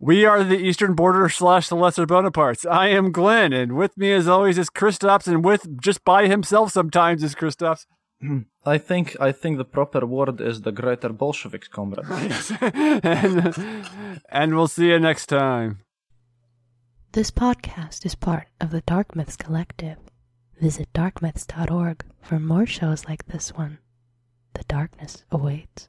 we 0.00 0.24
are 0.24 0.44
the 0.44 0.58
Eastern 0.58 0.94
Border 0.94 1.28
slash 1.28 1.68
the 1.68 1.76
Lesser 1.76 2.06
Bonapartes. 2.06 2.70
I 2.70 2.88
am 2.88 3.12
Glen, 3.12 3.52
and 3.52 3.76
with 3.76 3.96
me 3.96 4.12
as 4.12 4.28
always 4.28 4.58
is 4.58 4.70
Kristaps, 4.70 5.26
and 5.26 5.44
with 5.44 5.80
just 5.80 6.04
by 6.04 6.26
himself 6.26 6.72
sometimes 6.72 7.22
is 7.22 7.34
Kristaps. 7.34 7.86
I 8.66 8.78
think 8.78 9.16
I 9.20 9.32
think 9.32 9.58
the 9.58 9.64
proper 9.64 10.04
word 10.04 10.40
is 10.40 10.62
the 10.62 10.72
Greater 10.72 11.10
Bolsheviks, 11.10 11.68
comrade. 11.68 12.04
and, 12.60 13.56
and 14.28 14.54
we'll 14.54 14.68
see 14.68 14.88
you 14.88 14.98
next 14.98 15.26
time. 15.26 15.80
This 17.12 17.30
podcast 17.30 18.04
is 18.04 18.14
part 18.14 18.48
of 18.60 18.70
the 18.70 18.82
Dark 18.82 19.16
Myths 19.16 19.36
Collective. 19.36 19.98
Visit 20.60 20.92
darkmyths.org 20.92 22.04
for 22.20 22.38
more 22.38 22.66
shows 22.66 23.04
like 23.06 23.26
this 23.26 23.54
one. 23.54 23.78
The 24.54 24.64
darkness 24.64 25.24
awaits. 25.30 25.88